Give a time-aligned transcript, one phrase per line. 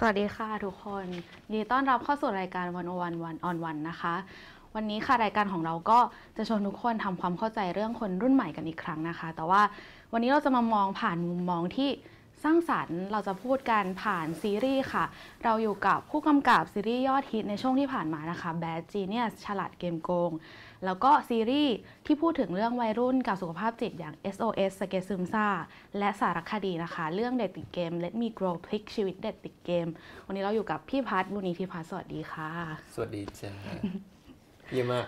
[0.00, 1.06] สวัสดีค่ะทุกคน
[1.44, 4.14] ยินดีต้อนรับเข้าสู่รายการวันวันวันออนวันนะคะ
[4.74, 5.98] วันนี้ค่ะรายการของเราก็
[6.36, 9.62] จะชวนทุกคนทำความเข้าใจเรื่องคนรุ่นใหม่กันอีกครั้งนะคะ แต่ว่า
[10.12, 11.90] วันนี้เราจะมามองผ่านมุมมองที่
[12.44, 15.04] สร้างสรรค์เราจะพูดกันผ่านซีรีส์ค่ะ
[15.44, 20.30] เราอยู่กับผู้กำกับซีรีส์ยอดฮิตในช่วงที่ผ่านมานะคะ Bad Genius ฉลาดเกมโกง
[20.84, 21.76] แล้วก็ซีรีส์
[22.06, 25.46] ที่พูดถึงเรื่องวัยรุ่นกับสุขภาพจิตอย่าง SOS สเกตซึมซ่า
[25.98, 29.86] และสารคดีนะคะ เรื่องเด็กติดเกม Let Me Grow พลิกชีวิตเด็กติดเกม
[30.26, 32.50] วันนี้เราอยู่กับพี่พัฒน์บุญนิธิพัฒน์สวัสดีค่ะ
[32.94, 33.52] สวัสดีจ้า
[34.72, 35.06] เยี่ยมมาก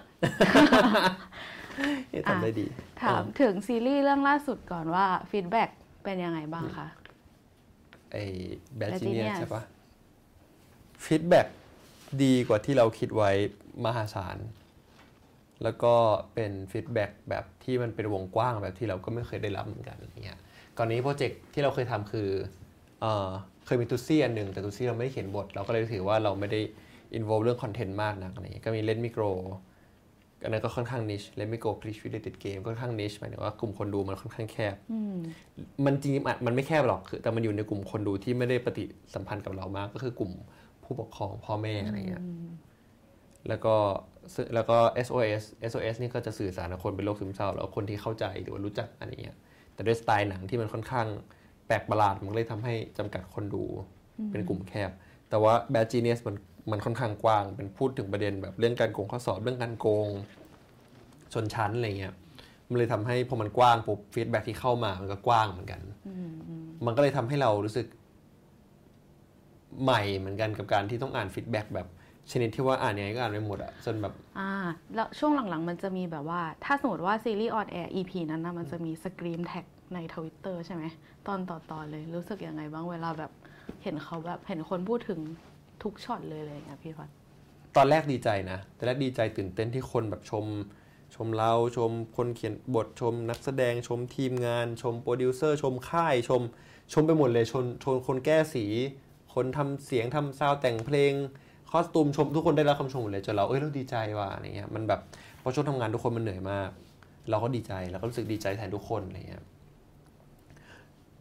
[2.10, 2.66] เอ๊ะทำได้ดี
[3.02, 5.70] ถามถึงซีรีส์เรื่องล่าสุดก่อนว่า feedback
[6.04, 6.86] เป็นยังไงบ้างคะ
[8.12, 9.62] ไอ้ Bad Genius ใช่ปะ
[11.04, 11.40] feedback
[12.22, 13.30] ดีกว่าที่เราคิดไว้
[13.84, 14.38] มหาศาล
[15.62, 15.94] แล้วก็
[16.34, 20.38] เป็น feedback แบบที่มันเป็นวงกว้างแบบที่เราก็ไม่เคยได้รับเหมือนกันอย่างเงี้ย
[20.76, 22.28] ก่อนนี้โปรเจกต์ที่เราเคยทำคือ
[23.00, 23.28] เออ
[23.66, 26.60] เคยมีตุ๊ดซี่ส์อันหนึ่งแต่ตุ๊ดซี่ส์เราไม่ได้เขียนบท เราก็เลยถือว่าเราไม่ได้
[27.14, 29.24] involve เรื่อง content มากนะอะไรเงี้ยก็มี Let Me Grow
[30.44, 35.16] อันนั้นก็ค่อนข้าง niche Let Me Grow พลิกชีวิตเด็กติดเกมค่อนข้าง niche หมายถึงว่ากลุ่มคนดูมันค่อนข้างแคบอืม
[35.84, 40.32] มันจริงๆอะมันไม่แคบหรอกคือแต่มันอยู่ในกลุ่มคนดูที่ไม่ได้ปฏิสัมพันธ์กับเรามาก ก็คือกลุ่ม
[40.84, 42.24] ผู้ปกครองพ่อแม่อะไรเงี้ย
[43.48, 43.74] แล้วก็
[44.19, 44.19] ซึ่ง
[44.54, 49.22] แล้วก็ SOS SOS นี่ก็จะสื่อสารกับคนเป็นโรคซึมเศร้า แล้วคนที่เข้าใจหรือว่ารู้จักอันนี้
[49.74, 51.06] แต่ด้วยสไตล์หนังที่มันค่อนข้าง
[51.66, 53.64] แปลกประหลาดมันก็เลยทำให้จำกัดคนดู
[54.30, 54.90] เป็นกลุ่มแคบ
[55.30, 56.36] แต่ว่า Bad Genius มัน
[56.70, 60.08] มันค่อนข้างกว้างเป็นพูดถึงประเด็นแบบเรื่องการโกงข้อสอบเรื่องการโกง
[61.32, 62.14] ชนชั้นอะไรเงี้ย
[62.68, 65.80] มันเลยทำให้พอมันกว้างปุ๊บฟีดแบ็ที่เข้ามามันก็กว้างเหมือนกัน
[66.86, 67.86] มันก็เลยทำให้เรารู้สึก
[69.82, 71.86] ใหม่เหมือนกันกับการที่ต้องอ่าน feedback แบบ
[72.32, 74.50] ชนิดที่ว่าอ่านยังไงก็อ่านไม่หมดอะจนแบบ อ่า
[74.94, 80.84] แล้วช่วงหลังๆ มันจะมีแบบว่า ถ้าสมมติว่าซีรีส์ออนแอร์ EP นั้นนะมันจะมี scream tag ในทวิตเตอร์ใช่ไหม
[81.26, 83.32] ตอนต่อตอนเลยรู้สึกยังไงบ้างเวลาแบบ
[83.82, 85.20] เห็นเขาแบบเห็นคนพูดถึง
[85.82, 87.08] ทุกช็อตเลยอะไรอย่างเงี้ยพี่พัฒน์
[87.76, 90.46] ตอนแรกดีใจนะตอนแรกดีใจตื่นเต้นที่คนแบบชม
[91.14, 96.42] ชมเราชมคนเขียนบทชม นักแสดงชมทีมงาน ชมโปรดิวเซอร์ชมค่ายชม
[96.92, 98.64] ชมไปหมดเลยชมชมคนแก้สี
[99.34, 101.12] คนทำเสียงทำซาวด์แต่งเพลง
[101.70, 105.00] คอสตูมชมทุกคนได้รับคำชมหมดเลยจนเราเอ้ยเราดีใจว่ะอะไรเงี้ยมันแบบ
[105.40, 106.70] เพราะช่วงทำงานทุกคนมันเหนื่อยมาก
[107.30, 109.44] เราก็ดีใจเราก็รู้สึกดีใจแทนทุกคนอะไรเงี้ย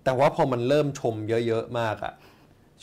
[0.03, 1.15] แต่ว่าพอมันเริ่มชม
[1.47, 2.13] เยอะๆมากอะ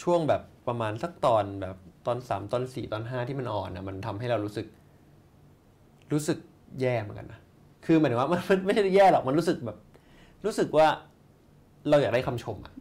[0.03, 4.67] ช่วงแบบประมาณสักตอนแบบตอนสามตอนสี่ตอนห้าที่มันอ่อนนะมันทำให้เรารู้สึก
[6.13, 6.39] รู้สึก
[6.81, 7.41] แย่เหมือนกันนะ
[7.85, 9.79] คือหมายถึงว่ามันไม่ใช่แย่หรอกมันรู้สึกแบบ
[10.45, 10.87] รู้สึกว่า
[11.89, 12.73] เราอยากได้คำชมอะ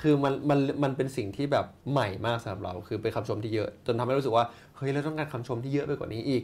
[0.00, 4.44] คือมันมันมันเป็นสิ่งที่แบบใหม่มากสำหรับเรา คือเป็นคำชมที่เยอะ จนทำให้รู้สึกว่า
[4.76, 6.42] เฮ้ยเราต้องการคำชมที่เยอะไปกว่านี้อีก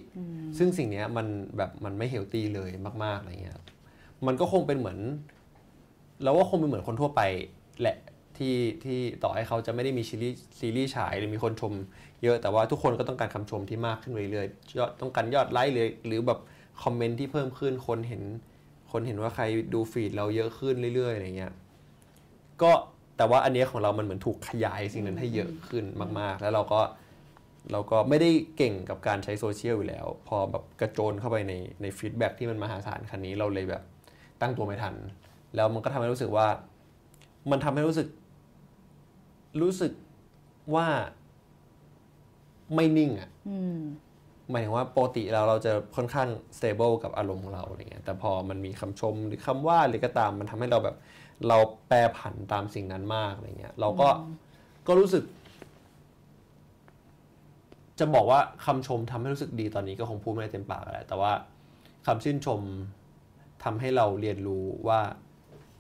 [0.58, 1.26] ซึ่งสิ่งเนี้ยมัน
[1.56, 2.70] แบบมันไม่เฮลตี้เลย
[3.04, 3.58] มากๆอะไรเงี้ย
[4.26, 4.98] มันก็คงเป็นเหมือน
[6.22, 7.20] เราว่าคงเป็นเหมือนคนทั่วไป
[7.80, 7.96] แหละ
[8.38, 11.72] ที่ที่ต่อให้เขาจะไม่ได้มีซีรีส์ซีรีส์ฉายหรือมีคนชม
[12.22, 16.38] เยอะแต่ว่าทุกคนก็ต้องการคำชมที่มากขึ้นเรื่อยๆยอดต้องการยอดไลค์หรือหรือแบบ
[16.82, 18.22] comment ที่เพิ่มขึ้นคนเห็น
[18.92, 21.52] คนเห็นว่าใครดู feed เราเยอะขึ้นเรื่อยๆอะไรเงี้ย
[22.62, 22.72] ก็
[23.16, 25.84] แต่ว่าอันเนี้ยของเรามันเหมือนถูกขยายสิ่งนั้นให้เยอะขึ้น
[26.20, 26.80] มาก ๆ แล้วเราก็
[27.72, 31.52] เราก็ไม่ได้เก่งกับการใช้โซเชียลอยู่แล้ว พอแบบกระโจนเข้าไปใน
[31.82, 33.82] ใน feedback ที่มันมหาศาลขนาดนี้เราเลยแบบ
[34.40, 34.94] ตั้งตัวไม่ทัน
[35.54, 36.46] แล้วมันก็ทำให้รู้สึกว่า
[37.50, 38.08] มันทำให้รู้สึก
[39.62, 39.92] รู้สึก
[40.74, 40.86] ว่า
[42.74, 43.78] ไม่นิ่งอะ่ะอืม
[44.50, 50.96] หมายถึงว่าปกติเราเราจะค่อนข้าง stable กับอารมณ์ของเราอะไรเงี้ยแต่พอมันมีคำชมหรือคำว่าหรือก็ตามมันทำให้เราแบบ
[51.48, 51.58] เรา
[51.88, 54.08] แปรผันตามสิ่งนั้นมากอะไรเงี้ยเราก็
[54.86, 55.24] ก็รู้สึก
[57.98, 61.32] จะบอกว่าคำชมทำให้รู้สึกดีตอนนี้ก็คงพูดไม่ได้เต็มปากแหละแต่ว่า
[62.06, 62.60] คำชื่นชม
[63.64, 65.00] ทำให้เราเรียนรู้ว่า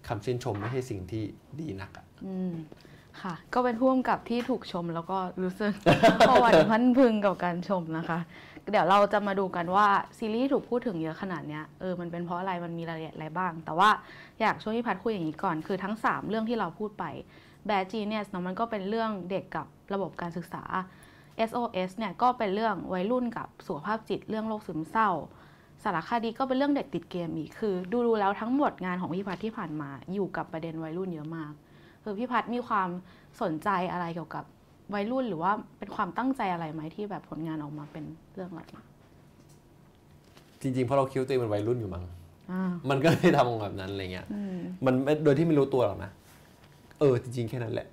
[0.08, 1.22] คำชื่นชมไม่ใช่สิ่งที่
[1.60, 2.52] ดีนักอะอืม
[3.22, 5.72] ค่ะ ก็เป็นพ่วงกับที่ถูกชมแล้วก็รู้สึก
[6.28, 8.18] ประวัติพันพึงกับการชมนะคะ
[8.70, 9.86] เดี๋ยวเราจะมาดูกันว่า
[10.18, 13.90] ซีรีส์ถูกพูดถึงเยอะขนาดเนี้ยเออมันเป็นเพราะอะไรมันมีรายละเอียดอะไรบ้าง แต่ว่า
[14.40, 17.04] อยากช่วยพี่พัดคุยอย่างนี้ก่อน คือทั้ง 3 เรื่องที่เราพูดไป
[17.68, 20.62] Bad Genius เนอะมันก็เป็นเรื่องเด็กกับระบบการศึกษา
[21.48, 25.10] SOS เนี่ยก็เป็นเรื่องวัยรุ่นกับสุขภาพจิตเรื่องโรคซึมเศร้า
[25.82, 31.52] สารคดีก็เป็นเรื่องเด็กติดเกมอีกคือดูดูแล้วทั้งหมดงานของพี่พัดที่ผ่านมาอยู่กับประเด็นวัยรุ่นเยอะมาก
[32.02, 32.88] คือพี่พัดมีความ
[33.42, 34.44] สนใจอะไรเกี่ยวกับ
[34.94, 38.82] วัยรุ่นหรือว่าเป็นความตั้งใจอะไรไหมที่แบบผลงานออกมาเป็นเรื่องแบบนี้
[40.60, 42.04] จริงๆเพราะเราคิดว่าตัวเองเป็นวัยรุ่นอยู่มั้ง
[42.52, 44.56] อ่ามันก็เลยทำแบบนั้นอะไรเงี้ยอืม
[44.86, 46.10] มันไม่โดยที่ไม่รู้ตัวหรอกนะ
[47.00, 47.86] เออจริงๆแค่นั้นแหละ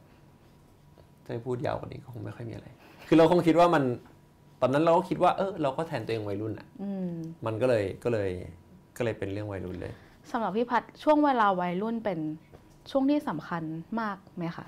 [1.25, 2.67] จะให้พูดยาวกว่านี้ก็คงไม่ค่อยมีอะไร
[3.07, 3.83] คือเราคงคิดว่ามัน
[4.61, 7.11] ตอนนั้นเราก็คิดว่า เออเราก็แทนตัวเองวัยรุ่นอะอืม
[7.45, 8.29] มันก็เลยก็เลย
[8.97, 9.93] ก็เลยเป็นเรื่องวัยรุ่นเลย
[10.31, 12.19] สำหรับพี่พัดช่วงเวลาวัยรุ่นเป็น
[12.91, 13.63] ช่วงที่สำคัญ
[13.99, 14.65] มากไหมคะ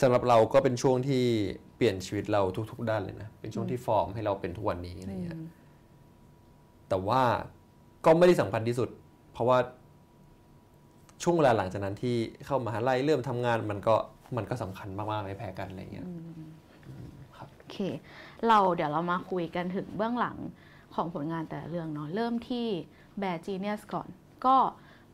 [0.00, 1.22] สำหรับเราก็เป็นช่วงที่
[1.76, 5.38] เปลี่ยนชีวิตเราทุก ๆ ด้านเลยนะ เป็นช่วงที่ฟอร์มให้เราเป็นทุกวันนี้อะไรเงี้ย
[6.88, 7.22] แต่ว่า
[8.04, 8.88] ก็ไม่ได้สำคัญที่สุด
[9.32, 9.58] เพราะว่า
[11.22, 13.96] ช่วงเวลาหลังจากนั้นที่เข้ามหาลัยเริ่มทำงานมันก็
[14.36, 16.06] มันก็สำคัญมากๆไม่แพ้กันอะไรเงี้ย
[17.58, 17.76] โอเค
[18.48, 20.36] เราเดี๋ยวเรามาคุยกันถึงเบื้องหลัง
[20.94, 22.66] ของผลงานแต่ละเรื่องเนาะเริ่มที่
[23.22, 24.08] Bad Genius ก่อน
[24.46, 24.56] ก็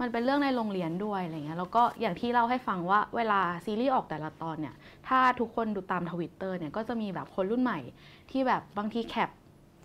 [0.01, 4.75] มันเป็นเรื่องในโรงเรียนด้วยอะไรเงี้ยแล้วก็อย่างที่เล่าให้ฟังว่าเวลาซีรีส์ออกแต่ละตอนเนี่ย
[5.09, 7.81] ถ้าทุกคนดูตามทวิตเตอร์เนี่ยก็จะมีแบบคนรุ่นใหม่
[8.31, 9.31] ที่แบบบางทีแคป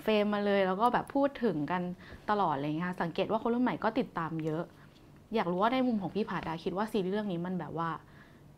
[0.04, 1.82] frame มาเลย แล้วก็แบบพูดถึงกัน
[2.30, 4.64] ตลอดอะไรเงี้ยค่ะสังเกตว่าคนรุ่นใหม่ก็ติดตามเยอะ
[5.36, 7.90] อยากรู้ว่าในมุมของพี่พัดคิดว่าซีรีส์เรื่องนี้มันแบบว่า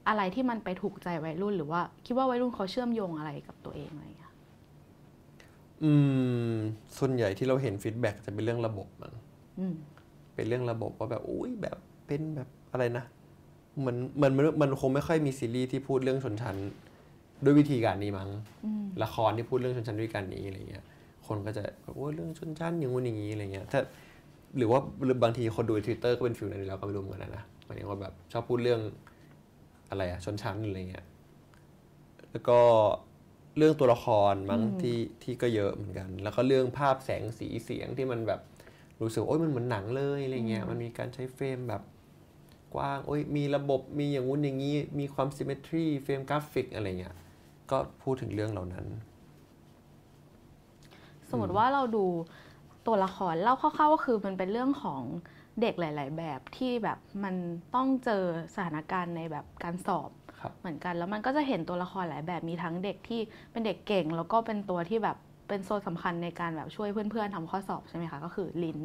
[0.08, 4.34] อะไรที่มันไปถูกใจวัยรุ่น หรือว่าคิดว่าวัยรุ่นเขาเชื่อมโยงอะไรกับตัวเองอะไรอย่างเงี้ย
[5.84, 5.92] อื
[6.52, 6.54] ม
[6.98, 9.14] ส่วนใหญ่ที่เราเห็น feedback จะเป็นเรื่องระบบมั้ง
[9.60, 9.76] อืม
[10.38, 13.04] เป็นเรื่องระบบว่าแบบอุ้ยแบบเป็นแบบอะไรนะ
[13.86, 16.56] มันมันมันมันคงไม่ค่อยมีซีรีส์ที่พูดเรื่องชนชั้น
[17.44, 18.30] ด้วยวิธีการนี้มั้ง
[18.66, 20.86] อืมละครที่พูดเรื่องชนชั้นด้วยกันนี้อะไรเงี้ย
[21.28, 23.80] คนก็จะแบบโอ้ยเรื่องชนชั้นอย่างงู้นอย่างนี้อะไรเงี้ยถ้า
[24.58, 28.82] หรือว่าหรือบางทีคนดูทวิตเตอร์ก็เป็น feel นั้นอยู่แล้วก็ไม่รู้เหมือนกันนะหมายถึงว่าแบบชอบพูดเรื่อง
[29.90, 31.06] อะไรอะชนชั้นอะไรเงี้ย
[32.32, 32.60] แล้วก็
[33.58, 38.42] เรื่องตัวละครมั้งที่ที่ก็เยอะเหมือนกัน แล้วก็เรื่องภาพแสงสีเสียงที่มันแบบ
[39.02, 41.82] รู้สึกว่าโอ้ยมันเหมือนหนังเลยอะไรเงี้ยมันมีการใช้ frame แบบ
[42.76, 47.16] กว้างโอ้ยมีระบบมีอย่างงู้นอย่างนี้ มีความ symmetry frame กราฟิกอะไรเงี้ย
[47.72, 48.86] ก็พูดถึงเรื่องเหล่านั้น
[51.30, 52.06] สมมติว่าเราดู
[52.88, 55.02] ตัวละครเล่าคร่าวๆก็คือมันเป็นเรื่องของ
[55.62, 57.36] เด็กหลาย ๆ แบบที่แบบมัน
[57.76, 58.24] ต้องเจอ
[58.56, 60.10] สถานการณ์ในแบบการสอบ
[60.40, 63.22] ครับเหมือนกัน แล้วมันก็จะเห็นตัวละครหลายแบบมีทั้งเด็กที่
[63.52, 65.18] เป็นเด็กเก่ง แล้วก็เป็นตัวที่แบบ
[65.48, 68.80] เป็นโซนสำคัญในการแบบช่วยเพื่อนๆทำข้อสอบใช่ไหมคะก็คือลิน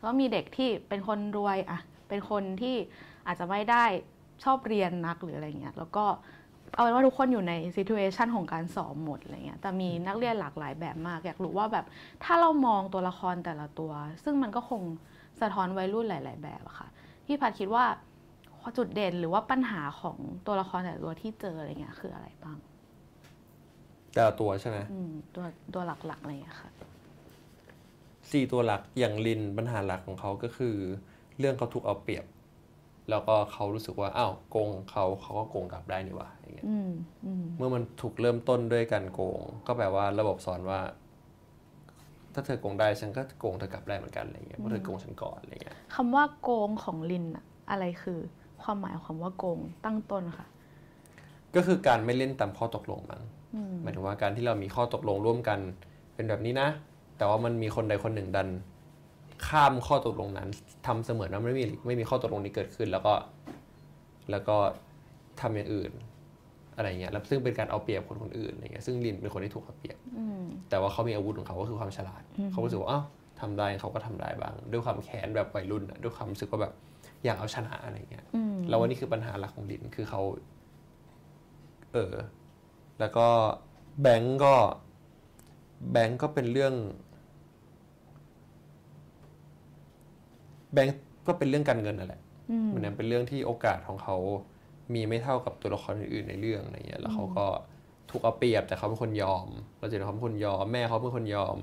[0.00, 2.76] แล้วมีเด็กที่เป็นคนรวยอะเป็นคนที่
[3.26, 3.84] อาจจะไม่ได้
[4.44, 6.04] ชอบเรียนนักหรืออะไรเงี้ยแล้วก็
[6.74, 11.84] เอาเป็นว่าทุกคนอยู่ในซีทูเอชันของการสอบหมดอะไรเงี้ยแต่มีนักเรียนหลากหลายแบบมาก อยากรู้ว่าแบบ
[12.24, 13.92] ถ้าเรามองตัวละครแต่ละตัว
[14.24, 14.82] ซึ่งมันก็คง
[15.40, 16.88] สะท้อนวัยรุ่นหลาย ๆ แบบอะค่ะ
[17.26, 17.84] พี่พัดคิดว่า
[18.78, 20.16] จุดเด่นหรือว่าปัญหาของ
[20.46, 22.58] ตัวละครแต่ละตัวที่เจออะไรเงี้ยคืออะไรบ้าง
[24.12, 25.44] แต่ละตัวใช่ไหมอืมตัว
[25.74, 26.70] ตัวหลักๆอะไรเงี้ยค่ะ
[28.30, 30.76] สี่ตัวหลักอย่างลินปัญหาหลักของเขาก็คือ
[31.38, 32.24] เรื่องเขาถูกเอาเปรียบ
[33.10, 36.90] แล้วก็เขารู้สึกว่าอ้าวโกงเขาเขาก็โกงกลับได้นี่หว่าอย่างเงี้ยอืม
[37.26, 40.80] อืมเมื่อมันถูกเริ่มต้นด้วยการโกง ก็แปลว่าระบบสอนว่า
[42.34, 48.18] ถ้าเธอโกงได้ฉันก็โกงเธอกลับได้เหมือนกันอะไรเงี้ยเพราะเธอโกงฉันก่อนอะไรเงี้ยคำว่าโกงของลินอะอะไรคือ
[48.62, 50.46] ความหมายของคำว่าโกงตั้งต้นค่ะ
[51.54, 53.41] ก็คือการไม่เล่นตามข้อตกลงมั้งอืม
[53.82, 55.58] หมายถึงว่าการที่เรามีข้อตกลงร่วมกัน
[56.14, 56.68] เป็นแบบนี้นะ
[57.18, 58.48] แต่ว่ามันมีคนใดคนหนึ่งดัน
[59.46, 60.48] ข้ามข้อตกลงนั้น
[60.86, 63.14] ทำเสมือนว่าไม่มีไม่มีข้อตกลงนี้เกิดขึ้น แล้วก็
[64.30, 64.56] แล้วก็
[65.40, 65.92] ทำอย่างอื่น
[66.76, 72.22] อะไรเงี้ยแล้วซึ่งเป็นการเอาเปรียบคนคนอื่นอะไรเงี้ยซึ่งลินเป็นคนที่ถูกเอาเปรียบอืมแต่ว่าเขามีอาวุธของเขาก็คือความฉลาด
[72.52, 73.04] เขารู้สึกว่าอ้าว
[73.40, 76.72] ทำได้เขาก็ทำได้บ้าง ด้วยความแค้นแบบวัยรุ่นอะด้วยความรู้สึกว่าแบบ
[77.24, 80.22] อยากเอาชนะอะไรเงี้ยอืมแล้ววันนี้คือปัญหาหลักของลินคือเขา
[81.92, 82.12] เออ
[83.02, 83.28] แล้วก็
[84.02, 84.54] แบงก์ก็
[85.92, 86.74] แบงก์ก็เป็นเรื่อง
[90.72, 90.94] แบงก์
[91.26, 94.16] ก็เป็นเรื่องการเงินนั่นแหละอืมมันเป็นเรื่องที่โอกาสของเขา
[94.94, 97.46] มีไม่เท่ากับตัวละครอื่นๆในเรื่องอะไรเงี้ย แล้วเขาก็
[98.10, 99.46] ถูกเอาเปรียบแต่เขาเป็นคนยอม
[99.78, 101.56] เราจะเห็นเขาเป็นคนยอมแม่เขาเป็นคนยอม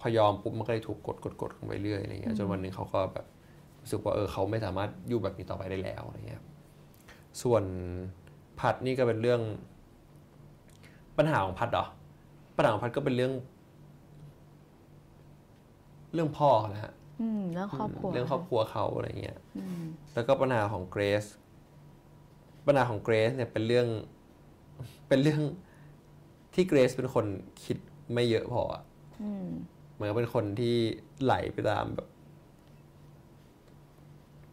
[0.00, 3.26] พอยอมปุ๊บมันก็เลยถูกกดกดกดลงไปเรื่อยอะไรเงี้ยจนวันหนึ่งเขาก็แบบ
[3.80, 6.42] รู้สึกว่าเออเขาไม่สามารถอยู่แบบนี้ต่อไปได้แล้วอะไรเงี้ย
[7.42, 7.64] ส่วน
[8.58, 9.40] พัดนี่ก็เป็นเรื่อง
[11.18, 11.86] ปัญหาของพัดเหรอ
[12.56, 13.32] ปัญหาของพัดก็เป็นเรื่อง
[16.14, 19.82] เรื่องพ่อเขานะฮะอืมเรื่องครอบครัว เรื่องครอบครัวเขาอะไรเงี้ยอืม
[20.14, 21.24] แล้วก็ปัญหาของเกรซ
[22.66, 23.86] ปัญหาของเกรซเนี่ยเป็นเรื่อง
[25.08, 25.40] เป็นเรื่อง
[26.54, 27.26] ที่เกรซเป็นคน
[27.64, 27.76] คิด
[28.12, 28.82] ไม่เยอะพออะ
[29.22, 29.46] อืม
[29.94, 30.76] เหมือนกับเป็นคนที่
[31.22, 32.08] ไหลไปตามแบบ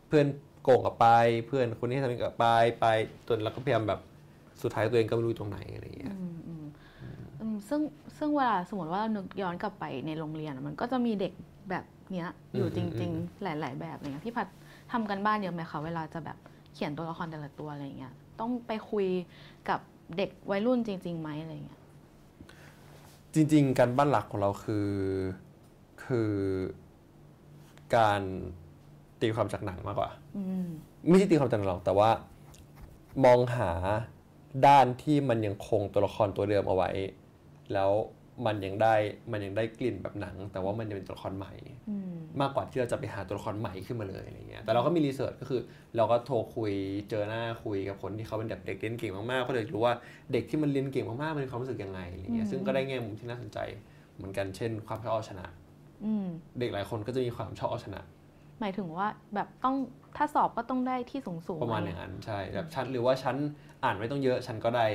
[0.07, 0.27] เพื่อน
[0.63, 1.07] โกงกับไป
[1.47, 2.45] เพื่อนคนนี้ทำกับไป
[2.79, 2.85] ไป
[3.27, 3.99] จนแล้วก็พยายามแบบ
[4.61, 6.50] สุดท้ายตัวเองก็ไม่รู้อยู่ตรงไหนอะไรอย่างเงี้ยอืมอืมอืม
[7.67, 7.81] ซึ่ง
[8.17, 11.33] ซึ่งเวลาสมมติว่าเรานึกย้อนกลับไปในโรงเรียนอะมันก็จะมีเด็ก
[11.69, 14.47] แบบเนี้ยอยู่อืมจอืริงมๆหลาย ๆ แบบอะไรเงี้ยพี่พัด
[14.91, 16.37] ทำกันบ้านเยอะไหมคะเวลาจะแบบ
[16.73, 19.07] เขียนตัวละครแต่ละตัวอะไรเงี้ยต้องไปคุย
[19.69, 19.79] กับ
[20.17, 21.79] เด็กวัยรุ่นจริงๆไหมอะไรเงี้ย
[23.33, 24.89] จริง ๆ การบ้านหลักของเราคือ
[26.03, 26.31] คือ
[27.95, 28.21] การ
[29.21, 30.67] ตีความจากหนังมากกว่าอืม
[31.09, 32.09] ไม่ใช่ตีความจากหนังหรอกแต่ว่า
[33.25, 33.71] มองหา
[34.67, 36.89] ด้านที่มันยังคงตัวละครตัวเดิมเอาไว้
[37.73, 37.91] แล้ว
[38.45, 38.95] มันยังได้
[39.31, 41.53] มันยังได้กลิ่นแบบหนัง แต่ว่ามันยังเป็นตัวละครใหม่
[41.89, 45.61] อืมมากกว่าที่เราจะไปหาตัวละครใหม่ขึ้นมาเลยอะไรเงี้ยแต่เราก็มีรีเสิร์ชก็คือ
[45.95, 46.73] เราก็โทรคุย
[47.09, 49.93] เจอหน้าคุยกับคนที่เขาเป็นแบบเด็กเรียนเก่งมากๆก็เลยรู้ว่า
[50.31, 53.59] เด็กที่มันเรียนเก่งมากๆมันมีความรู้สึกยังไงอะไรเงี้ยซึ่งก็ได้แง่มุมที่น่าสนใจ
[54.15, 55.45] เหมือนกันเช่น ความชอบเอาชนะ
[56.05, 56.27] อืม
[56.59, 58.01] เด็กหลายคนก็จะมีความชอบเอาชนะ
[58.59, 59.75] หมายถึงว่าแบบต้อง
[60.17, 63.35] ถ้าสอบก็ต้องได้ที่สูงสูงๆประมาณอย่างนั้นใช่แบบฉันหรือว่าฉัน
[63.83, 64.85] อ่านไม่ต้องเยอะฉันก็ได้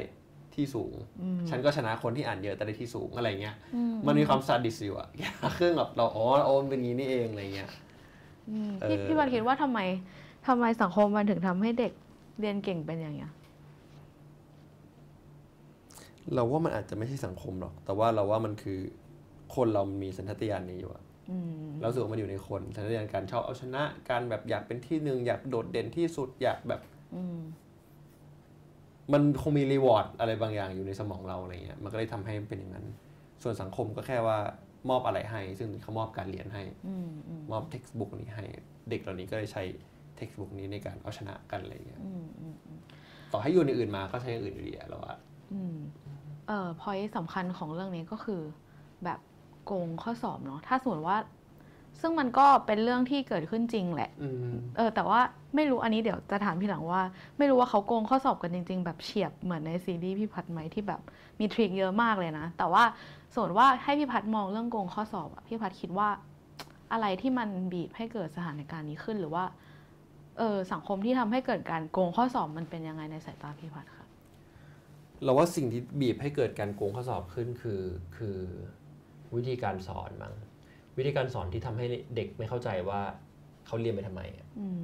[0.57, 5.09] ที่สูงอืมฉันก็ชนะคนที่อ่านเยอะแต่ได้ที่สูงอะไรเงี้ยอืมมันมีความซาดิสอยู่อะ
[5.55, 7.71] เครื่องแบบเราอ๋อโอนเป็นงี้นี่เองอะไรเงี้ย
[8.49, 9.79] อืมเออพี่พี่วันคิดว่าทำไม
[10.47, 11.93] ทำไมสังคมมันถึงทำให้เด็ก
[12.41, 13.33] เรียนเก่งเป็นอย่างเงี้ย
[16.35, 18.79] เราว่ามันอาจจะไม่ใช่สังคมหรอก แต่ว่าเราว่ามันคือ
[19.55, 26.81] คนเรามีสัญชาตญาณนี้อยู่อะอืมเรารู้สึกว่ามันอยู่ในคนสัญชาตญาณการชอบเอาชนะ การแบบอยากเป็นที่หนึ่งอยากโดดเด่นที่สุดอยากแบบ
[27.15, 27.23] อื
[29.09, 32.87] มมันคงมี reward อะไรบางอย่างอยู่ในสมองเราอะไรเงี้ยมันก็เลยทำให้เป็นอย่างนั้น
[33.43, 34.39] ส่วนสังคมก็แค่ว่า
[34.91, 38.45] มอบอะไรให้ ซึ่งเขามอบการเรียนให้อืมอืมมอบ textbook นี้ให้
[38.91, 39.63] เด็กเหล่านี้ก็เลยใช้
[40.17, 42.57] textbook นี้ในการเอาชนะกันอะไรเงี้ยอืมอืม
[43.33, 45.15] ต่อให้อยู่ในอื่นมาก็ใช้อย่างอื่นอยู่ดีอะเราว่า
[45.53, 45.77] อืม
[46.49, 48.43] เอ่อพอยสำคัญของเรื่องนี้ก็คือ
[49.05, 49.21] แบบ
[49.65, 51.17] โกงข้อสอบเนาะถ้าสมมติว่า
[52.01, 55.21] ซึ่งมันก็เป็นเรื่องที่เกิดขึ้นจริงแหละอืมเออแต่ว่า
[55.55, 57.03] ไม่รู้อันนี้เดี๋ยวจะถามพี่หลังว่า
[57.39, 61.01] ไม่รู้ว่าเขาโกงข้อสอบกันจริง ๆ แบบเฉียบเหมือนในซีรีส์พี่พัดไหมที่แบบ
[61.39, 62.85] มีทริคเยอะมากเลยนะ แต่ว่า
[63.35, 66.09] ส่วนว่าให้พี่พัดมองเรื่องโกงข้อสอบอะพี่พัดคิดว่า
[66.93, 69.45] อะไรที่มันบีบให้เกิดสถานการณ์นี้ขึ้นหรือว่า
[70.39, 74.07] เออสังคมที่ทำให้เกิดการโกงข้อสอบมันเป็นยังไงในสายตาพี่พัดคะ
[75.23, 77.83] เราว่าสิ่งที่บีบให้เกิดการโกงข้อสอบขึ้นคือ
[78.17, 78.39] คือ
[79.35, 80.35] วิธีการสอนมั้ง
[80.99, 81.85] วิธีการสอนที่ทำให้
[82.17, 83.01] เด็กไม่เข้าใจว่า
[83.67, 84.83] เขาเรียนไปทำไมอะอืม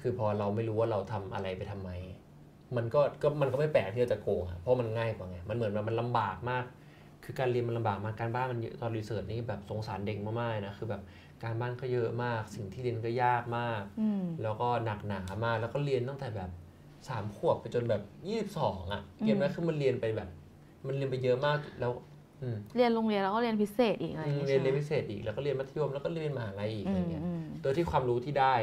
[0.00, 1.90] คือพอเราไม่รู้ว่าเราทำอะไรไปทำไม
[2.76, 6.64] มันก็ก็มันก็ไม่แปลกที่เราจะโกงอะเพราะมันง่ายกว่าไง มันเหมือนว่ามันลำบากมาก
[7.24, 11.02] คือการเรียนมันลำบากมาก การบ้านมันเยอะตอนรีเสิร์ชนี่แบบสงสารเด็กมากๆนะ คือแบบ
[11.44, 16.50] การบ้านก็เยอะมาก สิ่งที่เรียนก็ยากมากอืมแล้วก็หนักหนามาก แล้วก็เรียนตั้งแต่แบบ
[17.08, 20.28] สามขวบไปจนแบบยี่สิบสองอะเรียนไหมคือมันเรียนไปแบบ
[20.86, 22.09] มันเรียนไปเยอะมาก แล้วอืม
[22.76, 28.54] เรียนโรงเรียนแล้วก็เรียนพิเศษอีกอะไรอย่างเงี้ยเรียนเรียนใช่ไหมพิเศษอีกแล้วก็เรียนมัธยมแล้วก็เรียนมหาลัยอีกอือะไรมเงี้ยอืมโดยที่ความรู้ที่ได้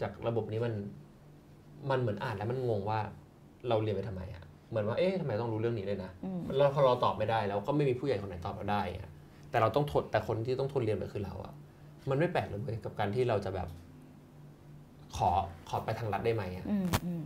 [0.00, 0.74] จากระบบนี้มัน
[1.90, 3.00] มันเหมือนอ่านแล้วมันงงว่า
[3.68, 9.08] เราเรียนไปทำไมอะเหมือนว่าเอ๊ะทำไมต้องรู้เรื่องนี้เลยนะอืมแล้วพอเราตอบไม่ได้ แล้วก็ไม่มีผู้ใหญ่คนไหนตอบเราได้อะ
[9.50, 11.52] แต่เราต้องทนแต่คนที่ต้องทนเรียนไปคือเราอะ
[12.10, 13.68] มันไม่แปลกเลยเว้ยกับการที่เราจะแบบ
[15.16, 15.30] ขอ
[15.68, 17.22] ขอไปทางรัฐได้ไหมอะอืมอืม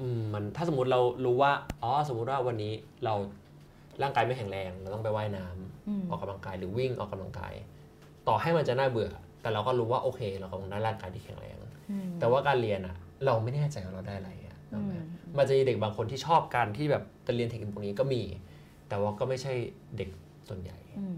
[0.00, 2.72] อืมมันถ้าสมมติเรารู้ว่า อ๋อ สมมุติว่าวันนี้
[3.04, 3.14] เรา
[4.02, 7.54] ร่างกายไม่แข็งแรงเราต้องไปว่ายน้ำอืมออกกำลังกายหรือวิ่งออกกำลังกาย
[8.28, 9.10] ต่อให้มันจะน่าเบื่อ
[9.42, 11.56] แต่เราก็รู้ว่าโอเค เรากำลังได้ร่างกายที่แข็งแรง
[11.90, 12.96] อืมแต่ว่าการเรียนอะ
[13.26, 14.96] เราไม่แน่ใจว่าเราได้อะไรอะอืม
[15.36, 18.22] มันจะมีเด็กบางคนที่ชอบการที่แบบจะเรียนเทคนิคพวกนี้ก็มี
[18.88, 19.52] แต่ว่าก็ไม่ใช่
[19.96, 20.10] เด็ก
[20.48, 21.16] ส่วนใหญ่อืม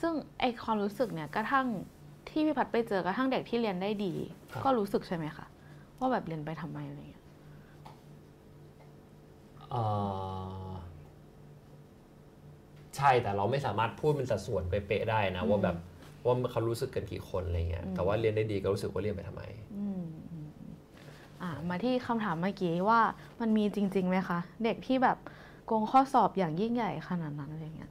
[0.00, 1.66] ซึ่งไอความรู้สึกเนี่ยกระทั่ง
[2.28, 4.14] ที่พี่พัดไปเจอกระทั่งเด็กที่เรียนได้ดี
[4.52, 5.46] ครับก็รู้สึกใช่ไหมคะ
[5.98, 7.24] ว่าแบบเรียนไปทำไมอะไรเงี้ย
[9.70, 10.65] เอ่อ
[12.96, 15.76] ใช่แต่เราไม่สามารถพูดเป็นสัดส่วนเป๊ะๆได้นะ ว่าแบบ
[16.24, 19.42] ว่าเขารู้สึกกันกี่คนอะไรเงี้ยแต่ว่าเรียนได้ดีก็รู้สึกว่าเรียนไปทำไม
[19.76, 20.74] อืมอืมอืม
[21.42, 23.00] อ่ามาที่คำถามเมื่อกี้ว่า
[23.40, 25.18] มันมีจริงๆไหมคะ เด็กที่แบบ
[25.66, 27.90] โกงข้อสอบอย่างยิ่งใหญ่ขนาดนั้นอะไรเงี้ย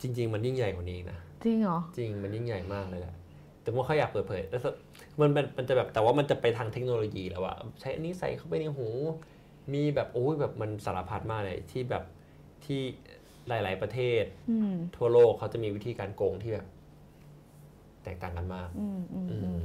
[0.00, 3.14] จริง ๆ มันยิ่งใหญ่กว่านี้อีกนะจริงเหรอจริงมันยิ่งใหญ่มากเลยแหละ
[3.62, 4.58] แต่ว่าเขาอยากเปิดเผยแต่
[5.20, 8.88] มันมันมันจะแบบแต่ว่ามันจะไปทางเทคโนโลยีแล้วอะใช้อันนี้ใส่เข้าไปในหู
[9.74, 12.04] มีแบบโอ้ยแบบมันสารพัดมากเลยที่แบบ
[12.68, 12.82] ที่
[13.48, 16.66] หลาย ๆ ประเทศอืมทั่วโลกเขาจะมีวิธีการโกงที่แบบ
[18.04, 19.60] แตกต่างกันมากอืมอืมอือืมม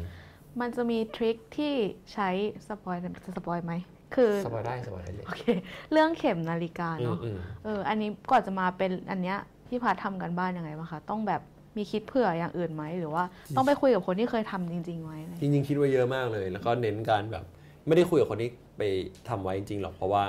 [0.60, 1.74] มันจะมี trick ที่
[2.14, 2.30] ใช้
[2.68, 3.74] spoil จะ spoil ไหม
[4.16, 5.44] คือ spoilได้ spoil ได้เลยโอเค
[5.92, 11.42] เรื่องเข็มนาฬิกาอืมเนาะอืมเอออันนี้ก่อนจะมาเป็นอันเนี้ยพี่พัดทำการบ้านยังไงบ้างคะต้องแบบ
[11.78, 13.24] มีคิดเผื่ออย่างอื่นไหมหรือว่า
[13.56, 17.46] ต้องไปคุยกับคนที่เคยทำจริงๆไหมอะไรจริงๆคิดไว้เยอะมากเลย แล้วก็เน้นการแบบ
[17.88, 18.82] ไม่ได้คุยกับคนที่ไป
[19.30, 20.24] ทำไว้จริงๆหรอกเพราะว่า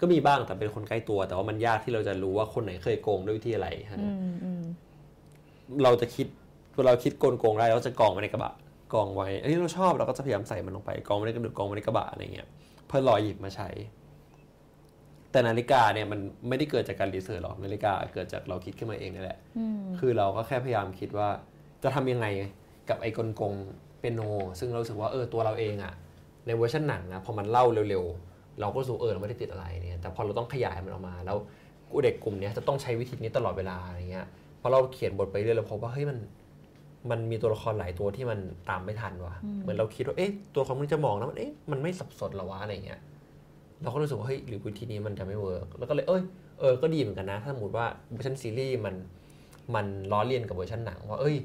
[0.00, 4.62] ก็มีบ้างแต่เป็นคนใกล้ตัว แต่ว่ามันยากที่เราจะรู้ว่าคนไหนเคยโกงด้วยวิธีอะไรฮะอืมอืม
[5.82, 6.26] เราจะคิด
[6.76, 8.52] เวลาเราคิดโกงโกงได้เราจะกองไว้ในกระบะ
[8.94, 12.48] กองไว้อันนี้เราชอบเราก็จะพยายามใส่มันลงไปกองไว้ในกระดูกกองไว้ในกระบะอะไรเงี้ย
[12.86, 13.68] เพื่อรอหยิบมาใช้
[15.30, 21.28] แต่นาฬิกาเนี่ยมันไม่ได้เกิดจากการ research หรอกนาฬิกาเกิดจากเราคิดขึ้นมาเองนี่แหละอืมคือเราก็แค่พยายามคิดว่า
[21.82, 22.26] จะทำยังไง
[22.88, 23.54] กับไอ้กลโกง
[23.98, 24.20] เปียโน
[24.58, 25.94] ซึ่งเรารู้สึกว่าเออตัวเราเองอะ
[26.46, 31.36] ในเวอร์ชันหนังนะพอมันเล่าเร็วๆ เราก็รู้สึกเออเราไม่ได้ติดอะไรเนี่ยแต่พอเราต้องขยายมันออกมา แล้ว
[32.04, 34.26] เด็กกลุ่มเนี้ยจะต้องใช้วิธีนี้ตลอดเวลาอะไรเงี้ย
[34.60, 36.18] พอเราเขียนบทไปเรื่อยเราพบว่าเฮ้ยมัน
[37.10, 38.38] มันมีตัวละครหลายตัวที่มัน
[38.70, 43.00] ตามไม่ทันว่ะเหมือนเราคิดว่าเอ๊ะตัวละครนี้จะมองแล้วมันเอ๊ะมันไม่สับสนเหรอวะอะไรเงี้ย
[43.82, 46.22] เราก็รู้สึกว่าเฮ้ยหรือวิธีนี้มันจะไม่ work แล้วก็เลยเอ้ย
[46.60, 48.94] เออก็ดีเหมือนกันนะ ถ้าสมมติว่าเวอร์ชันซีรีส์มัน
[49.74, 51.36] มันล้อเลียนกับเวอร์ชันหนังว่าเอ้ย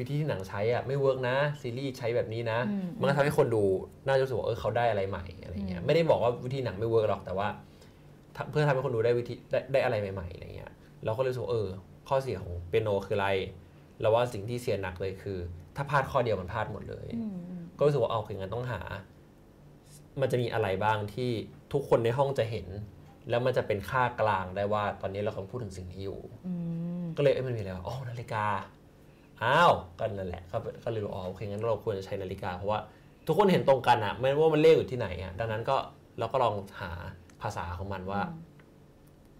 [0.00, 3.64] วิธีที่หนังใช้อะไม่ work นะซีรีส์ใช้แบบนี้นะอืมมันก็ทำให้คนดู
[4.06, 7.48] น่าจะรู้สึกว่าเออเขาได้อะไรใหม่อะไรเงี้ยไม่ได้บอกว่าวิธีหนังไม่ work หรอกแต่ว่า
[8.36, 10.70] ทำเพื่อทำให้คนดูได้วิธีได้ได้อะไรใหม่ๆอะไรเงี้ย
[11.04, 11.68] เราก็เลยรู้สึกว่าเออ
[12.08, 13.28] ข้อเสียของเปียโนคืออะไร
[14.00, 15.38] แล้วว่าสิ่งที่เสียหนักเลยคือ
[15.76, 18.80] ถ้าพลาดข้อเดียวมันพลาดหมดเลยอืมอืมก็รู้สึกว่าเอาคืองั้นต้องหา
[20.20, 21.30] มันจะมีอะไรบ้างที่
[21.72, 22.66] ทุกคนในห้องจะเห็น
[23.30, 26.52] แล้วมันจะเป็นค่ากลางได้ว่า ตอนนี้เรากำลังพูดถึงสิ่งนี้อยู่อื
[27.00, 28.44] มก็เลยเอ้ยมันมีอะไรวะอ๋อนาฬิกา
[29.44, 32.80] อ้าวก็นั่นแหละก็ก็เลยรู้อ๋อโอเคงั้นเราควรจะใช้นาฬิกาเพราะว่า
[33.26, 35.76] ทุกคนเห็นตรงกันอะไม่ว่ามันเลขอยู่ที่ไหนอะดังนั้นก็
[36.18, 36.90] เราก็ลองหา
[37.42, 38.20] ภาษาของมันว่า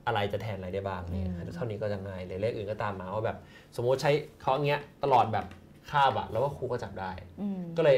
[0.07, 3.39] อะไรจะแทนอะไรได้บ้างเนี่ยเท่านี้ก็จะง่ายเลยเลขอื่นก็ตามมาว่าแบบ
[3.77, 5.47] สมมติใช้เขาอย่างเงี้ยตลอดแบบ
[5.91, 7.97] คาบอะแล้วว่าครูก็จับได้อืมก็เลย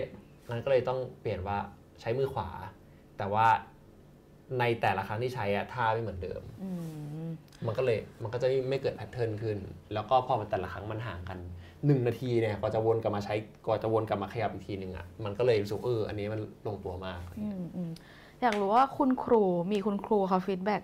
[0.50, 1.58] งั้นก็เลยต้องเปลี่ยนว่า
[2.00, 2.48] ใช้มือขวา
[3.18, 3.46] แต่ว่า
[4.58, 6.70] ในแต่ละครั้งที่ใช้อะท่าไม่เหมือนเดิมอื
[7.24, 7.28] ม
[7.66, 9.58] มันก็เลยมันก็จะไม่เกิดแพทเทิร์นขึ้น
[9.92, 11.38] แล้วก็พอมันแต่ละครั้งมันห่างกัน
[11.86, 13.34] หนึ่งนาทีเนี่ยกว่าจะวนกลับมาใช้
[13.66, 17.90] กว่าจะวนกลับมาขยับอีกทีหนึ่งอะมันก็เลยรู้สึกเอออันนี้มันลงตัวมากอืมอืม
[18.42, 20.82] อยากรู้ว่าคุณครูมีคุณครูเขาฟีดแบ็ก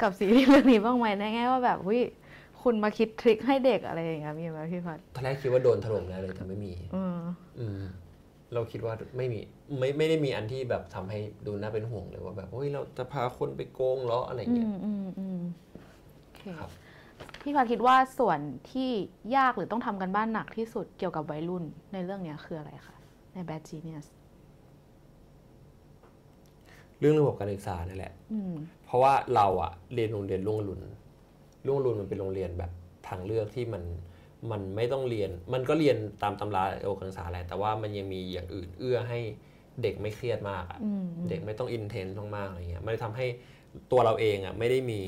[0.00, 2.00] กับซีรีส์เรื่องนี้บ้างไหมในแง่ว่าแบบวิ
[2.62, 7.18] คุณมาคิดทริคให้เด็กอะไรอย่างเงี้ยมีไหมพี่พัดตอนแรกคิดว่าโดนถล่มแน่เลยแต่ไม่มีอืม
[7.60, 7.80] อืม
[8.54, 9.40] เราคิดว่าไม่มี
[9.78, 15.38] ไม่ไม่ได้มีอันที่แบบทำให้ดูน่าเป็นห่วงเลยว่าแบบเฮ้ยเราจะพาคนไปโกงเหรออะไรอืเงี้ยมอืมอืม
[16.22, 16.70] โอเคครับ
[17.40, 18.38] พี่พัดคิดว่าส่วน
[18.70, 18.90] ที่
[19.36, 22.96] ยากหรือต้องทำกันบ้านหนักที่สุดเกี่ยวกับวัยรุ่นในเรื่องเนี้ยคืออะไรคะ
[23.34, 24.06] ใน Bad Genius
[27.00, 28.54] เรื่องระบบการศึกษานี่แหละอืม
[28.84, 30.80] เพราะว่าเราอะเรียนโรงเรียนรุ่งอรุณ
[31.66, 32.70] รุ่งอรุณมันเป็นโรงเรียนแบบ
[33.08, 33.82] ทางเลือกที่มัน
[34.50, 39.18] มันไม่ต้องเรียน มันก็เรียนตามตำราโอการศึกษาแหละแต่ว่ามันยังมีอย่างอื่นเอื้อให้
[39.82, 43.26] เด็กไม่เครียดมากอะอืมเด็กไม่ต้องอินเทนส์มากๆอะไรเงี้ยมันเลยทำให้
[43.92, 45.00] ตัวเราเองอะไม่ได้มี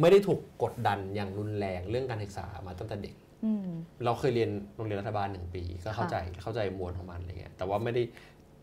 [0.00, 3.14] ไม่ได้ถูกกดดันอย่างรุนแรงเรื่องการศึกษามาตั้งแต่เด็ก
[3.44, 3.68] อืม
[4.04, 8.02] เราเคยเรียนโรงเรียนรัฐบาลหนึ่งปี ก็เข้าใจเข้าใจมวลของมันอะไรเงี้ยแต่ว่าไม่ได้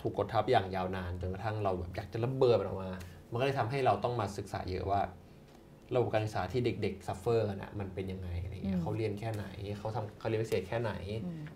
[0.02, 2.91] ถูกกดทับอย่างยาวนานจนกระทั่งเราแบบอยากจะระเบิดมันออกมา
[3.32, 5.02] มันก็เลยทำให้เราต้องมาศึกษาเยอะว่า
[5.93, 9.45] ระบบการศึกษาที่เด็กๆ suffer กันอะมันเป็นยังไงอะไรเงี้ยเขาเรียนแค่ไหน
[9.80, 10.91] เขาทำเขาเรียนพิเศษแค่ไหน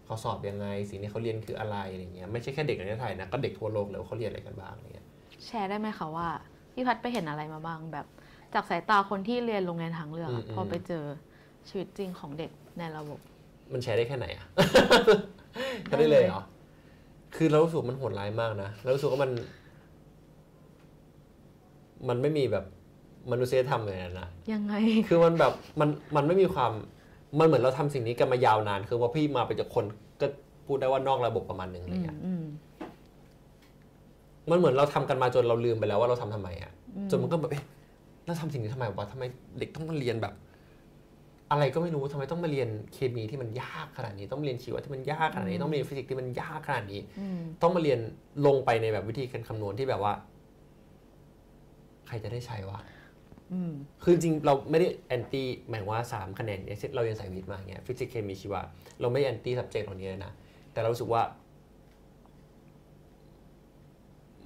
[0.05, 5.07] เขาสอบยังไง สิ่งที่เขาเรียนคืออะไรอะไรเงี้ยไม่ใช่แค่เด็กในประเทศไทยนะก็เด็กทั่วโลกเลยว่าเขาเรียนอะไรกันบ้างอะไรเงี้ย
[5.45, 6.27] แชร์ได้ไหมคะว่า
[6.73, 8.07] พี่พัดไปเห็นอะไรมาบ้างแบบ
[8.53, 11.03] จากสายตาคนที่เรียนโรงเรียนทางเลือกอะพอไปเจอ
[11.69, 13.19] ชีวิตจริงของเด็กในระบบ
[13.73, 14.45] มันแชร์ได้แค่ไหนอะ
[15.91, 16.43] ก็ได้เลยเหรอ
[17.35, 19.31] คือเรารู้สึกมันโหดร้ายมากนะเรารู้สึกว่ามัน
[22.09, 22.65] มันไม่มีแบบ
[23.31, 24.73] มนุษยธรรมเลยนะ ยังไง
[25.07, 26.71] คือมันแบบมันมันไม่มีความ
[27.39, 29.85] มันเหมือนเราทำสิ่งนี้กันมายาวนาน คือว่าพี่มาเป็นจากคน
[30.21, 30.27] ก็
[30.67, 32.43] พูดได้ว่านอกระบบประมาณหนึ่งอะไรอืมเงี้ยอืม
[34.49, 36.71] มันเหมือนเราทำกันมาจนเราลืมไปแล้วว่าเราทำทำไมอะ
[37.11, 37.63] จนมันก็แบบเอ๊ะ
[38.29, 39.23] เราทำสิ่งนี้ทำไมวะทำไม
[39.59, 40.33] เด็กต้องมาเรียนแบบ
[41.51, 47.99] อะไรก็ไม่รู้ทำไมต้องมาเรียนเคมีที่มันยากขนาดนี้ ต้องมาเรียนชีวะที่มันยากขนาดนี้ ต้องมาเรียนฟิสิกส์ที่มันยากขนาดนี้อืมต้องมาเรียน
[48.45, 50.13] ลงไปในแบบวิธีการคำนวณที่แบบว่า
[52.07, 52.79] ใครจะได้ใช้วะ
[53.53, 53.71] อืม
[54.03, 58.61] คือจริงๆเราไม่ได้ anti หมายว่าสามคะแนนอย่างเช่นเราเรียนสายวิทย์มาอย่างเงี้ยฟิสิกส์เคมีชีวะ
[58.99, 60.33] เราไม่แอนตี้ subject เหล่านี้เลยนะ
[60.73, 61.21] แต่เรารู้สึกว่า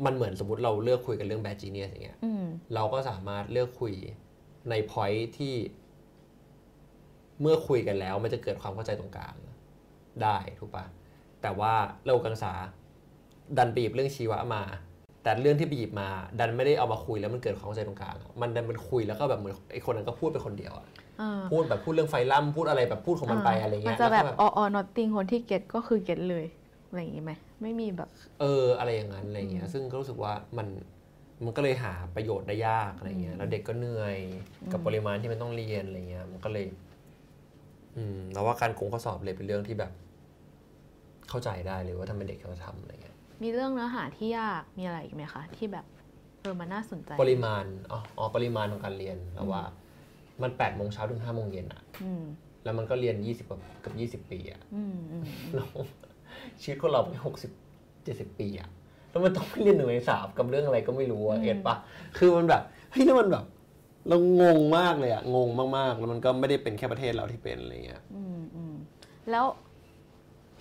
[0.06, 3.94] มันเหมือนสมมติเราเลือกคุยกันเรื่อง bad genius อย่างเงี้ยอืมเราก็สามารถเลือกคุย
[4.70, 5.56] ใน point ที่
[7.42, 9.36] เมื่อคุยกันแล้วมันจะเกิดความเข้าใจตรงกลาง
[10.24, 10.86] ได้ถูกปะ
[11.42, 11.74] แต่ว่า
[12.06, 12.54] เราการศึกษา
[13.58, 14.64] ดันไปหยิบเรื่องชีวะมา
[15.24, 20.88] แต่เรื่องที่ไปหยิบมา ดันไม่ได้เอามาคุยแล้วมันเกิดความเข้าใจตรงกลางอะมันดันเป็นคุยแล้วก็แบบเหมือนไอ้คนนั้นก็พูดไปคนเดียวอะ
[21.20, 26.46] เออพูดแบบพูดเรื่องไฟล่ำพูดอะไรแบบพูดของมันไปอะไรมัเงี้นยจะแบบล้วก็ออ nothing คนที่เก็ตก็คือเก็ตเลย
[26.94, 30.68] อะไรอย่างงี้ไหมไม่มีแบบ เอออะไรอย่างนั้นอะไรเงี้ยซึ่งก็รู้สึกว่ามัน
[31.44, 34.18] มันก็เลยหาประโยชน์ได้ยากอะไรเงี้ยแล้วเด็กก็เหนื่อย
[34.72, 36.66] กับปริมาณที่มันต้องเรียนอะไรเงี้ยมันก็เลย
[37.96, 39.92] อืมแล้วว่าการโกงข้อสอบเลยเป็นเรื่องที่แบบ
[41.30, 45.86] เข้าใจได้เลยว่าทำไมเด็กเขาทำอะไรเงี้ยมีเรื่องเนื้อหาที่ยากมีอะไรอีกไหมคะ ที่แบบ
[46.42, 49.64] เออมันน่าสนใจ ปริมาณอ๋ออ๋อปริมาณของการเรียนแล้วว่า
[50.42, 52.24] มันแปดโมงเช้าถึงห้าโมงเย็นอะอืม
[52.64, 53.46] แล้วมันก็เรียนยี่สิบ
[53.84, 55.24] กับยี่สิบปีอะอืมอืม
[55.56, 55.70] แล้ว
[56.62, 57.52] ชีวิตคนเราไปหกสิบ
[58.04, 58.70] เจ็ดสิบปีอะ
[59.10, 61.76] แล้วมันต้องไปเรียนหนึ่งในสามกับเรื่องอะไรก็ไม่รู้อะเอ็ดปะ
[62.18, 63.46] คือมันแบบเฮ้ยนี่มันแบบ
[64.08, 68.76] เรางงมากเลยอะงงมากๆ แล้วมันก็ไม่ได้เป็นแค่ประเทศเราที่เป็นอะไรเงี้ยอืมอืม
[69.32, 69.46] แล้ว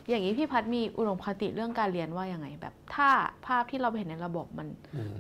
[0.09, 3.09] อย่างนี้พี่พัดมีอุดมคติเรื่องการเรียนว่ายังไง แบบ ถ้า
[3.47, 4.69] ภาพที่เราเห็นในระบบมัน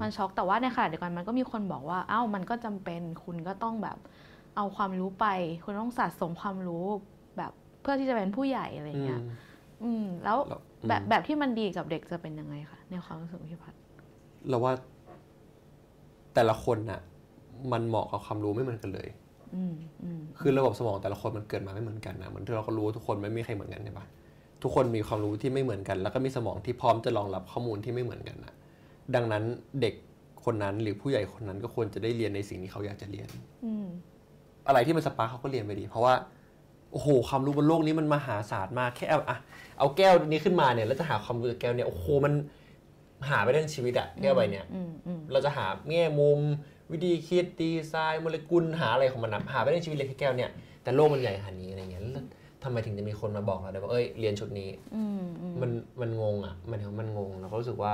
[0.00, 3.98] มันช็อกแต่ว่าในขณะเดียวกันมันก็มีคนบอกว่า เอ้ามันก็จำเป็นคุณก็ต้องแบบ
[4.56, 5.26] เอาความรู้ไป
[5.64, 6.84] คุณต้องสะสมความรู้
[7.36, 9.22] แบบเพื่อที่จะเป็นผู้ใหญ่อะไรเงี้ย
[9.84, 13.74] อืมแล้วแล้วแบบอืมแบบที่มันดีกับเด็กจะเป็นยังไงคะในความรู้สึกของพี่พัด
[14.48, 14.72] เราว่า
[16.34, 17.00] แต่ละคนน่ะ
[17.72, 19.08] มันเหมาะกับความรู้ไม่เหมือนกันเลย
[19.54, 24.06] อืมอืมคือระบบสมองแต่ละคนมันเกิดมาไม่เหมือนกันนะเหมือนที่เราก็รู้ว่าทุกคนไม่มีใครเหมือนกันใช่ปะ
[24.62, 28.54] ทุกคนมีความรู้ที่ไม่เหมือนกัน แล้วก็มีสมองที่พร้อมจะรองรับข้อมูลที่ไม่เหมือนกันนะ
[29.14, 29.44] ดังนั้น
[29.80, 29.94] เด็ก
[30.44, 33.28] คนนั้นหรือผู้ใหญ่คนนั้นก็ควรจะได้เรียนในสิ่งที่เขาอยากจะเรียน
[33.64, 33.86] อืม
[34.68, 36.14] อะไรที่มันสปาร์คเขาก็เรียนไปดี เพราะว่า
[36.92, 39.36] โอ้โหความรู้บนโลกนี้มันมหาศาลมากแค่เอาอะ
[39.82, 42.32] เอาแก้วนี้ขึ้นมาเนี่ยแล้วจะหาความรู้จากแก้วเนี่ยโอ้โหมัน
[43.28, 46.40] หาไปได้ทั้งชีวิตอะแก้วใบเนี่ยอืมอืมเราจะหาแง่มุม
[46.92, 50.50] วิธีคิดดีไซน์โมเลกุลหาอะไรของมันนะหาไปได้ในชีวิตเลยแค่แก้วเนี่ย
[50.82, 52.24] แต่โลกมันใหญ่ขนาดนี้อะไรเงี้ยแล้ว
[52.62, 57.92] ทำไมถึงจะมีคนมาบอกเราได้ว่าเอ้ยเรียนชุดนี้อืมอืมมันมันงงอะมันมันงงเราก็รู้สึกว่า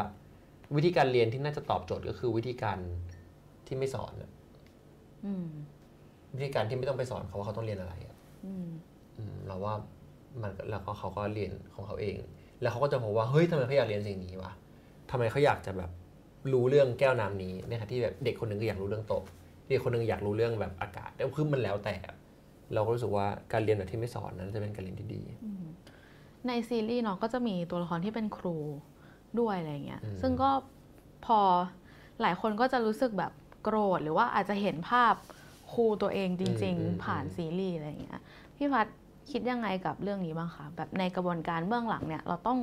[0.77, 2.79] วิธีการเรียนที่น่าจะตอบโจทย์ก็คือวิธีการ
[3.66, 4.31] ที่ไม่สอนอะ
[5.27, 5.46] อืม
[6.35, 8.66] วิธีการที่ไม่ต้องไปสอนเขาว่าเขาต้องเรียนอะไรอะอืม
[9.18, 9.74] อืมเราว่า
[10.42, 12.16] มันแล้วก็เขาก็เรียนของเขาเอง
[12.61, 14.53] แล้วเขาก็จะพบว่าเฮ้ยทำไมเขาอยากเรียนสิ่งนี้วะ
[15.11, 15.90] ทำไมเขาอยากจะแบบ
[16.53, 19.24] รู้เรื่องแก้วน้ำนี้ในขณะที่แบบเด็กคนหนึ่งก็อยากรู้เรื่องโต๊ะ
[19.68, 21.96] เด็กคนหนึ่งอยากรู้เรื่องแบบอากาศแล้วคือมันแล้วแต่
[22.74, 25.22] เราก็รู้สึกว่าการเรียนแบบที่ไม่สอนนั้นจะเป็นการเรียนที่ดี
[26.46, 28.57] ในซีรีส์เนาะก็จะมีตัวละครที่เป็นครู
[29.40, 30.51] ด้วยอะไรเงี้ยอืมซึ่งก็
[31.27, 31.40] พอ
[32.20, 35.14] หลายคนก็จะรู้สึกแบบโกรธหรือว่าอาจจะเห็นภาพ
[35.72, 38.20] ครูตัวเองจริง ๆ ผ่านซีรีส์อะไรเงี้ย
[38.57, 38.87] พี่พัด
[39.31, 42.59] คิดยังไงกับเรื่องนี้บ้างคะแบบในกระบวนการเบื้องหลังเนี่ย เราต้อง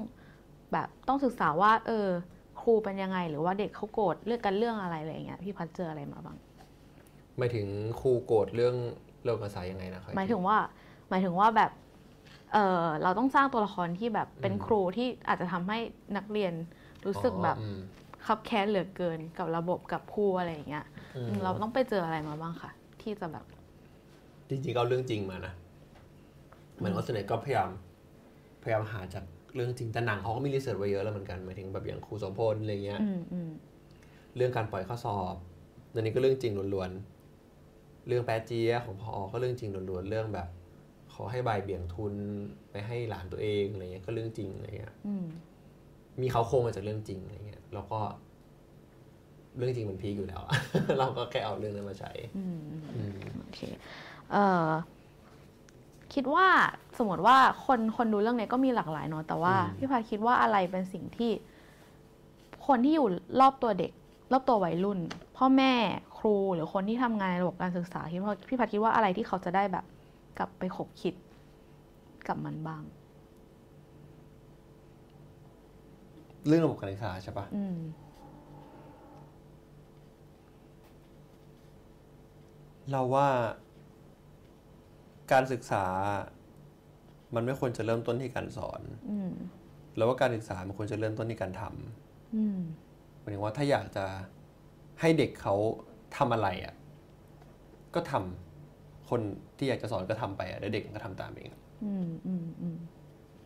[0.73, 2.07] แบบต้องศึกษาว่า เออ
[2.61, 6.37] ครูเป็นยังไง หรือว่าเด็กเขาโกรธเรื่องกันเรื่องอะไรอะไรเงี้ยพี่พัดเจออะไรมาบ้าง
[7.37, 7.67] หมายถึง
[7.99, 8.75] ครูโกรธเรื่อง
[9.23, 10.57] เรื่องภาษายังไงนะครับหมายถึงว่า
[11.09, 11.71] หมายถึงว่าแบบ
[12.53, 15.79] เออเราต้องสร้างตัวละครที่แบบเป็นอืมครูที่อาจจะทำให้
[16.17, 16.53] นักเรียน
[17.05, 17.77] รู้สึกแบบอ๋ออืม
[18.25, 23.45] คับแค้นเหลือเกินกับระบบกับครูอะไรอย่างเงี้ยอืมเราต้องไปเจออะไรมาบ้างคะที่จะแบบ
[24.49, 25.53] จริงๆก็เอาเรื่องจริงมานะ
[26.77, 27.69] เหมือนว่าส่วนใหญ่ก็พยายาม
[28.63, 29.23] พยายามหาจาก
[29.55, 33.49] เรื่องจริงแต่หนังเขาก็มีรีเสิร์ชไว้เยอะแล้วเหมือนกันหมายถึงแบบอย่างครูโสมพลอะไรเงี้ยอืมอืม
[34.35, 35.35] เรื่องการปล่อยข้อสอบ
[35.93, 40.47] อันนี้ก็เรื่องจริงล้วนๆเรื่องแปดเจียะของพอก็เรื่องจริงล้วนๆเรื่องแบบ
[41.13, 42.13] ขอให้ใบายเบี่ยงทุน
[42.71, 45.25] ไปให้หลานตัวเองอะไรเงี้ยก็เรื่องจริงอะไรเงี้ยอืม
[46.21, 47.99] มีเขาโครงมาจากเรื่องจริงอะไรเงี้ยแล้วก็
[49.57, 50.55] เรื่องจริงมันพีคอยู่แล้วอะ
[50.97, 53.11] เราก็แค่เอาเรื่องนั้นมาใช้อืมอืมอืม
[53.41, 53.59] โอเค
[54.31, 54.69] เอ่อ
[56.15, 56.47] คิดว่า
[56.97, 61.31] สมมติว่าคนคนดูเรื่องเนี้ยก็มีหลากหลายเนาะแต่ว่าอืมพี่พาคิดว่าอะไรเป็นสิ่งที่
[62.67, 63.07] คนที่อยู่
[63.39, 63.91] รอบตัวเด็ก
[64.31, 64.99] รอบตัววัยรุ่น
[65.37, 65.73] พ่อแม่
[66.17, 69.85] ครูหรือคนที่ทำงานในระบบการศึกษาคิดว่าพี่พัดคิดว่าอะไรที่เขาจะได้แบบ
[70.37, 71.13] กลับไปขบคิด
[72.27, 72.83] กับมันบ้าง
[76.47, 77.77] เรื่องระบบการศึกษาใช่ปะอืม
[82.91, 83.27] เราว่า
[85.31, 85.85] การศึกษา
[87.35, 89.33] มันไม่ควรจะเริ่มต้นที่การสอนอืม
[89.97, 92.59] แล้วว่าการศึกษามันควรจะเริ่มต้นที่การทำอืม
[93.19, 94.05] หมายถึงว่าถ้าอยากจะ
[95.01, 95.55] ให้เด็กเขา
[96.17, 96.75] ทำอะไรอะ
[97.95, 99.21] ก็ทำคน
[99.57, 102.77] ที่อยากจะสอนก็ทำไปอะเดี๋ยวเด็กมันก็ทำตามเองอะอืมอืมอืม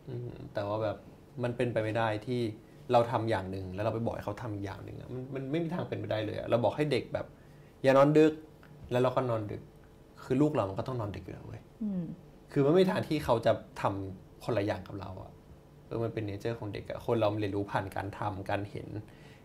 [0.08, 0.96] อืมแต่ว่าแบบ
[1.42, 2.40] มันเป็นไปไม่ได้ที่
[2.92, 7.26] เราทำอย่างหนึ่งแล้วเราไปบอกให้เขาทำอีกอย่างหนึ่งอะมันมันไม่มีทางเป็นไปได้เลยอะเราบอกให้เด็กแบบ
[7.82, 8.32] อย่านอนดึก
[8.90, 9.62] แล้วเราก็นอนดึก
[10.24, 12.04] คือลูกเรามันก็ต้องนอนดึกอยู่แล้วเว้ยอืม
[12.52, 15.32] คือมันไม่มีทางที่เขาจะทำคนละอย่างกับเราอะ
[15.86, 18.88] เออมันเป็นเนเจอร์ของเด็กอะคนเราเรียนรู้ผ่านการทำการเห็น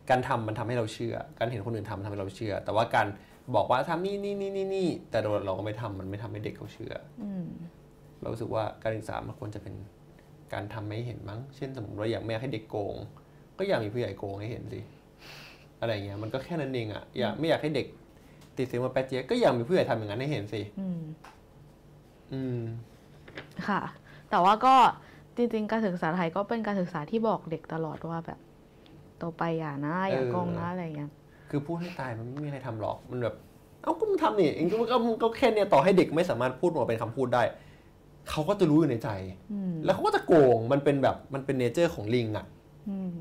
[0.10, 3.08] การทำมันทำให้เราเชื่อ การเห็นคนอื่นทำมันทำให้เราเชื่อ แต่ว่าการ
[3.56, 7.48] บอกว่าทำนี่นี่นี่นี่นี่แต่เราเราก็ไม่ทำมันไม่ทำให้เด็กเขาเชื่ออืม
[8.22, 9.74] เรารู้สึกว่าการศึกษามันควรจะเป็น
[10.54, 12.96] การทำให้เห็นมั้ง เช่นสมมติว่าอยากไม่อยากให้เด็กโกง
[13.58, 14.82] ก็อยากมีผู้ใหญ่โกงให้เห็นสิ
[15.82, 17.88] อะไรเงี้ย มันก็แค่นั้นเองอะอยากไม่อยากให้เด็ก
[18.58, 21.02] ติดเสียงมาแป๊ดเจ๊ยบก็อยากมีผู้ใหญ่ทำอย่างนั้นให้เห็นสิอืม
[22.34, 22.60] อืม
[23.68, 23.82] ค่ะ
[24.30, 24.76] แต่ว่าก็
[25.38, 28.39] จริงๆ การศึกษาไทยก็เป็นการศึกษาที่บอกเด็กตลอดว่าแบบ
[29.18, 31.12] โตไปอย่านะอย่าเออโกงนะอะไรเงี้ย
[31.50, 33.36] คือพูดให้ตายมันไม่มีใครทำหรอกมันแบบ
[33.82, 37.44] เอ้าก็มึงทำนี่เองก็ก็ก็แค่เนี้ยต่อให้เด็กไม่สามารถพูดออกมาเป็นคำพูดได้
[38.30, 39.10] เขาก็จะรู้อยู่ในใจ
[39.52, 42.46] อืมแล้วเขาก็จะโกง มันเป็นแบบ มันเป็นเนเจอร์ของลิงอะ
[42.89, 43.12] อืม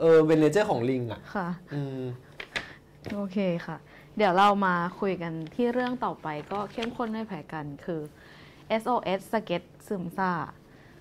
[0.00, 2.02] เออ เป็น nature ของลิงอะค่ะ อืม
[3.14, 3.76] โอเคค่ะ
[4.18, 8.00] เดี๋ยวเรามาคุยกันที่เรื่องต่อไปก็เข้มข้นไม่แพ้กันคือ
[8.80, 10.30] SOS skate ซึมซ่าส์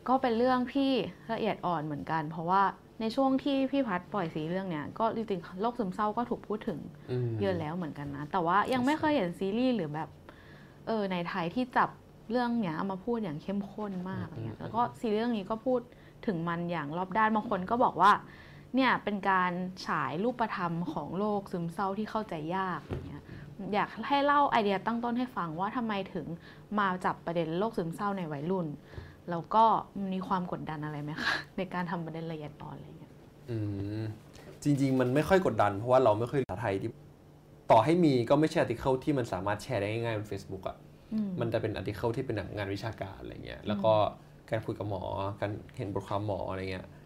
[0.08, 0.91] ก็เป็นเรื่องที่
[1.34, 2.63] ละเอียดอ่อนเหมือนกัน เพราะว่า
[3.01, 6.80] ในช่วงที่พี่พัดปล่อยซีรีส์เรื่องเนี้ยก็จริงๆโรคซึมเศร้าก็ถูกพูดถึง
[7.12, 10.10] อืมเยอะแล้วเหมือนกันนะ แต่ว่ายังไม่เคยเห็นซีรีส์หรือแบบ
[10.88, 11.89] เออในไทยที่จับ
[12.32, 15.80] เรื่องเนี้ยเอามาพูดอย่างเข้มข้นมากอะไรเงี้ยแล้วก็ซีรีส์เรื่องนี้ก็พูด
[16.25, 18.12] ถึงมันอย่างรอบด้านบางคนก็บอกว่า
[18.77, 19.51] เนี่ยเป็นการ
[19.87, 23.23] ฉายรูปธรรมของโรคซึมเศร้าที่เข้าใจยากอย่างเงี้ย
[23.73, 26.25] อยากให้เล่าไอเดียตั้งต้นให้ฟังว่าทำไมถึง
[26.79, 28.67] มาจับประเด็นโรคซึมเศร้าในวัยรุ่น
[29.29, 29.63] แล้วก็
[30.11, 33.13] มีความกดดันอะไรไหมคะในการทำประเด็นละเอียดอ่อนอะไรเงี้ย
[33.49, 33.57] อื
[34.01, 34.03] ม
[34.63, 36.91] จริง ๆ มันไม่ค่อยกดดัน เพราะว่าเราไม่เคยภาษาไทยที่
[37.71, 40.77] ต่อให้มีก็ไม่ใช่ article ที่มันสามารถแชร์ได้ง่ายๆบน Facebook อะ
[41.13, 43.93] อืมมันจะเป็น article ที่เป็นแบบงานวิชาการอะไรเงี้ยแล้วก็
[44.49, 45.03] การคุยกับหมอ
[45.39, 46.96] การเห็นบทความหมออะไรเงี้ยม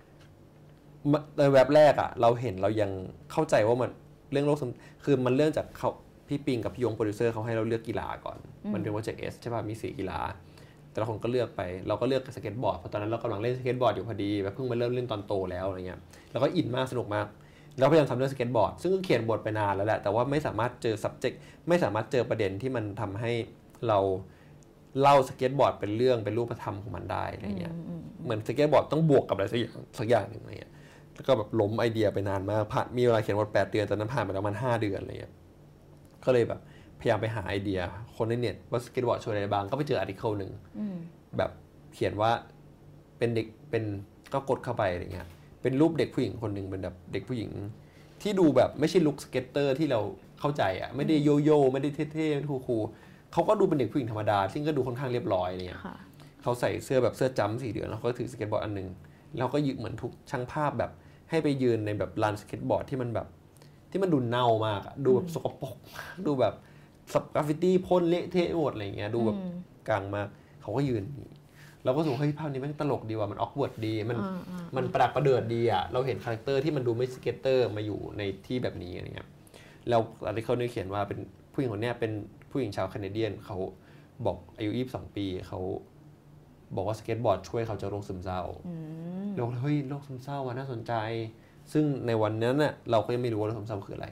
[1.38, 2.92] ในแว็บแรกอะเราเห็นเรายัง
[3.32, 3.92] เข้าใจว่ามัน
[4.32, 4.72] เรื่องโรคซึม
[5.06, 5.90] คือมันเรื่องจากเขา
[6.28, 8.38] พี่ปิงกับพี่ย้งโปรดิวเซอร์เขาให้เราเลือกกีฬาก่อน
[8.74, 10.20] มันเป็น Project S ใช่ป่ะมีสี่กีฬา
[10.92, 16.00] แต่ละคนก็เลือกไปเราก็เลือกสเก็ตบอร์ดเพราะตอนนั้นเรากำลังเล่นสเก็ตบอร์ดอยู่พอดีแบบเพิ่งมาเริ่มเล่นตอนโตแล้วอะไรเงี้ย
[16.32, 17.28] แล้วก็อินมากสนุกมาก
[17.80, 21.36] เราพยายามทำเรื่องสเก็ตบอร์ดซึ่งก็เขียนบทไปนานแล้วแหละแต่ว่าไม่สามารถเจอ subject
[21.68, 23.32] ไม่สามารถเจอประเด็นที่มันทำให้
[23.88, 24.00] เรา
[25.02, 27.76] เล่าสเก็ตบอร์ดเป็นเรื่องเป็นรูปธรรมของมันได้อะไรเงี้ย
[28.24, 30.74] เหมือนสเก็ตบอร์ดต้องบวกกับอะไรสักอย่างสักอย่างหนึ่งอะไรเงี้ย
[31.16, 35.34] แล้วก็แบบล้มไอเดียไปนานมากผ่านมีเวลาเขียนบทแปดเดือนตอนนั้นผ่านไปแล้วมันห้าเดือนอะไรเงี้ย
[36.26, 36.60] ก็เลยแบบ
[37.00, 37.80] พยายามไปหาไอเดีย
[38.18, 40.96] คนในเน็ตว่าสเก็ตบอร์ดช่วยอะไรบ้างก็ไปเจอ article หนึ่งอืม
[41.38, 41.52] แบบ
[41.94, 42.32] เขียนว่า
[43.18, 43.84] เป็นเด็กเป็น
[44.34, 45.28] ก็กดเข้าไปอะไรเงี้ย
[45.62, 47.52] เป็นรูปเด็กผู้หญิงคนหนึ่งเป็นแบบเด็กผู้หญิง
[48.22, 50.00] ที่ดูแบบไม่ใช่ลุคสเก็ตเตอร์ที่เรา
[50.40, 55.96] เข้าใจอะไม่ได้โย่ๆไม่ได้เท่ๆไม่ได้ cool ๆเขาก็ดูเป็นเด็กผู้หญิงธรรมดา ซึ่งก็ดูค่อนข้างเรียบร้อยอะไรเงี้ยค่ะ
[56.42, 58.88] เขาใส่เสื้อแบบเสื้อ jump สีเหลืองแล้วเขาก็ถือสเก็ตบอร์ดอันหนึ่ง
[59.38, 60.92] แล้วก็ยืนเหมือนถูกช่างภาพแบบ
[61.32, 63.28] ให้ไปยืนในแบบลานสเก็ตบอร์ดที่มันแบบ
[63.92, 65.76] ที่มันดูเน่ามากอะดูแบบสกปรก
[66.26, 66.54] ดูแบบ
[67.14, 69.54] สกราฟฟิตี้พ่นเละเทะหมดอะไรเงี้ยดูแบบอืม
[69.90, 70.28] กลางมาก
[70.62, 71.40] เขาก็ยืนอย่างงี้
[71.84, 79.30] เราก็รู้สึกว่าเฮ้ยภาพนี้แม่งตลกดีว่ะมัน awkward ดีมันอ่าอ่ามันประดักประเดิดดีอะเราเห็น character ที่มันดูไม่ skater มาอยู่ในที่แบบนี้อะไรเงี้ย
[79.90, 81.20] แล้ว article นี้เขียนว่าเป็น
[81.54, 82.12] ผู้หญิงคนเนี้ยเป็น
[82.52, 83.58] ผู้หญิงชาว Canadian เขา
[84.26, 85.60] บอกอายุ 22 ปีเขา
[86.76, 88.76] บอกว่าสเก็ตบอร์ดช่วยเขาจากโรคซึมเศร้าอื
[89.28, 90.94] มเราก็เลยเฮ้ยโรคซึมเศร้าว่ะน่าสนใจ
[91.74, 94.08] ซึ่งในวันนั้นน่ะเราก็ยังไม่รู้ว่าโรคซึมเศร้าคืออะไร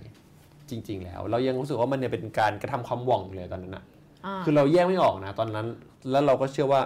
[0.70, 3.84] จริง ๆ แล้ว เรายังรู้สึกว่ามันเนี่ยเป็นการกระทำความหว่องเลยตอนนั้นน่ะ
[4.26, 5.68] อ่าคือเราแยกไม่ออกนะ ตอนนั้น
[6.12, 6.82] แล้วเราก็เชื่อว่า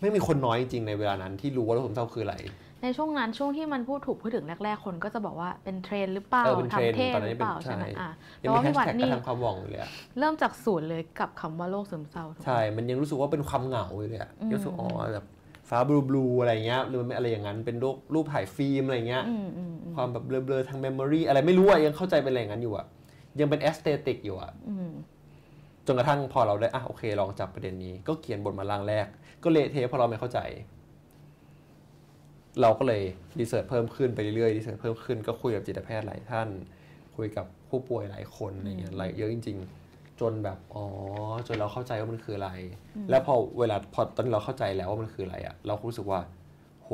[0.00, 2.36] ไม่มีคนน้อยจริงๆในเวลานั้นที่รู้ว่าโรคซึมเศร้าคืออะไร
[2.82, 8.10] ในช่วงนั้นช่วงที่มันพูดถูกพูดถึงแรก ๆ คนก็จะบอกว่าเป็นเทรนด์หรือเปล่าเออเป็นเทรนด์ทำเท่ตอนนั้หนรือเปล่าเป็นใช่ไหมใช่อะ
[8.42, 15.26] ยัแต่งมีว่าแฮชพี่วัดแท็กกนี่ระทำความหวังอยู่เลยอะเริ่มจากศูนย์เลยกับคำว่าโรคซึมเศร้าถูกไหมใช่ มันยังรู้สึกว่าเป็นความเหงาอยู่เลยอะอืมรู้สึกอ๋อแบบ
[15.68, 22.86] ฟ้าบลูบลูอะไรเงี้ยหรือมันเป็นอะไรอย่างนั้นเป็นรูปรูปถ่ายฟิล์มอะไรเงี้ยอืมอืมอืมความแบบเบลอๆทางเมมโมรีอะไรไม่รู้อะยังเข้าใจเป็นอะไรอย่างนั้นอยู่อะ
[23.40, 24.90] ยังเป็นแอสเตติกอยู่อะอืม
[25.86, 29.06] จนกระทั่งพอเราได้อะโอเคลองจับประเด็นนี้ ก็เขียนบทมาล่างแรก
[29.42, 30.38] ก็เละเทะเพราะเราไม่เข้าใจ
[32.62, 33.02] เราก็เลย
[33.40, 36.48] research เพิ่มขึ้นไปเรื่อยๆ research เพิ่มขึ้นก็คุยกับจิตแพทย์หลายท่าน
[37.16, 39.58] คุยกับผู้ป่วยหลายคนอะไรเงี้ยหลายเยอะจริง
[39.88, 40.84] ๆ จนแบบอ๋อ
[41.46, 42.50] จนเราเข้าใจว่ามันคืออะไร
[43.10, 46.20] แล้วพอเวลาพอตอนนั้นเราเข้าใจแล้วว่ามันคืออะไรอะเราก็รู้สึกว่า
[46.82, 46.88] โห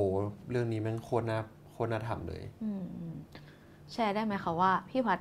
[0.50, 1.38] เรื่องนี้แม่งโคตรน่า
[1.72, 3.16] โคตรน่าทำเลยอืมอืม
[3.92, 5.20] แชร์ได้ไหมคะว่าพี่พัด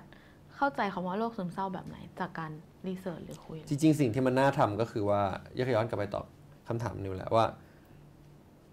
[0.55, 2.51] เข้าใจคำว่าโรคซึมเศร้าแบบไหน จากการ
[2.87, 5.21] รีเสิร์ชหรือคุย จริงๆ สิ่งที่มันน่าทำก็คือว่า
[5.57, 6.25] ย้อนย้อนกลับไปตอบ
[6.67, 7.45] คำถามนิวแหละว่า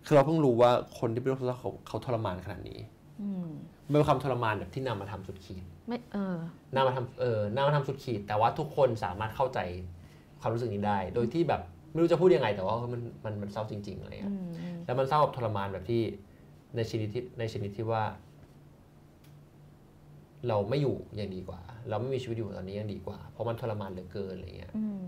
[0.07, 2.81] คือเราเพิ่งรู้ว่าคนที่เป็นโรคซึมเศร้าเขาเขาทรมานขนาดนี้
[3.23, 3.49] อืม
[3.91, 6.37] มันเป็นความทรมานแบบที่นำมาทำสุดขีดไม่เออ
[6.75, 9.59] นำมาทำเออนำมาทำสุดขีด แต่ว่าทุกคนสามารถเข้าใจ
[10.41, 16.03] ความรู้สึกนี้ได้ โดยที่แบบไม่รู้จะพูดยังไง แต่ว่ามันมันมันเศร้าจริงๆอะไรอืเงี้ยมอืมแล้วมันเศร้าแบบทรมานแบบที่
[16.77, 18.03] ในชนิดที่ในชนิดที่ว่า
[20.49, 25.03] เราไม่อยู่ยังดีกว่า เราไม่มีชีวิตอยู่ตอนนี้ยังดีกว่า เพราะมันทรมานเหลือเกินอะไรเงี้ยอืม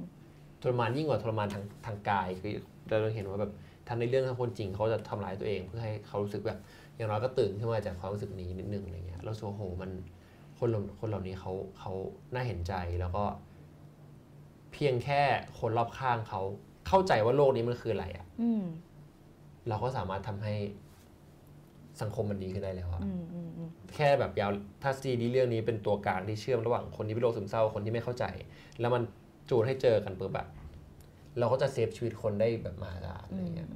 [0.62, 2.52] ทรมานยิ่งกว่าทรมานทางทางกายคือ
[2.88, 3.52] เราเห็นว่าแบบ
[3.88, 6.58] ทั้งในเรื่องทั้งคนจริงเขาจะทำร้ายตัวเอง เพื่อให้เขารู้สึกแบบ
[6.96, 9.90] อย่างน้อยก็ตื่นขึ้นมาจากความรู้สึกนี้นิดนึงอะไรเงี้ยเราสึกว่าโหมัน
[10.58, 11.92] คนเหล่าคนเหล่านี้เขาเขา
[12.34, 13.24] น่าเห็นใจแล้วก็
[14.72, 15.20] เพียงแค่
[15.60, 16.42] คนรอบข้างเขา
[16.88, 18.64] เข้าใจว่าโลกนี้มันคืออะไรอะอืม
[19.68, 20.54] เราก็สามารถทำให้
[22.00, 24.50] สังคมมันดีขึ้นได้แล้วอะอืมอืมอืมแค่แบบว่า
[24.82, 28.24] ถ้าซีรีส์เรื่องนี้เป็นตัวกลางที่เชื่อมระหว่างคนที่เป็นโรคซึมเศร้าคนที่ไม่เข้าใจ
[28.80, 29.02] แล้วมัน
[29.50, 30.48] จูนให้เจอกันปุ๊บแบบ
[31.38, 33.68] เราก็จะ save ชีวิตคนได้แบบมหาศาลอะไรเงี้ย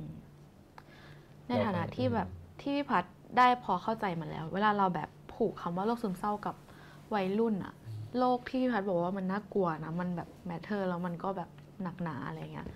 [1.49, 2.29] ในฐานะที่แบบ
[2.61, 3.05] ที่พี่พัด
[3.39, 6.55] ได้พอเข้าใจมาแล้ว เวลาเราแบบผูกคำว่าโรคซึมเศร้ากับ
[7.15, 7.75] วัยรุ่นอะ
[8.19, 11.51] โรคที่พี่พัดบอกว่ามันน่ากลัวนะมันแบบ matter แล้วมันก็แบบ
[11.83, 12.69] หนักหนาอะไรเงี้ย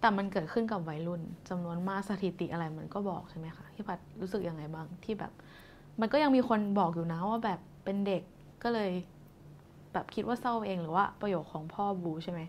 [0.00, 5.32] แต่มันเกิดขึ้นกับวัยรุ่นจำนวนมากสถิติอะไรมันก็บอกใช่ไหมคะพี่พัดรู้สึกยังไงบ้างที่แบบ
[6.00, 8.22] มันก็ยังมีคนบอกอยู่นะว่าแบบเป็นเด็ก
[8.62, 8.90] ก็เลย
[9.92, 12.40] แบบคิดว่าเศร้าเองหรือว่าประโยคของพ่อบูใช่ไหม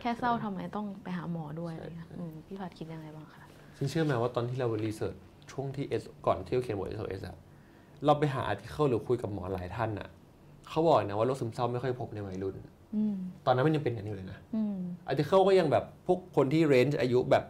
[0.00, 3.42] แค่เศร้าทำไมต้องไปหาหมอด้วยอะไรเงี้ยอืมพี่พัดคิดยังไงบ้างคะ
[3.76, 5.16] ซึ่งเชื่อไหมว่าตอนที่เรารีเสิร์ช
[5.50, 7.36] ช่วงที่เอสก่อนที่เราเขียนบท SOS อะ
[8.04, 10.08] เราไปหาอาร์ติเคิลหรือคุยกับหมอหลายท่านอะ
[10.68, 12.56] เขาบอกนะว่าโรคซึมเศร้าไม่ค่อยพบในวัยรุ่น
[12.96, 14.76] อืมตอนนั้นมันยังเป็นอย่างนี้อยู่เลยนะอืม
[15.08, 17.44] อาร์ติเคิลก็ยังแบบพวกคนที่เรนจ์อายุแบบ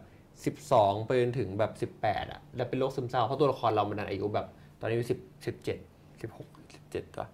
[0.61, 4.47] 12 ไปจนถึงแบบ 18อะแล้วเป็นโรคซึมเศร้าเพราะตัวละครเรามันอายุแบบ
[4.79, 5.77] ตอนนี้สิบสิบเจ็ด
[6.21, 7.25] สิบหกสิบเจ็ดตัว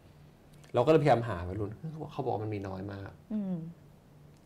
[0.73, 1.71] เราก็เลยพยายามหาวัยรุ่น
[2.11, 3.55] เขาบอกว่ามันมีน้อยมากอืม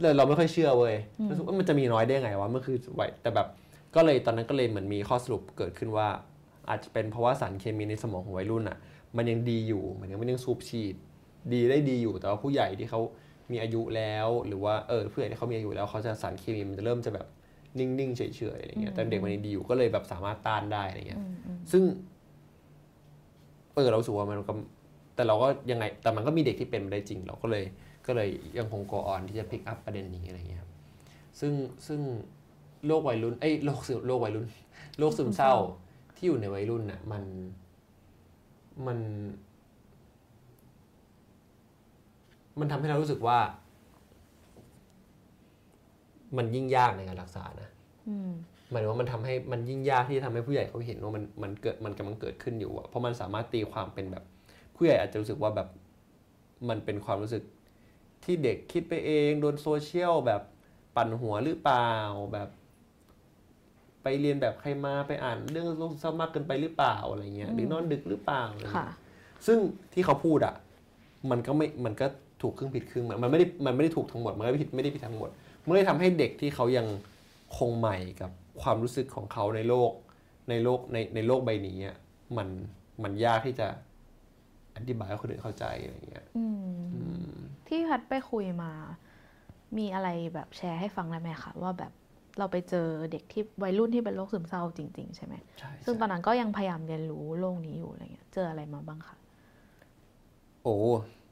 [0.02, 3.48] เลยเราไม่ค่อยเชื่อเว้ยอืมรู้สึกว่ามันจะมีน้อยได้ไงวะมันคือไหวแต่แบบ
[3.96, 6.08] ก็เลยตอนนั้นก็เลยเหมือนมีข้อสรุปเกิดขึ้นว่า
[6.70, 8.78] อาจจะเป็นเพราะว่าสารเคมีในสมองของวัยรุ่นอะ
[9.18, 10.96] มันยังดีอยู่มันยังไม่ยังสูบฉีด
[11.54, 13.02] ดีได้ดีอยู่แต่ว่าผู้ใหญ่ที่เขา
[13.52, 17.28] มีอายุแล้ว หรือว่าเออผู้ใหญ่ที่เขามีอายุแล้วเขาจะสารเคมีมันจะเริ่มจะแบบ
[17.80, 21.22] นิ่งๆเฉยๆอะไรเงี้ยแต่เด็กมันยังดีอยู่ก็เลยแบบสามารถต้านได้อะไรเงี้ย
[21.72, 21.84] ซึ่ง
[23.76, 24.54] เออเราสูว่ามันก็
[25.15, 27.63] แต่เราก็ยังไงแต่มันก็มีเด็กที่เป็นไม่ได้จริง เราก็เลย
[28.08, 30.71] ก็เลยยังคง go on ที่จะ pick up ประเด็นนี้อะไรเงี้ยครับ
[31.39, 31.54] ซึ่ง
[31.88, 31.99] ซึ่ง
[32.86, 34.47] โรควัยรุ่นเอ้ยโรคซึมโรควัยรุ่น
[34.99, 35.54] โรคซึมเศร้า
[36.15, 37.23] ที่อยู่ในวัยรุ่นน่ะมัน
[38.88, 38.99] มัน
[42.60, 43.38] มันทำให้เรารู้สึกว่า
[46.38, 47.69] มันยิ่งยากในการรักษานะ
[48.08, 48.32] อืม
[48.69, 54.23] หมายถึงว่ามันทำให้มันยิ่งยากที่จะทำให้ผู้ใหญ่เขาเห็นว่ามันมันเกิดมันกำลังเกิดขึ้นอยู่อะเพราะมันสามารถตีความเป็นแบบ
[54.76, 55.68] ผู้ใหญ่อาจจะรู้สึกว่าแบบ
[56.70, 57.44] มันเป็นความรู้สึก
[58.24, 60.42] ที่เด็กคิดไปเองโดนโซเชียลแบบ
[60.96, 61.92] ปั่นหัวหรือเปล่า
[62.34, 62.50] แบบ
[64.04, 68.98] ไปเรียนแบบใครมาไปอ่านเรื่องโลกเศร้ามากเกินไปหรือเปล่าอะไรเงี้ยหรือนอนดึกหรือเปล่าอะไรค่ะเงี้ย
[69.48, 69.58] ซึ่ง
[69.94, 70.56] ที่เขาพูดอะ
[71.32, 72.08] มันก็ไม่มันก็
[72.42, 75.30] ถูกครึ่งผิดครึ่งมันมันไม่ได้มันไม่ได้ถูกทั้งหมดมันไม่ได้ผิดไม่ได้ผิดทั้งหมด
[75.66, 76.88] มันเลยทำให้เด็กที่เขายัง
[77.58, 79.92] คงใหม่กับความรู้สึกของเขาในโลก
[80.50, 81.96] ในโลกในในโลกใบนี้อะ
[82.38, 82.48] มัน
[83.04, 83.68] มันยากที่จะ
[84.76, 86.44] อธิบายให้คนอื่นเข้าใจอะไรเงี้ยอื
[87.30, 87.34] ม
[87.68, 88.72] ที่พัดไปคุยมา
[89.78, 91.92] มีอะไรแบบแชร์ให้ฟังได้ไหมคะว่าแบบ
[92.38, 99.18] เราไปเจอเด็กที่วัยรุ่นที่เป็นโรคซึมเศร้าจริง ๆ ใช่ไหมใช่ซึ่งตใช่อนนั้นก็ยังพยายามเรียนรู้โลกนี้อยู่อะไรเงี้ย เจออะไรมาบ้างคะ
[100.64, 100.76] โอ้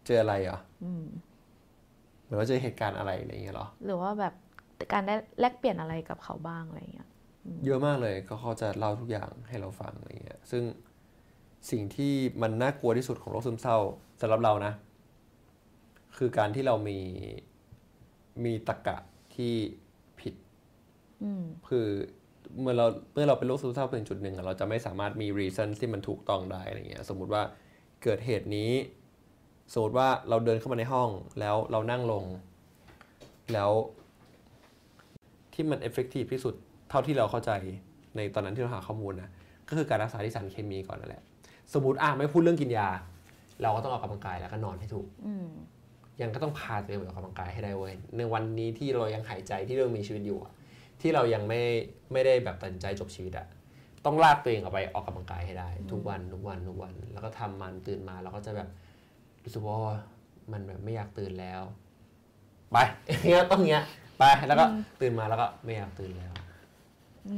[0.05, 1.03] เจออะไรอะอืม
[2.23, 4.33] เหมือนว่าเจอเหตุการณ์อะไรอะไรเงี้ยเหรอ หรือว่าแบบ
[4.91, 7.09] การได้แลกเปลี่ยนอะไรกับเขาบ้างอะไรเงี้ย
[7.65, 10.63] เยอะมากเลยก็เขาจะเล่าทุกอย่างให้เราฟังอะไรเงี้ย ซึ่ง
[11.71, 13.77] สิ่งที่มันน่ากลัวที่สุดของโรคซึมเศร้า
[14.21, 14.73] สำหรับเรานะ
[16.17, 16.99] คือการที่เรามี
[18.43, 18.97] มีตรรกะ
[19.35, 19.53] ที่
[20.19, 20.33] ผิด
[21.23, 21.87] อืมคือ
[22.59, 27.43] เมื่อเราเมื่อเราเป็นโรคซึมเศร้าเป็นจุดหนึ่งอะเราจะไม่สามารถมี reason ที่มันถูกต้องได้อะไรเงี้ย สมมุติว่า
[28.03, 28.71] เกิดเหตุนี้
[29.73, 32.23] สมมติว่าเราเดินเข้ามาในห้องแล้วเรานั่งลง
[33.53, 33.71] แล้ว
[35.53, 36.55] ที่มัน effective ที่สุด
[36.89, 37.51] เท่าที่เราเข้าใจ
[38.15, 39.29] ในตอนนั้นที่เราหาข้อมูลนะ
[39.67, 41.23] ก็คือการรักษาที่สารเคมีก่อนนั่นแหละ
[41.73, 42.87] สมมติอะไม่พูดเรื่องกินยา
[43.61, 45.47] เราก็ต้องออกกำลังกายแล้วก็นอนให้ถูกอืม
[46.21, 50.53] ยังก็ต้องพาตัวเองไปออกกำลังกายให้ได้เว้ยในวันนี้ที่เรายังหายใจที่เรามีชีวิตอยู่อะ
[51.01, 51.61] ที่เรายังไม่
[52.11, 53.47] ไม่ได้แบบตัดสินใจจบชีวิตอะ
[54.05, 58.69] ต้องลากตัวเองออกไปออกกำลังกายให้ได้ ทุกวันทุกวันทุกวัน แล้วก็ทำมันตื่นมาเราก็จะแบบ
[59.43, 59.75] รู้สึกว่า
[60.51, 61.61] มันแบบไม่อยากตื่นแล้ว
[62.71, 63.83] ไปอย่างเงี้ยต้องเงี้ย
[64.19, 64.65] ไปแล้วก็
[65.01, 66.31] ตื่นมาแล้วก็ไม่อยากตื่นแล้ว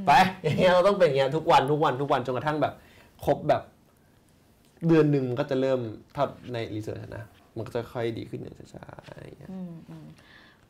[0.08, 0.12] ไป
[0.44, 2.74] อย่างเงี้ยเราต้องเป็นอย่างเงี้ยทุกวันทุกวันทุกวันจนกระทั่งแบบ
[3.26, 3.62] ครบแบบ
[4.88, 5.80] เดือนหนึ่งมันก็จะเริ่ม
[6.16, 10.08] ถ้าในรีเสิร์ชนะ มันก็จะค่อยดีขึ้นอย่างช้าๆอะไรอย่างเงี้ยอืมอืม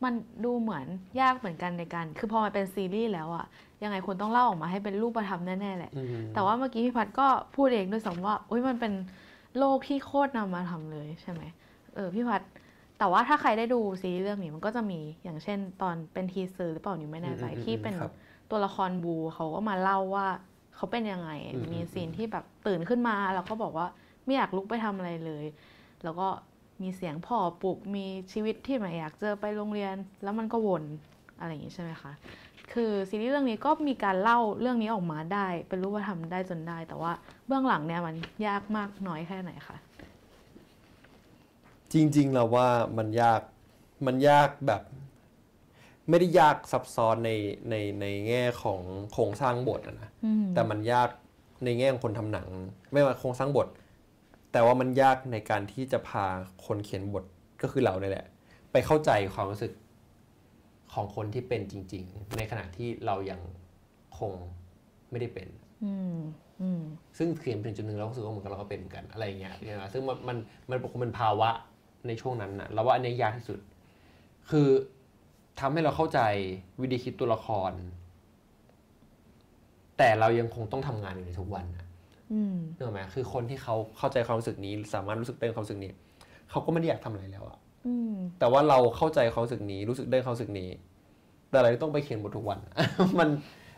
[0.03, 0.13] มัน
[0.45, 0.85] ดูเหมือน
[1.21, 3.45] ยากเหมือนกันในการ คือพอมันเป็นซีรีส์แล้วอะ
[3.83, 8.93] ยังไงคุณต้องเล่าออกมาให้เป็นรูปธรรมแน่ๆแหละอืมแต่ว่าเมื่อกี้พี่พัดก็พูดเองด้วยซ้ำว่าอุ้ยมันเป็น
[9.57, 11.41] โลกที่โคตรนำมาทำเลยใช่ไหม
[11.95, 12.41] เออพี่พัด
[12.99, 18.13] แต่ว่าถ้าใครได้ดูซีรีส์เรื่องนี้มันก็จะมีอย่างเช่น ตอนเป็น teaser หรือเปล่านิวไม่แน่ใจอืมอืมที่เป็นครับ
[18.51, 20.27] ตัวละครบูเขาก็มาเล่าว่า
[20.75, 23.87] เขาเป็นยังไงอืมมีซีนที่แบบตื่นขึ้นมาแล้วก็บอกว่า
[24.25, 25.45] ไม่อยากลุกไปทำอะไรเลย
[26.03, 26.27] แล้วก็
[26.81, 30.83] มีเสียงพ่อปลุกมีชีวิตที่ไม่อยากเจอไปโรงเรียน แล้วมันก็วน
[31.39, 32.11] อะไรอย่างนี้ใช่ไหมคะ
[32.73, 37.11] คือซีรีส์เรื่องนี้ก็มีการเล่าเรื่องนี้ออกมาได้ เป็นรูปธรรมได้จนได้ แต่ว่า
[37.47, 38.15] เบื้องหลังเนี่ยมัน
[38.47, 39.77] ยากมากน้อยแค่ไหนคะ
[41.93, 43.41] จริงๆเราว่ามันยาก
[44.05, 44.81] มันยากแบบ
[46.09, 47.31] ไม่ได้ยากซับซ้อนใน
[47.69, 48.81] ในในแง่ของ
[49.13, 51.09] โครงสร้างบทอะนะอืมแต่มันยาก
[51.65, 52.47] ในแง่ของคนทำหนัง
[52.93, 53.67] ไม่ว่าโครงสร้างบท
[54.55, 56.25] แต่ว่ามันยากในการที่จะพา
[56.65, 57.23] คนเขียนบท
[57.61, 58.25] ก็คือเราเนี่ยแหละ
[58.71, 59.71] ไปเข้าใจความรู้สึก
[60.93, 63.41] ของคนที่เป็นจริง ๆ ในขณะที่เรายัง
[64.19, 64.31] คง
[65.09, 65.47] ไม่ได้เป็น
[65.85, 66.19] อืม
[66.61, 66.81] อืม
[67.17, 70.37] ซึ่งเขียนเป็นจุดหนึ่งเราก็รู้สึกว่าเหมือนกับเราก็เป็นเหมือนกันอะไรอย่างเงี้ยเนี่ยนะซึ่งมันมัน
[70.69, 71.49] มันคงเป็นภาวะ
[72.07, 73.59] ในช่วงนั้นนะเราว่าอันเนี้ยยากที่สุด
[74.49, 74.67] คือ
[75.59, 76.19] ทำให้เราเข้าใจ
[76.81, 77.71] วิธีคิดตัวละคร
[79.97, 81.84] แต่เรายังคงต้องทำงานอยู่ในทุกวันนะอืม
[82.75, 85.91] นึกออกไหมคือคนที่เขาเข้าใจความรู้สึกนี้ สามารถรู้สึกได้ความรู้สึกนี้
[86.49, 87.57] เขาก็ไม่ได้อยากทำอะไรแล้วอะ
[87.87, 90.69] อืมแต่ว่าเราเข้าใจความรู้สึกนี้ รู้สึกได้ความรู้สึกนี้
[91.51, 92.59] แต่เราต้องไปเขียนบททุกวัน
[93.19, 93.29] มัน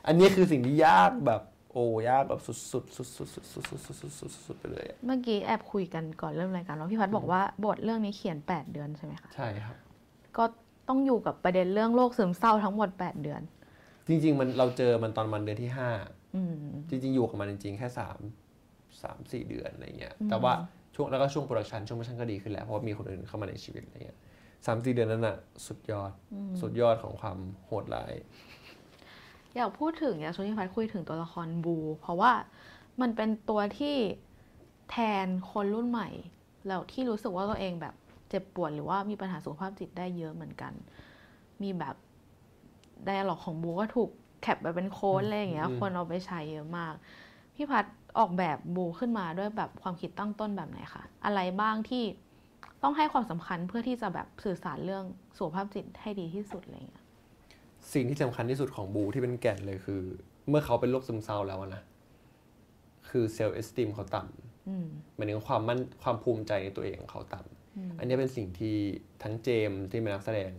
[0.07, 1.41] อันนี้คือสิ่งที่ยากแบบ
[1.71, 9.75] โอ้ยากแบบสุดๆสุดๆสุดๆสุดๆสุดๆสุดๆสุดๆสุดๆสุดๆไปเลยอะเมื่อกี้แอบคุยกันก่อนเริ่มรายการว่าพี่พัดบอกว่าบทเรื่องนี้เขียน 8 เดือนใช่ไหมคะใช่ครับ
[10.37, 10.43] ก็
[10.87, 13.41] ต้องอยู่กับประเด็นเรื่องโรคซึมเศร้าทั้งหมด 8 เดือน
[14.07, 16.16] จริง ๆ มันเราเจอมันตอนมันเดือนที่ห้าอืม
[16.89, 18.19] จริงๆ อยู่กับมันจริงๆ แค่สาม
[19.01, 20.53] สามสี่เดือนอะไรเงี้ย แต่ว่า
[20.95, 24.19] ช่วงแล้วก็ช่วง production ช่วง production ก็ดีขึ้นแล้ว เพราะว่ามีคนอื่นเข้ามาในชีวิตอะไรเงี้ย
[24.65, 26.11] สามสี่เดือนนั้นน่ะสุดยอด
[26.61, 28.13] สุดยอดของความโหดร้าย
[29.55, 32.31] อยากพูดถึงอยากชวนพี่พัดคุยถึงตัวละครบู เพราะว่า
[33.01, 33.95] มันเป็นตัวที่
[34.89, 36.09] แทนคนรุ่นใหม่
[36.67, 37.95] แล้วที่รู้สึกว่าตัวเองแบบ
[38.29, 40.73] เจ็บปวดหรือว่ามีปัญหาสุขภาพจิตได้เยอะเหมือนกัน
[41.61, 41.95] มีแบบ
[43.05, 46.93] ไดอะล็อกของบูก็ถูกแคปไปเป็นโค้ดอะไรอย่างเงี้ยอืมคนเอาไปใช้เยอะมาก
[47.55, 47.85] พี่พัด
[48.17, 52.03] ออกแบบบูขึ้นมาด้วยแบบความคิดตั้งต้นแบบไหนคะอะไรบ้างที่
[52.83, 55.03] ต้องให้ความสำคัญเพื่อที่จะแบบสื่อสารเรื่อง
[55.37, 57.03] สุขภาพจิตให้ดีที่สุดอะไรอย่างเงี้ย
[57.93, 60.01] สิ่งที่สำคัญที่สุดของบูที่เป็นแก่นเลยคือ
[60.49, 61.83] เมื่อเขาเป็นโรคซึมเศร้าแล้วอะนะ
[63.09, 64.21] คือเซลล์เอสติมเขาต่
[64.69, 68.75] อืมำหมายถึงความมั่นความภูมิใจในตัวเองของเขาต่ำอันนี้เป็นสิ่งที่
[69.23, 70.51] ทั้งเจมส์ที่เป็นนักแสดง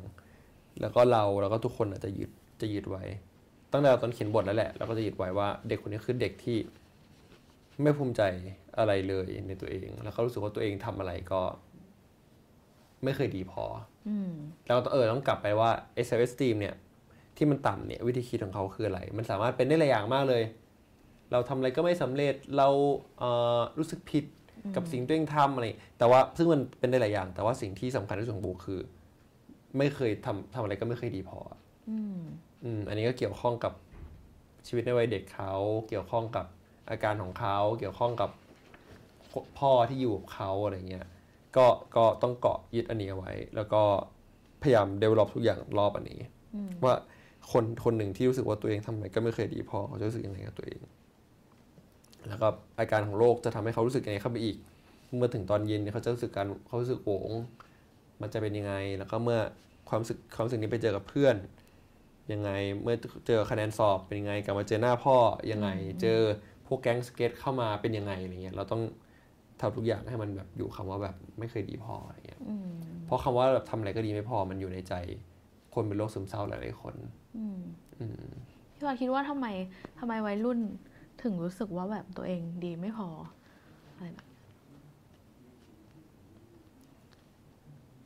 [0.80, 2.30] แล้วก็เราแล้วก็ทุกคนอาจจะยึด
[2.60, 3.04] จะยึดไว้
[3.72, 6.58] ตั้งแต่ตอนเขียนบทแล้วแหละเราก็จะยึดไว้ว่าเด็กคนนี้คือเด็กที่
[7.82, 8.22] ไม่ภูมิใจ
[8.78, 11.40] อะไรเลยในตัวเอง แล้วเขารู้สึกว่าตัวเองทำอะไรก็
[13.04, 13.64] ไม่เคยดีพอ
[14.08, 14.32] อืม
[14.66, 16.74] แล้วเออต้องกลับไปว่าไอ้เซลล์เอสตีมเนี่ย
[17.36, 20.42] ที่มันต่ำเนี่ย วิธีคิดของเขาคืออะไร มันสามารถเป็นได้หลายอย่างมากเลย
[21.32, 22.68] เราทำอะไรก็ไม่สำเร็จเรา
[23.18, 24.24] เอ่อรู้สึกผิด
[24.76, 25.64] กับสิ่งที่ตัวเองทำอะไร
[25.98, 28.80] แต่ว่าซึ่งมันเป็นได้หลายอย่าง แต่ว่าสิ่งที่สำคัญที่สุดของบูคือ
[29.78, 31.38] ไม่เคยทำทำอะไรก็ไม่เคยดีพอ
[31.90, 32.20] อืม
[32.64, 33.72] อืมอันนี้ก็เกี่ยวข้องกับ
[34.66, 35.52] ชีวิตในวัยเด็กเขา
[35.88, 36.46] เกี่ยวข้องกับ
[36.90, 38.30] อาการของเขา เกี่ยวข้องกับ
[39.58, 41.06] พ่อที่อยู่กับเขาอะไรเงี้ย
[41.56, 43.82] ก็ก็ต้องเกาะยึดอันนี้เอาไว้ แล้วก็
[44.62, 46.20] พยายามเดเวล็อปทุกอย่างรอบอันนี้
[46.84, 46.94] ว่า
[47.52, 50.80] คนคนหนึ่งที่รู้สึกว่าตัวเองทำอะไรก็ไม่เคยดีพอเขาจะรู้สึกยังไงกับตัวเอง
[52.28, 52.48] แล้วก็
[52.78, 54.56] อาการของโรคจะทำให้เขารู้สึกยังไงเข้าไปอีก
[55.16, 57.30] เมื่อถึงตอนเย็นเนี่ยเขาจะรู้สึกการเขารู้สึกโหวง
[58.20, 59.40] มันจะเป็นยังไง แล้วก็เมื่อ
[59.88, 61.36] ความรู้สึกความรู้สึกนี้ไปเจอกับเพื่อน
[62.32, 62.50] ยังไง
[62.82, 65.16] เมื่อเจอคะแนนสอบเป็นยังไงกลับมาเจอหน้าพ่อ
[65.52, 65.68] ยังไง
[66.00, 66.20] เจอ
[66.66, 68.82] พวกแก๊งสเก็ตเข้ามาเป็นยังไงอะไรเงี้ยเราต้อง
[69.60, 72.68] ทำทุกอย่างให้มันแบบอยู่คำว่าแบบไม่เคยดีพออะไรเงี้ยอืม
[73.06, 74.94] เพราะคำว่าแบบทำอะไรก็ดีไม่พอมันอยู่ในใจ
[75.74, 76.94] คนเป็นโรคซึมเศร้าหลายๆคน
[77.36, 77.60] อืม
[78.00, 78.26] อืม
[78.74, 79.46] พี่พัดคิดว่าทำไม
[79.98, 80.58] ทำไมวัยรุ่น
[81.22, 83.08] ถึงรู้สึกว่าแบบตัวเองดีไม่พอ
[83.94, 84.27] อะไรแบบ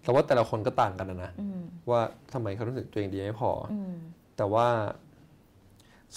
[0.02, 2.00] แต่ว่าแต่ละคนก็ต่างกันนะนะอืมว่า
[2.32, 3.94] ทำไมเขารู้สึกตัวเองดีไม่พอออืม
[4.36, 4.66] แต่ว่า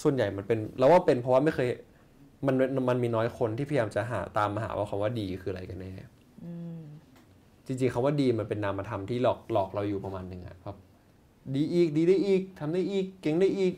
[0.02, 1.68] ส่วนใหญ่มันเป็นเราว่าเป็นเพราะว่าไม่เคย
[2.46, 2.54] มัน
[2.88, 5.92] มันมีน้อยคนที่พยายามจะหาตามมาหาว่าคำว่าดีคืออะไรกันแน่
[6.44, 6.80] อืม
[7.66, 10.76] จริงๆคำว่าดีมันเป็นนามธรรมที่หลอกหลอกเราอยู่ประมาณหนึ่งอะแบบ
[11.54, 13.74] ดีอีกดีได้อีกทำได้อีก เก่งได้อีก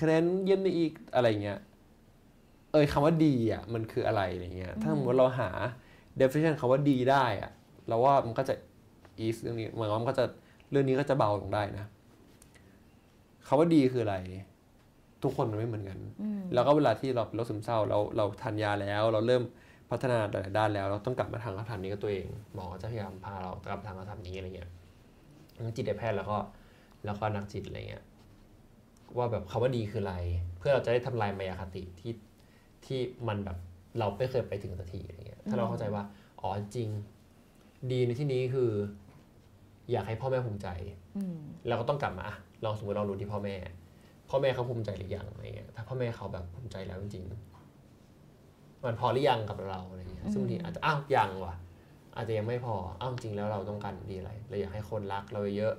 [0.00, 1.58] คะแนนเยี่ยมได้อีกอะไรเงี้ย
[2.72, 5.50] เอยคำว่าดีอะมันคืออะไรอะไรเงี้ย ถ้าสมมติเราหา
[6.20, 7.50] definition คำว่าดีได้อะ
[7.88, 8.54] เราว่ามันก็จะ
[9.24, 10.24] ease เรื่องนี้หมายความว่ามันก็จะ
[10.70, 11.86] เรื่องนี้ก็จะเบาลงได้นะ
[13.46, 14.16] คำว่าดีคืออะไร
[15.22, 19.42] ทุกคนมันไม่เหมือนกันอืมแล้วก็เวลาที่เราเป็นโรคซึมเศร้าเราเราทานยาแล้ว เราเริ่ม
[19.90, 24.70] พัฒนาหลายๆด้านแล้ว เราต้องกลับมาทางคำถามนี้กับตัวเองหมอก็จะพยายามพาเรากลับมาทางคำถามนี้อะไรเงี้ย
[25.54, 26.38] ทั้งจิตแพทย์แล้วก็
[27.04, 28.04] แล้วก็นักจิตอะไรเงี้ย
[29.16, 30.16] ว่าแบบคำว่าดีคืออะไร
[30.58, 32.12] เพื่อเราจะได้ทำลายมายาคติที่
[32.84, 33.56] ที่มันแบบ
[33.98, 36.02] เราไม่เคยไปถึงสักทีอะไรเงี้ยถ้าเราเข้าใจว่า
[36.40, 36.88] อ๋อจริง
[37.92, 38.70] ดีในที่นี้คือ
[39.90, 40.68] อยากให้พ่อแม่ภูมิใจ
[41.16, 41.36] อืม
[41.68, 43.56] เราก็ต้องกลับมาอะลองสมมติเรารู้ที่พ่อแม่
[44.28, 51.54] พ่อแม่เขาภูมิใจหรือยังอะไรเงี้ยถ้าพ่อแม่เขาแบบภูมิใจแล้วจริงๆมันพอหรือยังกับเราอะไรเงี้ยซึ่งบางทีอาจจะอ้าวยังว่ะ
[52.16, 55.74] อาจจะยังไม่พออ้าวจริงแล้วเราต้องการดีอะไรเราอยากให้คนรักเราเยอะ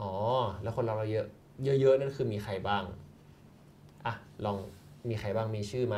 [0.00, 0.12] อ๋อ
[0.62, 1.26] แล้วคนรักเราเยอะ
[1.80, 2.84] เยอะๆนั่นคือมีใครบ้าง
[4.06, 4.14] อะ
[4.44, 4.56] ลอง
[5.08, 5.96] มีใครบ้างมีชื่อไหม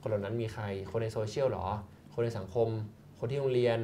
[0.00, 1.66] คนเหล่านั้นมีใคร คนในโซเชียลหรอ
[2.12, 2.68] คนในสังคม
[3.18, 3.78] คนที่โรงเรียน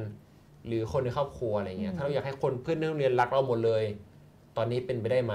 [0.67, 3.83] หรือคนในครอบครัวอะไรเงี้ยถ้าเราอยากให้คนเพื่อนในโรงเรียนรักเราหมดเลย
[4.57, 5.33] ตอนนี้เป็นไปได้ไหม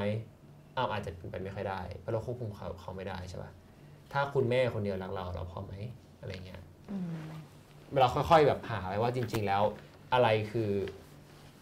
[0.76, 3.50] อ้าวอาจจะเป็นไปไม่ค่อยได้เพราะเราควบคุมเขาเขาไม่ได้ใช่ปะ
[4.12, 5.72] ถ้าคุณแม่คนเดียวรักเราเราพอไหม
[6.20, 6.60] อะไรเงี้ย
[6.90, 7.28] อืม
[8.00, 9.62] เราค่อย ๆ แบบหาไว้ว่าจริง ๆ แล้ว
[10.12, 10.70] อะไรคือ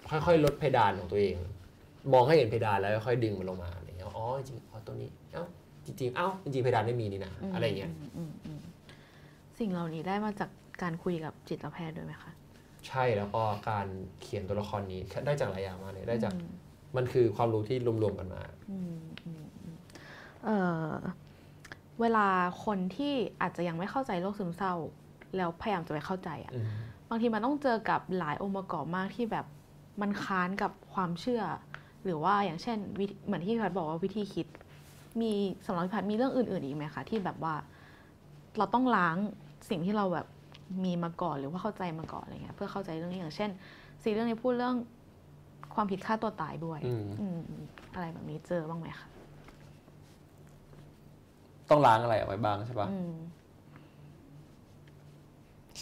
[0.08, 1.36] ค่อยๆลดเพดานของตัวเอง
[2.12, 5.44] มองให้เห็นเพดานแล้วค่อยๆดึงมันลงมาอะไรเงี้ยอ๋อจริงๆอ๋อตัวนี้เอ้า
[5.86, 8.60] จริงๆเอ้าจริงๆเพดานไม่มีนี่นะอะไรเงี้ยอืมอืม
[9.58, 10.50] สิ่งเหล่านี้ได้มาจาก
[10.82, 12.30] การคุยกับจิตแพทย์ด้วยไหมคะ
[12.88, 13.86] ใช่แล้วก็การ
[14.20, 16.48] เขียนตัวละครนี้ได้จากหลายอย่างมากเลยได้จากอืม
[16.96, 19.76] มันคือความรู้ที่รวมๆกันมาอืมอืมอืม
[20.44, 20.58] เอ่
[20.88, 20.92] อ
[22.00, 22.26] เวลา
[22.64, 24.74] คนที่อาจจะยังไม่เข้าใจโรคซึมเศร้า
[25.36, 26.66] แล้วพยายามจะไปเข้าใจอะอืม
[27.10, 29.46] บางทีมันต้องเจอกับหลายองค์ประกอบมากที่แบบ
[30.00, 31.42] มันค้านกับความเชื่อ
[32.04, 34.46] หรือว่าอย่างเช่นวิธีเหมือนที่พี่พัดบอกว่าวิธีคิด
[35.20, 35.32] มี
[35.66, 37.54] สำหรับพี่พัดมีเรื่องอื่น ๆอีกไหมคะที่แบบว่า
[38.58, 39.16] เราต้องล้าง
[39.70, 40.26] สิ่งที่เราแบบ
[40.84, 43.50] มีมาก่อนหรือว่าเข้าใจมาก่อนอะไรเงี้ยเพื่อเข้าใจเรื่องนี้อย่างเช่น
[44.02, 44.74] ซีเรื่องนี้พูดเรื่อง
[45.74, 47.40] ความผิดฆ่าตัวตายด้วยอืม อืม
[47.94, 49.08] อะไรแบบนี้เจอบ้างไหมคะ
[51.70, 53.14] ต้องล้างอะไรเอาไว้บ้างใช่ปะอืม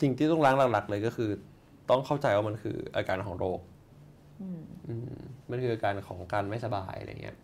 [0.01, 1.31] สิ่งที่ต้องล้างหลักๆเลยก็คือ
[1.91, 3.61] ต้องเข้าใจว่ามันคืออาการของโรค
[4.43, 5.15] อืม อืม
[5.51, 7.37] มันคืออาการของการไม่สบายอะไรเงี้ย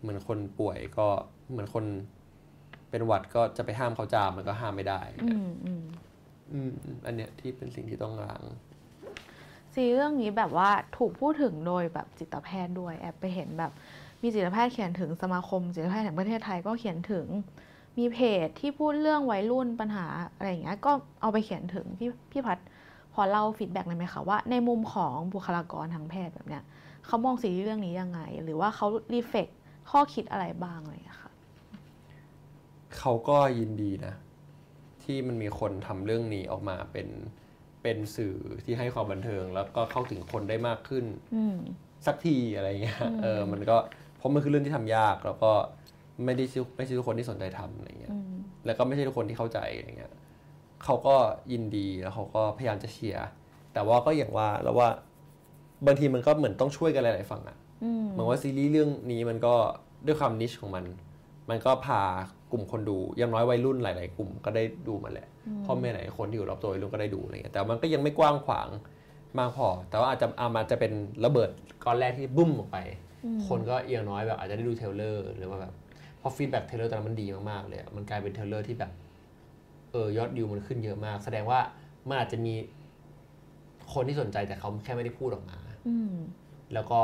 [0.00, 1.06] เหมือนคนป่วยก็
[1.50, 1.84] เหมือนคน
[2.90, 5.82] เป็นหวัดก็จะไปห้ามเขาจามมันก็ห้ามไม่ได้ อืมอืม
[6.52, 6.72] อืม
[7.06, 8.42] อันเนี้ยที่เป็นสิ่งที่ต้องล้าง
[9.74, 13.72] ซีรีส์เรื่องนี้แบบว่าถูกพูดถึงโดยแบบจิตแพทย์ด้วยแอบไปเห็นแบบ
[14.22, 17.26] มีจิตแพทย์เขียนถึงสมาคมจิตแพทย์แห่งประเทศไทยก็เขียนถึง
[17.98, 22.58] มีเพจที่พูดเรื่องวัยรุ่นปัญหาอะไรอย่างเงี้ยก็เอาไปเขียนถึงพี่พี่พัด
[23.14, 26.62] พอเล่า feedback หน่อยไหมคะว่าในมุมของบุคลากรทางแพทย์แบบเนี้ย
[27.06, 29.48] เขามองซีรีส์เรื่องนี้ยังไง หรือว่าเขา reflect
[29.90, 31.32] ข้อคิดอะไรบ้างอะไรอย่างเงี้ยค่ะ
[32.98, 34.14] เขาก็ยินดีนะ
[35.10, 37.08] ที่มันมีคนทำเรื่องนี้ออกมาเป็น
[37.82, 41.04] เป็นสื่อที่ให้ความบันเทิง แล้วก็เข้าถึงคนได้มากขึ้น
[41.36, 41.56] อืม
[42.06, 43.76] สักทีอะไรเงี้ยเออมันก็
[44.16, 45.52] เพราะมันคือเรื่องที่ทำยาก แล้วก็
[46.24, 48.32] ไม่ได้ทุกไม่ใช่ทุกคนที่สนใจทำอะไรเงี้ยอืม
[48.66, 50.12] แล้วก็ไม่ใช่ทุกคนที่เข้าใจอะไรเงี้ย
[50.84, 51.16] เขาก็
[51.52, 53.28] ยินดีแล้วเขาก็พยายามจะเชียร์
[53.72, 54.88] แต่ว่าก็อย่างว่าแล้วว่า
[55.86, 59.54] บางทีมันก็เหมือนต้องช่วยกันหลาย ๆ ฝั่งอะอืมเหมือนว่าซีรีส์เรื่องนี้มันก็
[60.06, 60.84] ด้วยความนิชของมัน
[61.50, 62.02] มันก็พา
[62.52, 65.28] กลุ่มคนดูอยังน้อยวัยรุ่นหลาย ๆ กลุ่มก็ได้ดูมาแหละ
[65.64, 68.68] พ่อแม่หลายคนที่อยู่รอบตัววัยรุ่นก็ได้ดูอะไรเงี้ยแต่มันก็ยังไม่กว้างขวาง
[69.38, 70.92] มากพอ แต่ว่าอาจจะอามันจะเป็น
[71.24, 71.50] ระเบิด
[71.84, 72.78] ก้อนแรกที่บุ้มออกไป
[73.46, 75.72] คนก็อย่างน้อยแบบอาจจะได้ดู trailer หรือว่าแบบ
[76.20, 78.92] พอ feedback trailer ตอนนั้นมันดีมากๆเลยอะมันกลายเป็น trailer ที่แบบ
[79.92, 81.60] เออยอดวิวมันขึ้นเยอะมาก แสดงว่า
[82.08, 82.54] มันอาจจะมี
[83.92, 86.14] คนที่สนใจแต่เขาแค่ไม่ได้พูดออกมาอืม
[86.74, 87.00] แล้วก็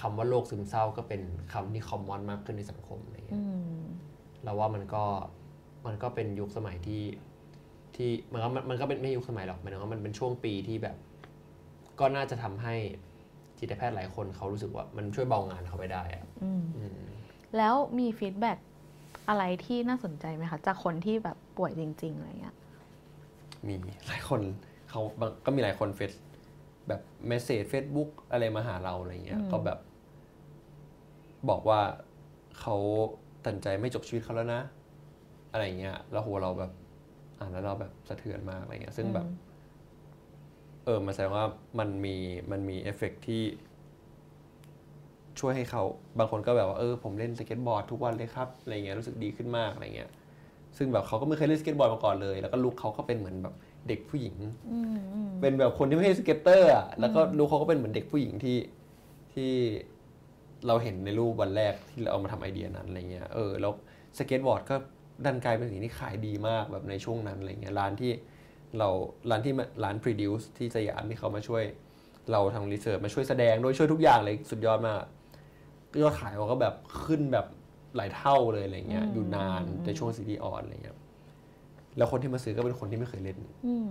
[0.00, 3.44] คำว่าโรคซึมเศร้าก็เป็นคำที่ common มากขึ้นในสังคมอะไรเงี้ยอื
[3.82, 3.84] ม
[4.44, 5.04] เราว่ามันก็
[5.86, 7.02] มันก็เป็นยุคสมัยที่
[7.96, 10.96] ที่มันก็มันก็เป็นไม่ยุคสมัยหรอกหมายถึงว่ามันเป็นช่วงปีที่แบบ
[12.00, 12.74] ก็น่าจะทำให้
[13.58, 16.98] จิตแพทย์หลายคนเขารู้สึกว่ามันช่วยเบางานเขาไปได้อะอืมอืม
[17.56, 18.58] แล้วมี feedback
[19.28, 22.56] อะไรที่น่าสนใจไหมคะจากคนที่แบบป่วยจริง ๆอะไรเงี้ย
[23.66, 23.74] มี
[24.08, 24.40] หลายคน
[24.90, 26.12] เขาบางก็มีหลายคนเฟซ
[26.88, 29.78] แบบ message เฟซบุ๊กอะไรมาหาเราอะไรเงี้ยอืมก็แบบ
[31.50, 31.80] บอกว่า
[32.60, 32.76] เขา
[33.44, 34.62] ตัดใจไม่จบชีวิตเขาแล้วนะ
[35.52, 36.72] อะไรเงี้ยแล้วหัวเราแบบ
[37.38, 39.26] อ่านแล้วเราแบบสะเทือนมากอะไรเงี้ย ซึ่งแบบ
[40.84, 41.46] เออมันแสดงว่า
[41.78, 42.16] มันมี
[42.50, 43.42] มันมีเอฟเฟกต์ที่
[45.40, 45.82] ช่วยให้เขา
[46.18, 50.10] บางคนก็แบบว่าเออผมเล่นสเก็ตบอร์ดทุกวันเลยครับอะไรเงี้ยรู้สึกดีขึ้นมากอะไรเงี้ย
[50.76, 53.54] ซึ่งแบบเขาก็ไม่เคยเล่นสเก็ตบอร์ดมาก่อนเลย แล้วก็ลุคเขาก็เป็นเหมือนแบบ
[53.88, 54.36] เด็กผู้หญิง
[54.70, 58.58] อืมอืมเป็นแบบคนที่ไม่ใช่ skater อะแล้วก็ลุคเขาก็เป็นเหมือนเด็กผู้หญิงที่
[59.32, 59.52] ที่
[60.66, 63.72] เราเห็นในรูปวันแรกที่เราเอามาทำไอเดียนั้นอะไรเงี้ยเออแล้ว
[64.18, 64.76] สเก็ตบอร์ดก็
[65.24, 68.12] ดันกลายเป็นสิ่งที่ขายดีมากแบบในช่วงนั้นอะไรเงี้ยร้านที่
[68.78, 68.88] เรา
[69.30, 71.62] ร้านที่มาร้าน produce ที่สยามที่เขามาช่วย
[72.32, 75.02] เราทำ research มาช่วยแสดงด้วยช่วยทุกอย่างเลยสุดยอดมาก
[76.02, 77.46] ยอดขายเขาก็แบบขึ้นแบบ
[77.96, 80.96] หลายเท่าเลยอะไรเงี้ยอยู่นานในช่วงซีรีส์ on อะไรเงี้ย
[81.96, 83.90] แล้วคนที่มาซื้อก็เป็นคนที่ไม่เคยเล่นอืม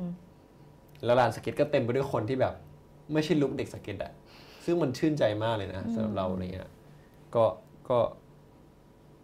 [1.06, 2.54] แล้วลานสเก็ตก็เต็มไปด้วยคนที่แบบ
[3.14, 4.14] ไม่ใช่ look เด็กสเก็ตอะ
[4.70, 6.70] ซึ่งมันชื่นใจมากเลยนะสำหรับเราอะไรเงี้ย
[7.36, 7.46] ก็
[7.90, 8.00] ก็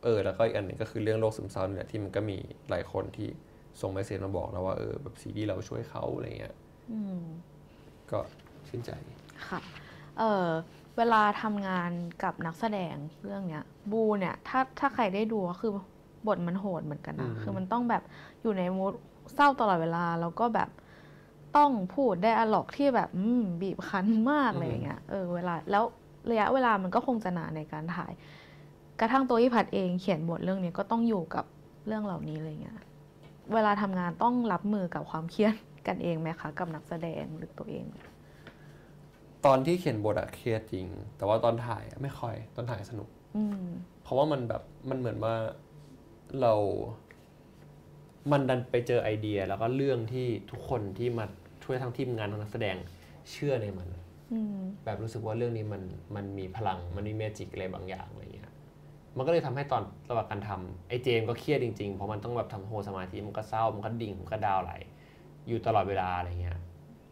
[0.04, 2.38] เออแล้วก็อีกอันหนึ่งก็คือเรื่องโรคซึมเศร้านี่แหละที่มันก็มี
[2.70, 3.30] หลายคนที่
[3.82, 6.56] ส่ง message มาบอกเราว่าเออแบบซีรีส์เราช่วยเขาอะไรเงี้ย
[6.92, 7.22] อืม
[8.12, 8.20] ก็
[8.68, 8.92] ชื่นใจ
[9.48, 9.60] ค่ะ
[10.20, 10.48] เออ
[10.98, 11.92] เวลาทำงาน
[12.24, 15.72] กับนักแสดงเรื่องเนี้ย บูเนี่ย ถ้าถ้าใครได้ดูก็คือ
[16.28, 18.04] บทมันโหดเหมือนกันนะอืมคือมันต้องแบบ
[18.42, 18.94] อยู่ในมูด
[19.36, 20.70] เศร้าตลอดเวลาแล้วก็แบบ
[21.58, 25.84] ต้องพูดได้อะล็อกที่แบบอืมบีบคั้นมากอะไรอย่างเงี้ยเออเวลาแล้ว
[26.30, 28.12] ระยะเวลามันก็คงจะนานในการถ่าย
[29.00, 31.46] กระทั่งตัวยี่ผัดเองเขียนบทเรื่องนี้ก็ต้องอยู่กับ
[31.88, 32.80] เรื่องเหล่านี้อะไรเงี้ย
[33.54, 35.56] เวลาทำงานต้องรับมือกับความเครียด
[35.88, 37.86] กันเองไหมคะกับนักแสดงหรือตัวเอง
[39.46, 40.88] ตอนที่เขียนบทอะเครียดจริง
[41.18, 43.68] แต่ว่าตอนถ่ายอะไม่ค่อยตอนถ่ายสนุกอืม
[44.04, 45.36] เพราะว่ามันแบบมันเหมือนว่า
[46.42, 46.54] เรา
[48.32, 51.26] มันดันไปเจอไอเดีย แล้วก็เรื่องที่ทุกคนที่มา
[51.66, 52.76] ช่วยทั้งทีมงานทั้งนักแสดง
[53.32, 53.90] เชื่อในมัน
[54.34, 55.82] อืมแบบรู้สึกว่าเรื่องนี้มัน
[56.16, 58.52] มันมีพลังมันมีเมจิกอะไรบางอย่างอะไรเงี้ย
[59.18, 64.74] มันก็เลยทำให้ตอนระหว่างการทำไอ้เจมส์ก็เครียดจริงๆเพราะมันต้องแบบทำโฮสมาธิมันก็เศร้ามันก็ดิ่งมันก็ดาวไหล
[65.48, 66.60] อยู่ตลอดเวลาอะไรเงี้ย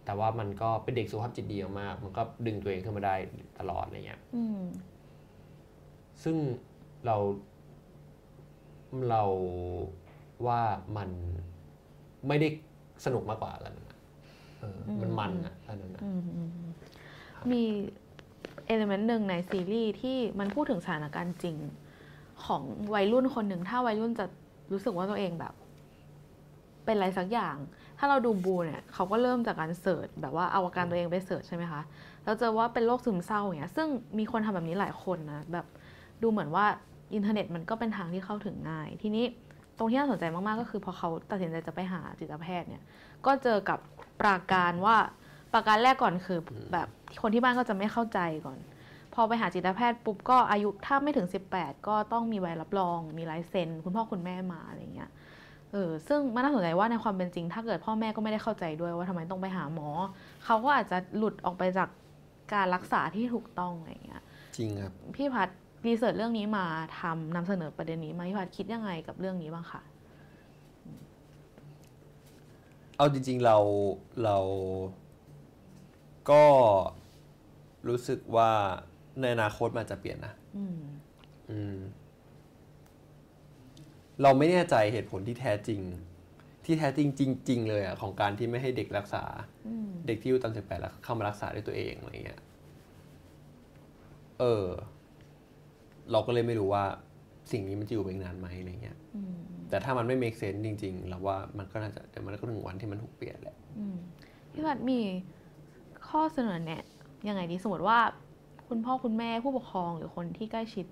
[0.05, 3.15] แต่ว่ามันก็เป็นเด็กสุขภาพจิตดีมากๆมันก็ดึงตัวเองขึ้นมาได้
[3.59, 4.63] ตลอดอะไรเงี้ยอืม
[6.23, 6.35] ซึ่ง
[7.05, 7.15] เรา
[9.09, 9.23] เรา
[10.47, 10.61] ว่า
[10.97, 11.09] มัน
[12.27, 12.47] ไม่ได้
[13.05, 13.82] สนุกมากกว่ากันนะเออ
[15.01, 16.71] มันมันอะอันนั้นอะอืมอืมอืม
[17.51, 17.63] มี
[18.67, 21.57] element หนึ่งในซีรีส์ที่มันพูดถึงสถานการณ์จริง
[22.45, 24.25] ของวัยรุ่นคนหนึ่ง ถ้าวัยรุ่นจะ
[24.71, 25.53] รู้สึกว่าตัวเองแบบ
[26.85, 27.55] เป็นอะไรสักอย่าง
[27.99, 31.81] ถ้าเราดูบูเนี่ยเขาก็เริ่มจากการ search แบบว่าเอาอาการตัวเองไป search ใช่ไหมคะ
[32.23, 33.87] แล้วเจอว่าเป็นโรคซึมเศร้าอย่างเงี้ย ซึ่ง
[34.19, 35.65] มีคนทำแบบนี้หลายคนนะแบบ
[36.21, 36.65] ดูเหมือนว่า
[37.13, 39.25] อินเทอร์เน็ตมันก็เป็นทางที่เข้าถึงง่าย ทีนี้
[39.77, 42.83] ตรงที่น่าสนใจมาก ๆ ก็คือพอเขาตัดสินใจจะไปหาจิตแพทย์เนี่ย
[43.25, 43.79] ก็เจอกับ
[44.21, 44.97] ปราการว่า
[45.53, 46.39] ปราการแรกก่อนคือ
[46.73, 46.87] แบบ
[47.21, 48.59] คนที่บ้านก็จะไม่เข้าใจก่อน
[49.13, 55.11] พอไปหาจิตแพทย์ปุ๊บก็อายุถ้าไม่ถึง 18 ก็ต้องมีใบรับรอง มีลายเซ็นคุณพ่อคุณแม่มาอะไรเงี้ย
[55.71, 59.89] เออซึ่งมันน่าสนใจว่าในความเป็นจริง ถ้าเกิดพ่อแม่ก็ไม่ได้เข้าใจด้วยว่าทำไมต้องไปหาหมอ
[60.45, 61.89] เขาก็อาจจะหลุดออกไปจาก
[62.53, 64.21] การรักษาที่ถูกต้องอะไรอย่างเงี้ย
[64.57, 65.49] จริงครับ พี่พัด
[65.87, 66.65] รีเสิร์ชเรื่องนี้มา
[66.99, 69.81] ทำนำเสนอประเด็นนี้มาพี่พัดคิดยังไงกับเรื่องนี้บ้างคะ
[72.97, 73.57] เอาจริง ๆเรา
[74.23, 74.37] เรา
[76.29, 76.43] ก็
[77.87, 78.51] รู้สึกว่า
[79.19, 80.79] ในอนาคตมันจะเปลี่ยนนะอืม
[81.49, 81.77] อืม
[84.21, 85.81] เราไม่แน่ใจเหตุผลที่แท้จริง
[86.65, 87.07] ที่แท้จริง
[87.47, 89.23] จริง ๆ เลยอะของการที่ไม่ให้เด็กรักษา
[89.67, 92.41] อืมเด็กที่อายุต่ำสิบแปดแล้วเข้ามารักษาด้วยตัวเองอะไรเงี้ย
[94.39, 94.65] เออ
[96.11, 96.85] เราก็เลยไม่รู้ว่า
[97.51, 103.97] สิ่งนี้มันจะอยู่ไปอีกนานไหมอะไรเงี้ยอืม แต่ถ้ามันไม่ make sense จริงๆเราว่ามันก็น่าจะเดี๋ยวมันก็ถึงวันที่มันถูกเปลี่ยนแหละอืม
[104.51, 104.99] พี่พัดมี
[106.07, 106.83] ข้อเสนอแนะ
[107.27, 107.99] ยังไงดีสมมติว่า
[108.67, 110.85] คุณพ่อคุณแม่ผู้ปกครองหรือคนที่ใกล้ชิด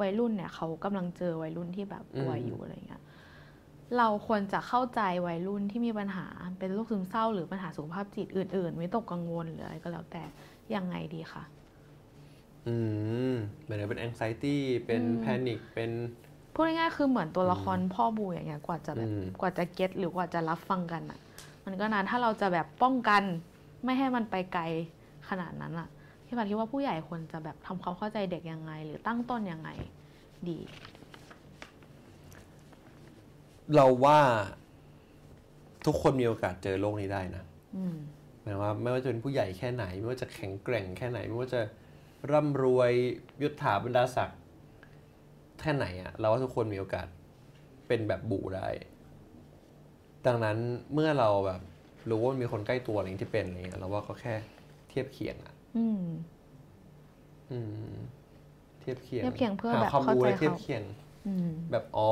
[0.00, 3.02] วัยรุ่นเนี่ยเขากำลังเจอวัยรุ่นที่แบบป่วยอยู่อะไรเงี้ย
[3.96, 6.26] เราควรจะเข้าใจวัยรุ่นที่มีปัญหา
[6.58, 10.22] เป็นโรคซึมเศร้า หรือปัญหาสุขภาพจิตอื่นๆไม่ตกกังวลหรืออะไรก็แล้วแต่
[10.74, 11.44] ยังไงดีคะ
[12.66, 12.74] อื
[13.30, 14.56] มเหมือนเป็น anxiety
[14.86, 15.90] เป็นอืม panic เป็น
[16.54, 21.18] พูดง่ายๆคือเหมือนตัวละครพ่อบูอย่างเงี้ยกว่าจะแบบอืมกว่าจะเก็ตหรือกว่าจะรับฟังกันอะ
[21.64, 23.22] มันก็นานถ้าเราจะแบบป้องกัน
[23.84, 24.62] ไม่ให้มันไปไกล
[25.28, 25.88] ขนาดนั้นอะ
[26.26, 29.70] พี่พัดคิดว่าผู้ใหญ่ควรจะแบบทำความเข้าใจเด็กยังไง หรือตั้งต้นยังไง
[30.48, 30.58] ดี
[33.74, 34.18] เราว่า
[35.86, 37.44] ทุกคนมีโอกาสเจอโลกนี้ได้นะ
[37.76, 37.96] อืม
[38.42, 41.60] หมายว่าไม่ว่าจะเป็นผู้ใหญ่แค่ไหน ไม่ว่าจะแข็งแกร่งแค่ไหน ไม่ว่าจะ
[42.32, 42.92] ร่ำรวย
[43.42, 44.38] ยศถาบรรดาศักดิ์
[45.60, 47.06] แค่ไหนอะเราว่าทุกคนมีโอกาส
[47.88, 48.66] เป็นแบบบูได้
[50.26, 50.58] ดังนั้น
[50.94, 51.60] เมื่อเราแบบ
[52.10, 54.34] รู้ว่ามีคนใกล้ตัวอะไรอย่างที่เป็นอะไรเงี้ยเราว่าก็แค่
[54.88, 56.02] เทียบเคียงอะอืม
[57.52, 57.58] อื
[57.92, 57.94] ม
[58.80, 60.82] เทียบเคียงเทียบเคียงเพื่อหาแบบความเข้ารู้ใจและเทียบเขาเคียง
[61.26, 62.10] อืมแบบอ๋อ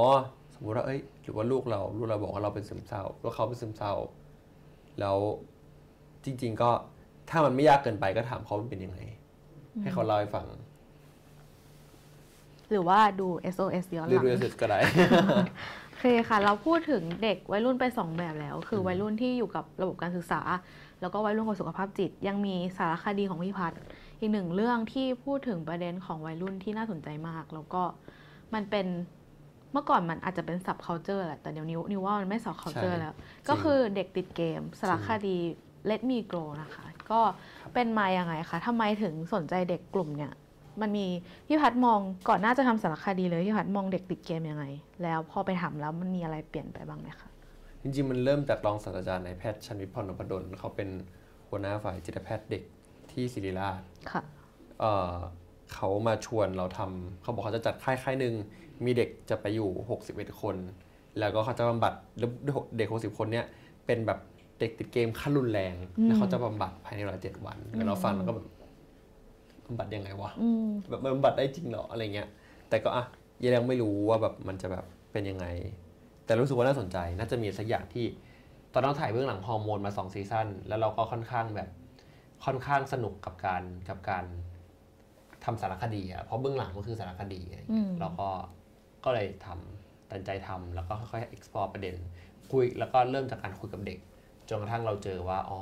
[0.54, 3.94] สมมติว่าเอ้ยหรือว่าลูกเราลูกเราบอกว่าเราเป็นซึมเศร้าแล้วเขาเป็นซึมเศร้า
[5.00, 5.16] แล้ว
[6.24, 6.70] จริง ๆ ก็
[7.30, 8.98] ถ้ามันไม่ยากเกินไปก็ถามเขามันเป็นยังไง
[9.82, 10.46] ให้เขาเล่าให้ฟัง
[12.72, 14.78] หรือว่าดู SOS ย้อนหเรื่ลังอยๆสุดก็ได้
[15.88, 20.40] โอเคค่ะ เราพูดถึงเด็กวัยรุ่นไปสองแบบแล้ว คือวัยรุ่นที่อยู่กับระบบการศึกษา
[21.00, 23.78] แล้วก็วัยรุ่นกับสุขภาพจิต ยังมีสารคดีของพี่พัฒน์
[24.18, 27.82] อีกหนึ่งเรื่องที่พูดถึงประเด็นของวัยรุ่นที่น่าสนใจมาก แล้วก็
[28.54, 28.86] มันเป็น
[29.72, 33.14] เมื่อก่อนมันอาจจะเป็น sub culture แหละแต่เดี๋ยวนิ้วนิ้วว่ามันไม่ sub culture ใช่แล้ว
[33.48, 35.36] ก็คือเด็กติดเกมสารคดี
[35.90, 37.20] Let Me Grow นะคะ ก็
[37.74, 40.32] เป็นมาอย่างไงคะทำไมถึงสนใจเด็กกลุ่มเนี่ย
[40.80, 41.06] มันมี
[41.46, 44.64] พี่พัดมองก่อนหน้าจะทำสารคดีเลยพี่พัดมองเด็กติดเกมยังไง
[45.02, 47.28] แล้วพอไปทำแล้วมันมีอะไรเปลี่ยนไปบ้างไหมคะ
[47.82, 50.88] จริงๆมันเริ่มจากรองศาสตราจารย์นายแพทย์ชันวิทย์พรนพดลเขาเป็น
[51.48, 52.62] หัวหน้าฝ่ายจิตแพทย์เด็ก
[53.10, 54.22] ที่ศิริราชค่ะ
[54.80, 55.14] เอ่อ
[55.72, 58.34] เขามาชวนเราทำเขาบอกเขาจะจัดค่ายค่ายหนึ่ง
[58.84, 59.70] มีเด็กจะไปอยู่
[60.06, 60.56] 61 คน
[61.18, 62.30] แล้วก็เขาจะบำบัดแล้ว
[62.76, 63.46] เด็ก 60 คนเนี้ย
[63.86, 64.18] เป็นแบบ
[64.58, 72.28] เด็กติดเกมขั้นรุนแรงอืมแล้วเขาจะบำบัดภายในเวลาเจ็ดวัน แล้วเราฟังแล้วก็แบบบำบัดยังไงวะอืมแบบมันบำบัดได้จริงเหรออะไรเงี้ย
[72.68, 73.04] แต่ก็อะ
[73.42, 75.46] ยังไม่รู้ว่าแบบมันจะแบบเป็นยังไง
[76.24, 78.06] แต่รู้สึกว่าน่าสนใจน่าจะมีสักอย่างที่
[78.72, 81.68] ตอนนั้นถ่ายเบื้องหลังฮอร์โมนมาสองซีซั่นแล้วเราก็ค่อนข้างแบบ
[82.44, 84.24] ค่อนข้างสนุกกับการกับการ
[85.44, 88.28] ทำสารคดีอะเพราะเบื้องหลังมันคือสารคดีอะไรอืเงี้ยมเราก็
[89.04, 91.94] ก็เลยทำตัดใจทำแล้วก็ค่อยๆ explore ประเด็น
[92.50, 93.98] คุยแล้วก็เริ่มจากการคุยกับเด็ก
[94.48, 95.60] จนกระทั่งเราเจอว่า อ๋อ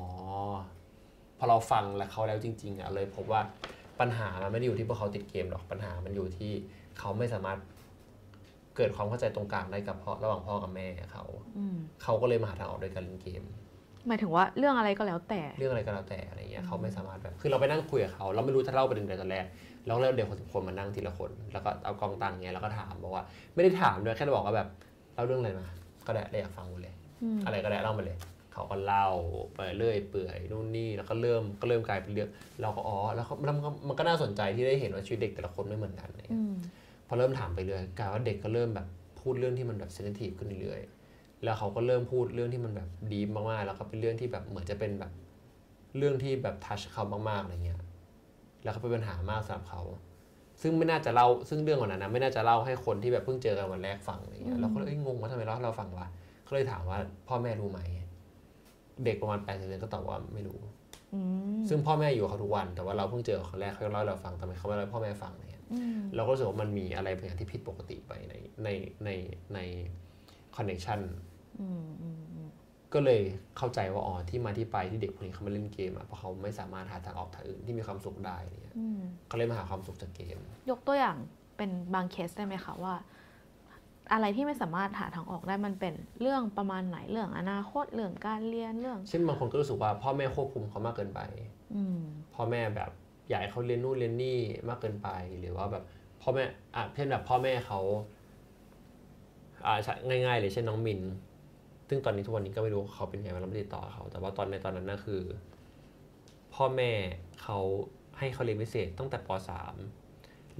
[1.38, 3.40] พอเราฟังแล้วเขาแล้วจริง ๆอะเลยพบว่า
[4.00, 6.52] ปัญหามันไม่ได้อยู่ที่พวกเขาติดเกมหรอกปัญหามันอยู่ที่
[6.98, 7.58] เขาไม่สามารถ
[8.76, 11.24] เกิดความเข้าใจตรงกลางได้กับพ่อระหว่างพ่อกับแม่เขา
[11.58, 13.42] อืมเขาก็เลยมาหาทางออกโดยการเล่นเกม
[14.06, 19.44] หมายถึงว่าเรื่องอะไรก็แล้วแต่ เรื่องอะไรก็แล้วแต่อะไรเงี้ยเขาไม่สามารถแบบคือเราไปนั่งคุยกับเขาเราไม่รู้จะเล่าประเด็นใดตอนแรก
[19.86, 23.24] เราก็เลยเอาเด็กคนสิบคนมานั่งทีละคน แล้วก็เอากองตังเงี้ยแล้วก็ถามบอกว่า
[23.54, 24.68] ไม่ได้ถามด้วยแค่บอกว่าแบบ
[25.14, 25.66] เล่าเรื่องอะไรมา
[26.06, 28.16] ก็ได้ได้อยากฟังหมดเลย อืมอะไรก็ได้เล่ามาเลย
[28.52, 29.06] เขาก็เล่า
[29.54, 32.28] ไปเรื่อยเปื่อยนู่นนี่แล้วก็เริ่มก็เริ่มกลายเป็นเรื่อง
[32.62, 36.54] เราก็อ๋อแล้วเขาแล้วมันก็มันก็น่าสนใจที่ได้เห็นว่าชีวิตเด็กแต่ละคนไม่เหมือนกันอะไรเลยอืม
[37.06, 38.86] พอเริ่มถามไปเรื่อยกลายว่าเด็กก็เริ่มแบบ
[39.20, 45.12] พูดเรื่องที่มันแบบเซนซิทีฟขึ้นเรื่อยๆแล้วเขาก็เริ่มพูดเรื่องที่มันแบบดีมากๆ แล้วก็เป็นเรื่องที่แบบเหมือนจะเป็นแบบ
[45.96, 47.80] เรื่องที่แบบทัชเขามากๆอะไรเงี้ย
[48.64, 49.82] แล้วก็เป็นปัญหามากสำหรับเขา
[50.62, 56.06] ซึ่งไม่น่าจะเล่า ซึ่งเรื่องวันนั้นนะไม่น่าจะเล่าให้คนที่แบบเพิ่งเจอกันวันแรกฟังอะไรเงี้ย เราก็เลยเอ้ยงงว่าทำไมเล่าให้เราฟังวะ
[56.46, 56.98] ก็เลยถามว่า
[57.28, 57.80] พ่อแม่รู้ไหม
[59.04, 60.58] เด็กประมาณแปดสิบเก็ตอบว่าไม่รู้
[61.14, 61.20] อื
[61.58, 68.34] มซึ่งพ่อแม่อยู่กับเขาทุกวัน แต่ว่าเราเพิ่งเจอเขาครั้งแรกเขาเล่าให้เราฟังทำไมเขาไม่เล่าให้พ่อแม่ฟังเนี่ยอืมเราก็รู้สึกว่ามันมีอะไรบางอย่างที่ผิดปกติไปใน
[68.64, 68.68] ใน
[69.04, 69.10] ใน
[69.54, 69.58] ใน
[70.56, 71.00] คอนเน t ชัน
[71.60, 72.48] อืมอืมอืม
[72.94, 73.20] ก็เลย
[73.56, 80.36] เข้าใจว่าอ๋อที่มาที่ไปที่เด็กคนนี้เขามาเล่นเกมอะเพราะเขาไม่สามารถหาทางออกทางอื่นที่มีความสุขได้เนี่ยอืมเขาเลยมาหาความสุขจากเกม
[80.70, 81.16] ยกตัวอย่าง
[81.56, 82.94] เป็นบางเคสได้ไหมคะว่า
[84.12, 91.20] อะไรที่ไม่สามารถหาทางออกได้มันเป็นเรื่องประมาณไหนเรื่องอนาคตเรื่องการเรียนเรื่อง เช่นบางคนก็รู้สึกว่าพ่อแม่ควบคุมเขามากเกินไป
[91.74, 91.76] อ
[92.34, 92.90] พ่อแม่แบบ
[93.28, 94.38] อยากให้เขาเรียนนู่นเรียนนี่
[94.68, 95.08] มากเกินไป
[95.40, 95.84] หรือว่าแบบ
[96.22, 96.42] พ่อแม่
[96.76, 97.80] อะเช่นแบบพ่อแม่เขา
[99.66, 99.76] อ่า
[100.08, 101.00] ง่าย ๆ เลยเช่นน้องมิน
[101.88, 105.22] ซึ่งตอนนี้ทุกวันนี้ก็ไม่รู้เขาเป็นไงเราไม่ได้ติดต่อเขา แต่ว่าตอนในตอนนั้นน่ะคือ
[106.54, 106.90] พ่อแม่
[107.42, 107.58] เขา
[108.18, 109.99] ให้เขาเรียนพิเศษตั้งแต่ป .3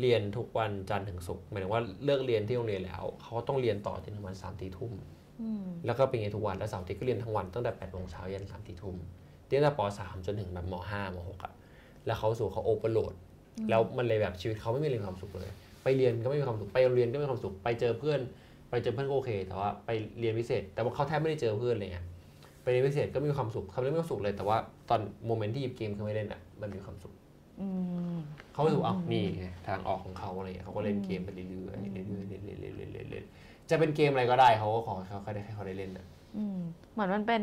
[0.00, 4.92] เรียนทุกวันจันทร์ถึงศุกร์หมายถึงว่าเลิกเรียนที่โรงเรียนแล้ว เขาก็ต้องเรียนต่อจนถึงวันสามตีทุ่ม
[5.40, 8.96] อืมแล้วก็เป็นไงทุกวันแล้วเสาร์อาทิตย์ก็เรียนทั้งวันตั้งแต่8โมงเช้ายัน3 4ทุ่ม
[9.48, 11.52] เรียนตั้งแต่ป .3 จนถึงแบบม .5 ม .6 อะ
[12.06, 13.14] แล้วเขาสู่เขาโอเปอร์โหลด
[13.70, 15.50] แล้วมันเลยแบบชีวิตเขาไม่มีอะไรความสุขเลย
[15.82, 18.20] ไปเรียนก็ไม่มีความสุขไปโรงเรียนก็ไม่มีความสุขไปเจอเพื่อน
[18.70, 21.98] ไปเจอเพื่อนก็โอเค แต่ว่าไปเรียนพิเศษ แต่ว่าเขาแทบไม่ได้เจอเพื่อนเลยไง
[22.62, 24.56] ไปเรียนพิเศษก็มีความสุขทำได้ไม่มีความสุขเลย แต่ว่า
[24.88, 27.19] ตอนโมเมนต์ที่หยิบเกมขึ้นมาเล่นอะมันมีความสุขอืม
[28.52, 36.06] เขารู้สึกว่าอ้าวนี่ไงทางออกของเขาอะไรเงี้ยเขาก็เล่นเกมไปเรื่อยๆเรื่อยๆเรื่อยๆเรื่อยๆเรื่อยๆเรื่อยๆเรื่อยๆจะเป็นเกมอะไรก็ได้เขาก็ขอให้เขาได้ให้เขาได้เล่นอะ
[36.36, 36.58] อืม
[36.92, 37.42] เหมือนมันเป็น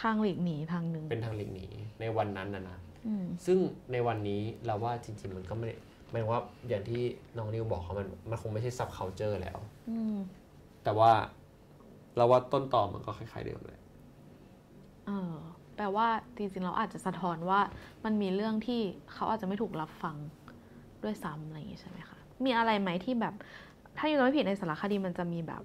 [0.00, 1.66] ทางหลีกหนีทางหนึ่งเป็นทางหลีกหนี
[2.00, 3.58] ในวันนั้นนะนะอืมซึ่ง
[3.92, 5.74] ในวันนี้เราว่าจริง ๆ มันก็ไม่ได้
[6.10, 7.02] หมายถึงว่าอย่างที่
[7.36, 9.58] น้องนิวบอกเขามันมันคงไม่ใช่ sub culture แล้ว
[9.90, 10.16] อืม
[10.84, 11.10] แต่ว่า
[12.16, 13.80] เราว่าต้นต่อมันก็คล้ายๆเดิมเลย
[15.06, 15.36] เออ
[15.76, 17.60] แปลว่าจริงๆเราอาจจะสะท้อนว่า
[18.04, 18.80] มันมีเรื่องที่
[19.12, 20.16] เขาอาจจะไม่ถูกรับฟัง
[21.02, 23.34] ด้วยซ้ำอะไรอย่างงี้ใช่ไหมคะ มีอะไรไหมที่แบบ
[23.98, 25.62] ถ้าอยู่ไม่ผิดในสารคดีมันจะมีแบบ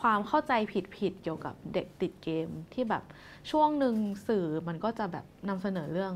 [0.00, 0.52] ความเข้าใจ
[0.96, 3.04] ผิดๆเกี่ยวกับเด็กติดเกมที่แบบ
[3.50, 3.94] ช่วงหนึ่ง
[4.28, 6.14] สื่อมันก็จะแบบนำเสนอเรื่อง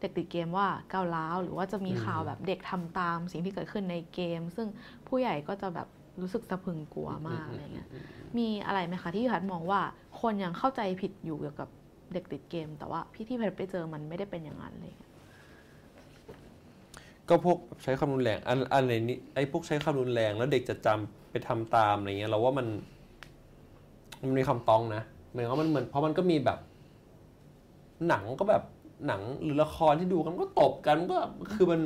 [0.00, 4.68] เด็กติดเกมว่าก้าวร้าวหรือว่าจะมีข่าวแบบเด็กทำตามสิ่งที่เกิดขึ้นในเกม ซึ่ง
[5.08, 5.88] ผู้ใหญ่ก็จะแบบ
[6.20, 7.88] รู้สึกสะพึงกลัวมากอะไรเงี้ย
[8.38, 9.80] มีอะไรไหมคะที่พี่พัดมองว่า
[10.20, 11.68] คนยังเข้าใจผิดอยู่เกี่ยวกับ
[12.12, 14.94] เด็กติดเกม แต่ว่าพี่ที่พัดไปเจอมันไม่ได้เป็นอย่างนั้นเลย
[17.28, 22.66] ก็พวกใช้ความรุนแรงอันอันไหนนี้ไอ้พวกใช้ความรุนแรงแล้วเด็กจะจำไปทำตามอะไรเงี้ยเราว่ามัน
[24.22, 25.02] มันมีคำตองนะ
[25.32, 26.58] หมายถึงว่ามันเหมือนเพราะมันก็มีแบบ
[28.08, 28.62] หนังก็แบบ
[29.06, 31.18] หนังหรือละครที่ดูกันก็ตบกันมันก็
[31.54, 31.80] คือมัน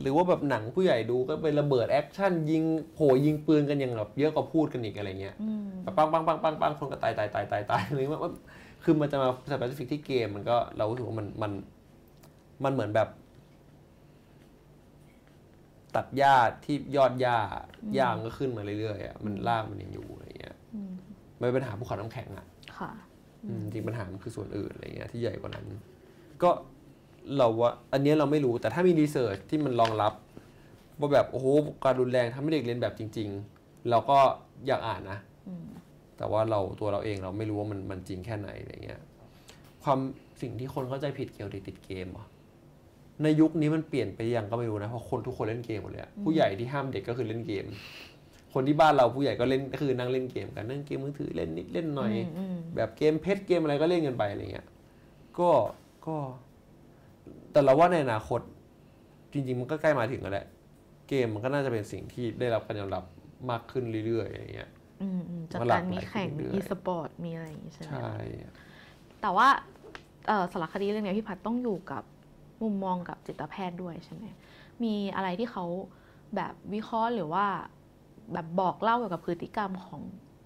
[0.00, 8.32] หรือว่าแบบหนังผู้ใหญ่ดูก็ไประเบิด action ยิงโผยิงปืนกันอย่างแบบเยอะกว่าพูดกันอีกอะไรเงี้ย อืม แบบปังปังปังปังปังคนก็ตายตายตายตายตายอะไรเงี้ยว่า
[8.84, 11.52] คือมันจะมา specific ที่เกมมันก็เรารู้สึกว่ามันมัน
[12.64, 13.08] มันเหมือนแบบ
[15.96, 17.38] ตัดหญ้าที่ยอดหญ้า
[17.94, 20.92] หญ้ามันก็ขึ้นมาเรื่อยๆอะมันรากมันยังอยู่อะไรเงี้ยอืม
[21.40, 22.46] มันเป็นปัญหาภูเขาน้ำแข็งอะ
[22.78, 22.90] ค่ะ
[23.44, 25.66] อืมจริงปัญหามันคือส่วนอื่นอะไรเงี้ยที่ใหญ่กว่านั้น
[26.42, 26.50] ก็
[27.36, 30.12] เราว่า อันเนี้ยเราไม่รู้แต่ถ้ามีรีเสิร์ชที่มันรองรับ
[30.98, 31.46] ว่าแบบโอ้โห
[31.84, 33.28] การรุนแรงทำให้เด็กเรียนแบบจริง
[33.58, 34.18] ๆ เราก็
[34.66, 35.18] อยากอ่านนะ
[35.48, 35.66] อืม
[36.16, 39.00] แต่ว่าเราตัวเราเองเราไม่รู้ว่ามันมันจริงแค่ไหนอะไรเงี้ย
[39.84, 39.98] ความ
[40.42, 42.24] สิ่งที่คนเข้าใจผิดเกี่ยวกับเด็กติดเกมเหรอ
[43.22, 47.64] ในยุคนี้มันเปลี่ยนไปยังก็ไม่รู้นะเพราะคนทุกคนเล่นเกมหมดเลยอะผู้ใหญ่ที่ห้ามเด็กก็คือเล่นเกม
[48.54, 54.66] คนที่บ้านเราผู้ใหญ่ก็เล่นก็คือนั่งเล่นเกมกันนั่งเกมมือถือเล่นนิดเล่นหน่อยมอืมแบบเกมเพชรเกมอะไรก็เล่นกันไปอะไรเงี้ย
[55.38, 55.50] ก็
[56.06, 56.16] ก็
[57.52, 58.40] แต่เราว่าในอนาคต
[59.32, 60.46] จริง ๆ มันก็ใกล้มาถึงแล้วแหละ
[61.08, 63.04] เกมมันก็น่าจะเป็นสิ่งที่ได้รับการยอมรับ
[63.50, 64.83] มากขึ้นเรื่อยๆอะไรเงี้ยอืมอืม
[65.52, 68.52] จากมันหลาการกหมีลายแข่งขึ้นเรื่อยๆมีสปอร์ตมีอะไรอย่างงี้ใช่ไหมใช่คะ
[69.22, 69.48] แต่ว่า
[70.26, 72.02] เอ่อสารคดีเรื่องเนี้ยพี่พัดต้องอยู่กับ
[72.62, 74.24] มุมมองกับจิตแพทย์ด้วยใช่ไหม
[74.84, 75.64] มีอะไรที่เขา
[76.36, 77.46] แบบวิเคราะห์หรือว่า
[78.32, 80.00] แบบบอกเล่าเกี่ยวกับพฤติกรรมของ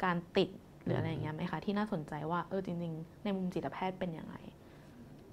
[0.05, 0.51] การติด
[0.83, 4.37] หรืออะไรอย่างเงี้ยไหมคะที่น่าสนใจว่าเออจริง ๆ ในมุมจิตแพทย์เป็นยังไง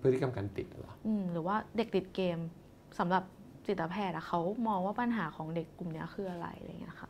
[0.02, 2.38] พฤติกรรมการติดเหรออืมหรือว่าเด็กติดเกม
[3.00, 3.24] สำหรับ
[3.68, 7.10] จิตแพทย์อะเขามองว่าปัญหาของเด็กกลุ่มเนี้ยคืออะไรอะไรอย่างเงี้ยค่ะ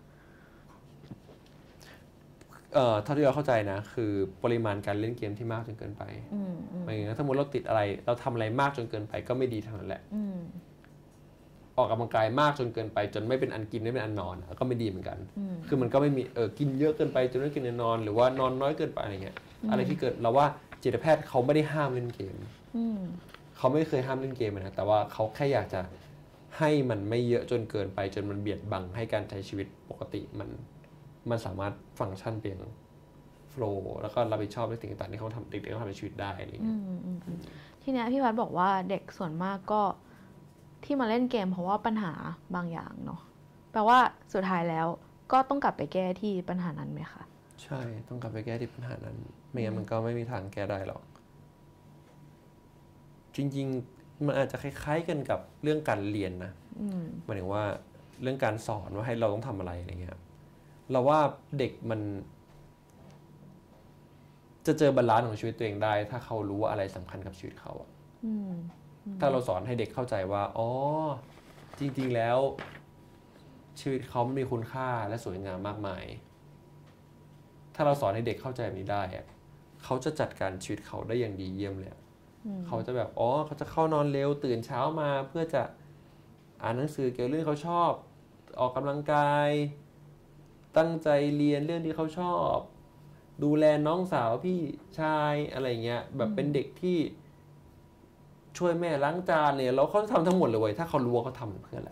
[2.74, 4.12] เอ่อเท่าที่เราเข้าใจนะ คือ
[4.44, 6.04] ปริมาณการเล่นเกมที่มากจนเกินไป
[6.34, 10.38] อืมอืมหมายถึงว่าถ้าสมมติเราติดอะไร เราทำอะไรมากจนเกินไปก็ไม่ดีเท่านั้นแหละ อืม
[11.78, 19.38] ออกกำลังกายมากจนเกินไป จนไม่เป็นอันกินไม่เป็นอันนอนอะก็ไม่ดีเหมือนกัน อืม คือมันก็ไม่มีเออกินเยอะเกินไปจนไม่กินนอน หรือว่านอนน้อยเกินไปอะไรเงี้ย
[19.72, 20.48] อะไรที่เกิดเราว่า
[20.84, 22.36] จิตแพทย์เขาไม่ได้ห้ามเล่นเกม
[22.78, 23.00] อืม
[23.58, 25.82] เขาไม่เคยห้ามเล่นเกมนะแต่ว่าเขาแค่อยากจะ
[26.58, 30.50] ให้มันไม่เยอะจนเกินไปจนมันเบียดบังให้การใช้ชีวิตปกติมัน
[31.30, 32.60] มันสามารถฟังก์ชันเปลี่ยน
[33.50, 37.40] โฟล์แล้วก็รับผิดชอบในสิ่งต่างๆที่เขาทำเด็กๆเขาทำในชีวิตได้อะไรอืเงี้ยมอืมอืม
[37.84, 39.82] ทีเนี้ยพี่พัดบอกว่าเด็กส่วนมากก็
[40.84, 42.14] ที่มาเล่นเกมเพราะว่าปัญหา
[42.56, 43.22] บางอย่างเนาะ
[43.72, 43.98] แปลว่า
[44.34, 44.88] สุดท้ายแล้ว
[45.32, 47.24] ก็ต้องกลับไปแก้ที่ปัญหานั้นไหมคะ
[47.64, 49.18] ใช่ต้องกลับไปแก้ที่ปัญหานั้น
[49.50, 51.02] ไม่งั้นมันก็ไม่มีทางแก้ได้หรอก
[53.36, 56.52] จริง ๆ มันอาจจะคล้าย ๆ กันกับเรื่องการเรียนนะ
[56.82, 57.64] อืมหมายถึงว่า
[58.22, 60.14] เรื่องการสอนว่าให้เราต้องทำอะไรอะไรเงี้ย
[60.92, 61.20] เราว่า
[61.60, 62.00] เด็กมัน
[64.68, 67.90] จะเจอ balance ของชีวิตตัวเองได้ ถ้าเขารู้ว่าอะไรสำคัญกับชีวิตเขาอะ
[68.26, 68.54] อืม
[69.20, 70.70] ถ้าเราสอนให้เด็กเข้าใจว่า อ๋อ
[71.80, 72.38] จริง ๆ แล้ว
[73.80, 76.04] ชีวิตเขามันมีคุณค่าและสวยงามมากมาย
[77.76, 79.26] ถ้าเราสอนให้เด็กเข้าใจแบบนี้ได้อะ
[79.84, 82.02] เขาจะจัดการชีวิตเขาได้อย่างดีเยี่ยมเลยอะ
[82.68, 85.64] เขาจะแบบ อ๋อ เขาจะเข้านอนเร็ว ตื่นเช้ามาเพื่อจะ
[86.62, 87.92] อ่านหนังสือเกี่ยวกับเรื่องที่เขาชอบ
[88.60, 89.50] ออกกำลังกาย
[90.78, 92.56] ตั้งใจเรียนเรื่องที่เขาชอบ
[93.44, 94.60] ดูแลน้องสาวพี่
[95.00, 96.98] ชายอะไรเงี้ยแบบเป็นเด็กที่
[98.58, 101.92] ช่วยแม่ล้างจานเนี่ยแล้วเขาจะทำทั้งหมดเลยเว้ยถ้าเขารู้ว่าเขาทำเพื่ออะไร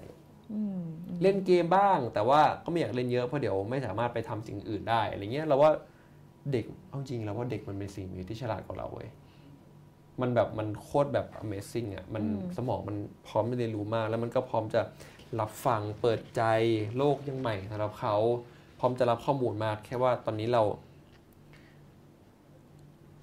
[0.53, 0.81] อืม
[1.21, 5.71] เล่นเกมบ้าง แต่ว่าก็ไม่อยากเล่นเยอะเพราะเดี๋ยวไม่สามารถไปทำสิ่งอื่นได้อะไรเงี้ยเราว่า
[6.51, 9.09] เด็กเอาจริงแล้วว่าเด็กมันเป็นสิ่งมีที่ฉลาดกว่าเราเว้ย
[10.21, 12.23] มันแบบมันโคตรแบบ amazing อะมัน
[12.57, 14.81] สมองมันพร้อมจะเรียนรู้มาก แล้วมันก็พร้อมจะ
[15.39, 16.41] รับฟังเปิดใจ
[16.97, 18.15] โลกยังใหม่สำหรับเขา
[18.51, 18.52] พ
[18.83, 20.61] ร้อมจะรับข้อมูลมาก แค่ว่าตอนนี้เรา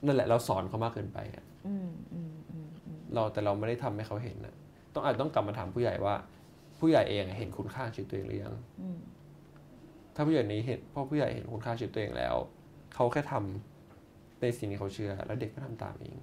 [0.06, 4.54] นั่นแหละเราสอนเขามากเกินไปอะอืมอืมอืมอืมเราแต่เราไม่ได้ทำให้เขาเห็นนะ
[4.94, 6.14] ต้องอาจต้องกลับมาถามผู้ใหญ่ว่า
[6.78, 8.98] ผู้ใหญ่เองเห็นคุณค่าชีวิตตัวเองหรือยังอืม
[10.14, 12.34] ถ้าผู้ใหญ่นี้เห็นพ่อผู้ใหญ่เห็นคุณค่าชีวิตตัวเองแล้ว
[12.94, 16.18] เขาแค่ทำในสิ่งที่เขาเชื่อ แล้วเด็กก็ทำตามเอง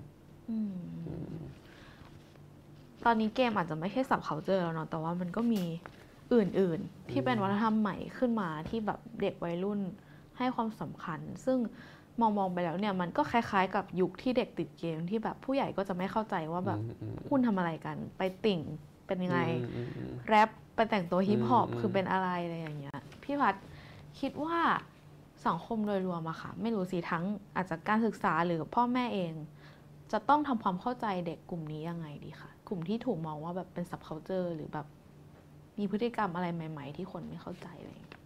[0.49, 1.37] อืม
[3.05, 5.63] ตอนนี้เกมอาจจะไม่ใช่สับเขาเจอแล้วเนาะแต่ว่ามันก็มี
[6.33, 9.79] อื่นๆ ที่เป็นวัฒนธรรมใหม่ขึ้นมาที่แบบเด็กวัยรุ่น
[10.37, 11.57] ให้ความสำคัญ ซึ่ง
[12.19, 18.61] มองมองๆไปแล้วเนี่ยมันก็คล้ายๆ กับยุคที่เด็กติดเกมที่แบบผู้ใหญ่ก็จะไม่เข้าใจว่าแบบอืมอืมคุณทำอะไรกัน ไปติ่ง
[19.07, 23.55] เป็นยังไงอืมอืมอืมแรปไปแต่งตัวฮิปฮอปอืมคือเป็นอะไรอะไรอย่างเงี้ยพี่พัด
[24.19, 24.57] คิดว่า
[25.47, 27.23] สังคมโดยรวมอะค่ะ ไม่รู้สิทั้ง
[27.55, 29.33] อาจจะการศึกษาหรือพ่อแม่เอง
[30.11, 34.87] จะต้องทำความเข้าใจเด็กกลุ่มนี้ยังไงดีคะกลุ่มที่ถูกมองว่าแบบเป็น subculture หรือแบบ
[35.79, 38.21] มีพฤติกรรมอะไรใหม่ ๆ ที่คนไม่เข้าใจอะไรอย่างเงี้ย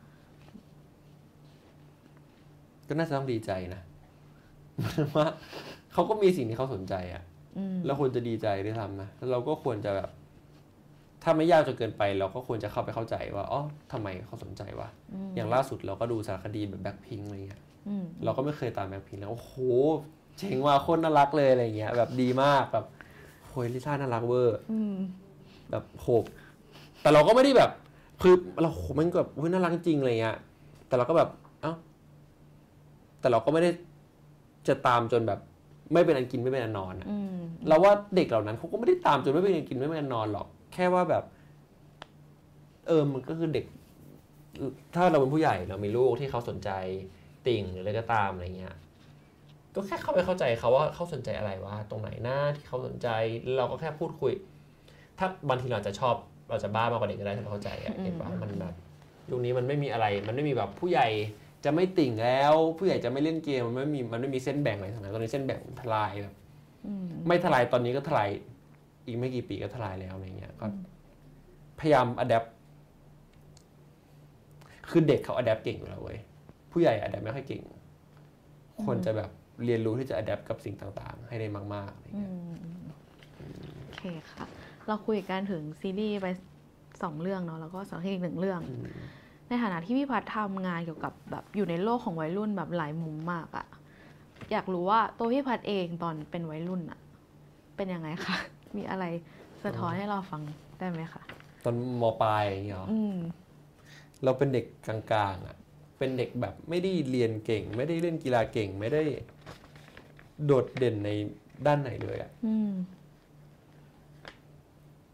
[2.88, 3.82] ก็น่าจะต้องดีใจนะ
[4.80, 5.28] หมายถึงว่า
[5.93, 7.24] เขาก็มีสิ่งที่เขาสนใจอะ
[7.58, 10.10] อืมเราควรจะดีใจด้วยซ้ำนะแล้วเราก็ควรจะแบบ
[11.24, 14.89] ถ้าไม่ยากจนเกินไป เราก็ควรจะเข้าไปเข้าใจว่าอ๋อทำไมเขาสนใจวะ
[15.28, 19.54] มอย่างล่าสุดเราก็ดูสารคดีแบบแบ็คพิงอะไรเงี้ยอืมเราก็ไม่เคยตามแบ็คพิงแล้วโอ้โห
[20.38, 22.86] เจ๋งว่ะโคตรน่ารักเลยอะไรเงี้ย แบบดีมากแบบ
[23.47, 24.95] โหยลิซ่าน่ารักเวอร์อืม
[25.72, 26.08] แบบโห
[27.02, 27.72] แต่เราก็ไม่ได้แบบ
[28.22, 30.38] คือเราโหมันก็แบบเฮ้ยน่ารักจริงอะไรเงี้ย
[30.88, 31.30] แต่เราก็แบบ
[31.62, 31.74] เอ้า
[33.20, 33.70] แต่เราก็ไม่ได้
[34.68, 35.39] จะตามจนแบบ
[35.93, 41.24] ไม่เป็นอันกินไม่เป็นอันนอนอะอืมเราว่าเด็กเหล่านั้นเขาก็ไม่ได้ตามจนไม่เป็นอันกินไม่เป็นอันนอนหรอก แค่ว่าแบบ
[42.88, 43.66] เออมันก็คือเด็ก
[44.95, 46.70] ถ้าเราเป็นผู้ใหญ่เรามีลูกที่เขาสนใจ
[47.47, 48.76] ติ่งหรืออะไรก็ตามอะไรเงี้ย
[49.76, 53.08] ก็แค่เข้าไปเข้าใจเขาว่าเขาสนใจอะไรวะตรงไหนหน้าที่เขาสนใจ
[53.58, 54.34] เราก็แค่พูดคุย
[55.18, 56.16] ถ้าบางทีเราอาจจะชอบ
[56.52, 58.74] เราจะบ้ามากกว่าเด็กก็ได้ถ้าเราเข้าใจอะเห็นปะมันแบบ
[59.30, 61.08] ยุคนี้มันไม่มีอะไร มันไม่มีแบบผู้ใหญ่
[61.66, 66.36] จะไม่ติ่งแล้ว ผู้ใหญ่จะไม่เล่นเกมมันไม่มีมันไม่มีเส้นแบ่งอะไรทั้งนั้นตอนนี้เส้นแบ่งทลายแบบ
[66.86, 68.30] อืมไม่ทลายตอนนี้ก็ทลาย
[69.06, 70.66] อีกไม่กี่ปีก็ทลายแล้วอะไรเงี้ยก็
[71.80, 72.45] พยายามอัดแอป
[74.89, 76.20] คือเด็กเขา adapt เก่งอยู่แล้วเว้ย
[76.72, 77.62] ผู้ใหญ่ adapt ไม่ค่อยเก่ง
[78.84, 79.30] ควรจะแบบ
[79.66, 82.84] เรียนรู้ที่จะ adapt กับสิ่งต่างๆ ให้ได้มากๆอะไรอืเงี้ยม
[83.86, 84.45] โอเคค่ะ
[84.88, 86.28] เราคุยกันถึงซีรีส์ไป
[87.02, 88.62] สองเรื่องเนาะแล้วก็สองที่อีกหนึ่งเรื่อง
[89.48, 93.66] ในฐานะที่พี่พัฒน์ทำงานเกี่ยวกับแบบอยู่ในโลกของวัยรุ่นแบบหลายมุมมากอะ
[94.52, 97.00] อยากรู้ว่าตัวพี่พัฒน์เองตอนเป็นวัยรุ่นอะ
[97.76, 98.38] เป็นยังไงคะ
[98.78, 99.06] มีอะไร
[99.64, 100.42] สะท้อนให้เราฟัง
[100.80, 101.22] ได้ไหมคะ
[101.64, 103.18] ตอนมปลายอย่างเงี้ยหรออืม
[104.24, 105.58] เราเป็นเด็กกลางๆอะ
[105.98, 109.04] เป็นเด็กแบบไม่ได้เรียนเก่ง ไม่ได้เล่นกีฬาเก่ง ไม่ได้
[110.46, 111.10] โดดเด่นใน
[111.66, 112.72] ด้านไหนเลยอะอืม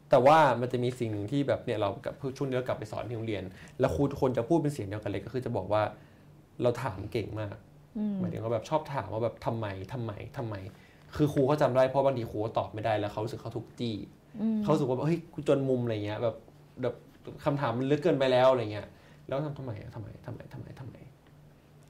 [0.09, 3.43] แต่ว่ามันจะมีสิ่งหนึ่งที่แบบเนี่ยเรากับช่วงนี้เรากลับไปสอนที่โรงเรียน
[3.79, 5.81] แล้วครูทุกคนจะพูดเป็นเสียงเดียวกันเลยก็คือจะบอกว่า
[6.61, 7.55] เราถามเก่งมาก
[7.97, 10.55] อืมหมายถึงว่าแบบชอบถามว่าแบบทำไมทำไมทำไม
[11.15, 13.95] คือครูเขาจำได้เพราะบางทีครูก็ตอบไม่ได้แล้วเขารู้สึกเขาทุกจี้
[14.41, 16.35] อืมเขารู้สึกว่าเฮ้ยกูจนมุมอะไรเงี้ยแบบ
[16.81, 16.95] แบบ
[17.45, 18.87] คำถามมันลึกเกินไปแล้วอะไรเงี้ย
[19.27, 20.95] แล้วทำทำไมอะทำไมทำไมทำไมทำไม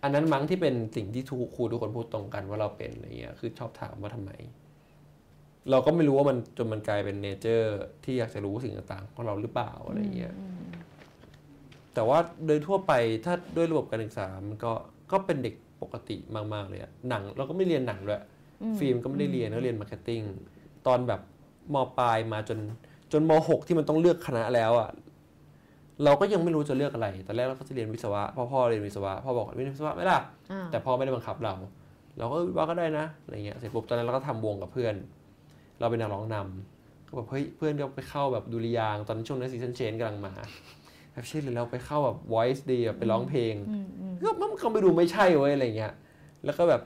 [0.03, 4.32] อันนั้นมั้งที่เป็นสิ่งที่ทุกครูทุกคนพูดตรงกันว่าเราเป็นอะไรเงี้ยคือชอบถามว่าทำไม
[5.72, 10.68] เราก็ไม่รู้ว่ามันจนมันกลายเป็นเนเจอร์ที่อยากจะรู้สิ่งต่างๆของเราหรือเปล่าอะไรเงี้ยอืม
[11.93, 12.93] แต่ว่าโดยทั่วไป
[13.26, 14.72] ถ้าด้วยระบบการศึกษามันก็
[15.11, 18.22] ก็เป็นเด็กปกติมากๆเลยอะหนังเราก็ไม่เรียนหนังด้วย
[18.61, 20.21] อืมฟิล์มก็ไม่ได้เรียนก็เรียน marketing
[20.88, 21.22] ตอนแบบ
[21.74, 22.59] มปลายมาจน
[23.11, 24.89] จนมหกที่มันต้องเลือกคณะแล้วอะ
[26.03, 30.20] เราก็ยังไม่รู้จะเลือกอะไร ตอนแรกเราก็จะเรียนวิศวะเพ่อพ่อเรียนวิศวะพ่อบอกเรียนวิศวะไหมล่ะ
[30.51, 31.53] อ่าแต่พ่อไม่ได้บังคับเรา
[32.18, 34.95] เราก็ว่าก็ได้นะอะไรเงี้ยเสร็จปุ๊บตอนนั้นเราก็ทำวงกับเพื่อน
[35.80, 40.34] เราเป็นนักร้องนำก็แบบเฮ้ยเพื่อนก็ไปเข้าแบบดุริยางค์ตอนช่วงนั้น Seasons Change กำลังมา
[41.13, 45.93] แบบเช่นหรือเราไปเข้าแบบ voice ดีแบบไปร้องเพลงอืมอืมก็มันเขาไปดูไม่ใช่เว้ยอะไรเงี้ย
[46.45, 46.82] แล้วก็แบบ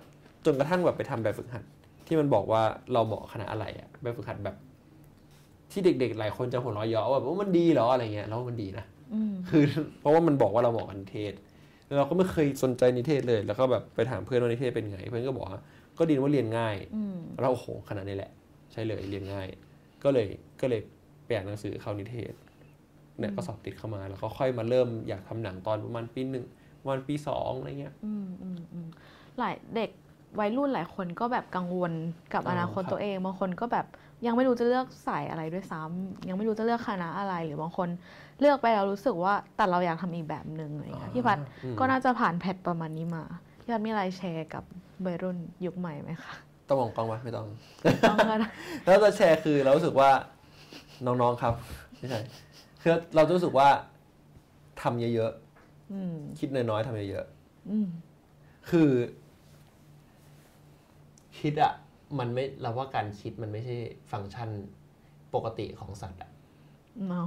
[0.45, 1.63] จนกระทั่งแบบไปทำแบบฝึกหัด
[2.07, 2.61] ที่มันบอกว่า
[2.93, 4.55] เราเหมาะคณะอะไรอะแบบฝึกหัดแบบ
[5.71, 9.63] ที่เด็กๆ หลายคนจะหัวเราะเยาะว่าแบบว่ามันดีเหรออะไรเงี้ยแล้วมันดีนะอืมคือ
[9.99, 11.33] เพราะว่ามันบอกว่าเราเหมาะกับนิเทศ
[11.85, 15.61] แล้วเราก็ไม่เคยสนใจนิเทศเลย แล้วก็แบบไปถามเพื่อนว่านิเทศเป็นไง เพื่อนก็บอกว่า
[15.97, 18.31] ก็ดีนะว่าเรียนง่ายอืมเราโอ้โหขนาดนี้แหละ
[18.71, 19.47] ใช่เลยเรียนง่าย
[20.03, 20.27] ก็เลย
[20.61, 20.81] ก็เลย
[21.25, 22.33] ไปอ่านหนังสือเข้านิเทศ
[23.19, 26.45] เนี่ยก็สอบติดเข้ามาแล้วก็ค่อยมาเริ่มอยากทำหนังตอนประมาณปีหนึ่ง
[26.81, 28.87] ประมาณปีสองอะไรเงี้ยอืมอืมอืม
[29.39, 29.89] หลายเด็ก
[30.39, 31.93] วัยรุ่นหลายคนก็แบบกังวล
[32.33, 33.85] กับอ๋ออนาคตครับตัวเองบางคนก็แบบ
[34.25, 37.89] ยังไม่รู้จะเลือกสายอะไรด้วยซ้ำยังไม่รู้จะเลือกคณะอะไรหรือบางคน
[38.39, 43.23] เลือกไปแล้วรู้สึกว่าแต่เราอยากทำอีกแบบหนึ่งอะไรเงี้ยพี่พัดอืมก็น่าจะผ่านแพทประมาณนี้มา
[43.61, 44.63] พี่พัดมีอะไรแชร์กับ
[45.05, 46.33] วัยรุ่นยุคใหม่ไหมคะ
[46.71, 47.47] ต้องมองกล้องวะไม่ต้อง
[48.09, 48.47] ต้องก็ได้
[48.85, 50.09] แล้วจะแชร์คือเรารู้สึกว่า
[51.05, 51.53] น้องๆครับ
[51.97, 52.21] ไม่ใช่
[52.81, 53.69] คือเราจะรู้สึกว่า
[54.81, 55.31] ทำเยอะ
[55.93, 57.25] อืมๆคิดน้อยๆทำเยอะ
[57.69, 58.89] อืมๆคือ
[61.39, 61.73] คิดอะ
[62.19, 63.75] มันไม่เราว่าการคิดมันไม่ใช่
[64.11, 64.49] ฟังก์ชัน
[65.35, 66.29] ปกติของสัตว์อะ
[67.07, 67.23] เมา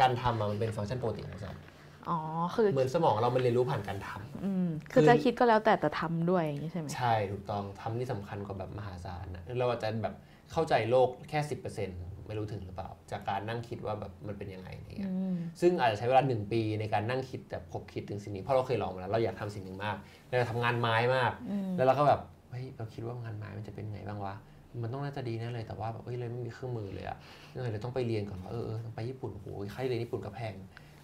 [0.00, 1.62] การทำอะมันเป็นฟังก์ชันปกติของสัตว์
[2.08, 2.18] อ๋อ
[2.54, 10.14] คือเหมือนสมองเรามันเรียนรู้ผ่านการทำอืมคืคืออจะคิดก็แล้วแต่แต่ทำด้วยอย่างนี้ใช่ไหมใช่ถูกต้องทำนี่สำคัญกว่าแบบมหาศาลนะเราอาจจะแบบ
[10.52, 11.90] เข้าใจโลกแค่สิบเปอร์เซ็น
[12.26, 19.96] ไม่รู้ถึงหรือเปล่า จากการนั่งคิดว่าแบบมันเป็นยังไงอะไรเงี้ยอืมซึ่งอาจจะใช้เวลาหนึ่งปีในการนั่งคิดแบบคบคิดถึงสิ่งนี้เพราะเราเคยลองมาแล้วเราอยากทำสิ่งหนึ่งมาก
[20.28, 24.34] เราอยากทำงานไม้มากอืมแล้วเราก็แบบเฮ้ยเราคิดว่างานไม้มันจะเป็นไงบ้างวะ
[24.82, 27.16] มันต้องน่าจะดีแน่เลยแต่ว่าแบบเอ้ยเราไม่มีเครื่องมือเลยอะ
[27.54, 30.54] ยังไงเราต้องไปเรียนก่อนว่าเออเออต้องไปญี่ปุ่นโอ้โหค่าเรียนญี่ปุ่นก็แพง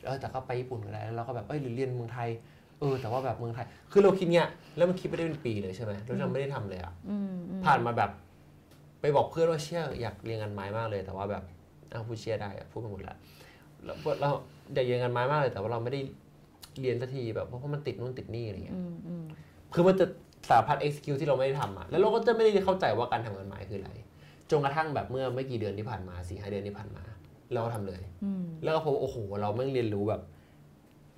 [0.04, 2.28] เออแต่ก็ไปญี่ปุ่นก็ได้แล้วเราก็แบบเอ้ยหรือเรียนเมืองไทย
[2.80, 4.46] เออแต่ว่าแบบเมืองไทย คือเราคิดเนี้ย
[4.76, 8.10] แล้วมันคิดไปได้เป็นปีเลยใช่ไหมแล้วเราไม่ได้ทำเลยอะอืมอืมผ่านมาแบบ
[9.00, 11.42] ไปบอกเพื่อนว่าเชื่ออยากเรียนงานไม้มากเลย แต่ว่าแบบ
[11.90, 13.16] เอาพูดเชื่อได้อะพูดไปหมดละ
[13.84, 14.30] แล้วเรา
[14.74, 16.00] อยากเรียนงานไม้มากเลยแต่ว่าเราไม่ได้
[16.80, 19.24] เรียนสักทีแบบเพราะมันติดนู่นติดนี่อะไรเงี้ยอืมอืม
[19.74, 20.06] คือมันจะ
[20.48, 23.90] สารพัด execute ที่เราไม่ได้ทำอะแล้วเราก็จะไม่ได้เข้าใจว่าการทำงานไม้คืออะไร
[24.50, 27.04] จนกระทั่งแบบเมื่อไม่กี่เดือนที่ผ่านมาสี่ห้าเดือนที่ผ่านมา
[27.52, 30.22] เราก็ทำเลยอืมแล้วก็พบว่าโอ้โห เราไม่งเรียนรู้แบบ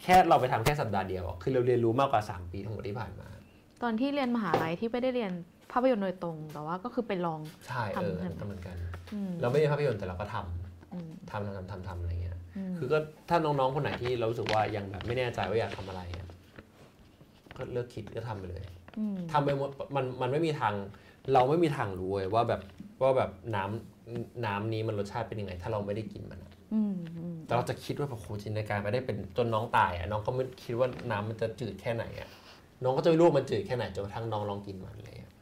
[0.02, 3.28] แค่เราไปทำแค่สัปดาห์เดียวอะคือเราเรียนรู้มากกว่าสามปีทั้งหมดที่ผ่านมา
[3.82, 5.32] ตอนที่เรียนมหาลัยที่ไม่ได้เรียน
[5.72, 8.76] ภาพยนตร์โดยตรง แต่ว่าก็คือไปลองใช่เออทำใช่ไหมก็เหมือนกัน
[9.14, 12.38] อืมเราไม่ได้ภาพยนตร์แต่เราก็ทำอืมทำทำทำทำทำอะไรเงี้ย
[12.72, 16.28] มคือก็ถ้าน้องๆคนไหนที่เรารู้สึกว่ายังแบบไม่แน่ใจว่าอยากทำอะไรอะ
[17.56, 18.64] ก็เลิกคิดก็ทำไปเลย
[19.14, 20.74] มทำไปหมดมันมันไม่มีทาง
[21.32, 22.62] เราไม่มีทางรู้เลยว่าแบบ
[23.02, 23.99] ว่าแบบน้ำ
[24.46, 32.28] น้ำนี้มันรสชาติเป็นยังไง ถ้าเราไม่ได้กินมันอะอืมอืมแต่เราจะคิดว่าแบบโหจินตนาการไปได้เป็นจนน้องตายอะน้องก็ไม่คิดว่าน้ำมันจะจืดแค่ไหนอะ
[32.82, 35.32] น้องก็จะไม่รู้ว่ามันจืดแค่ไหนจนกระทั่งน้องลองกินมันเลยอะ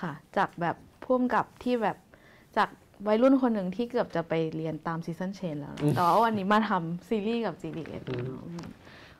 [0.00, 1.96] ค่ะ จากแบบพ่วมกับที่แบบ
[2.56, 2.68] จาก
[3.06, 8.66] วัยรุ่นคนหนึ่งที่เกือบจะไปเรียนตามซีซันเชนแล้วนะแต่ว่าวันนี้มาทำซีรีส์กับ GDS เนอะอืม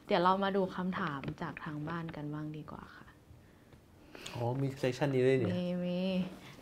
[0.07, 3.09] เดี๋ยวเรามาดูคำถามจากทางบ้านกันบ้างดีกว่าค่ะ
[4.35, 6.01] อ๋อ มีเซสชันนี้ด้วยเนี่ย มีมี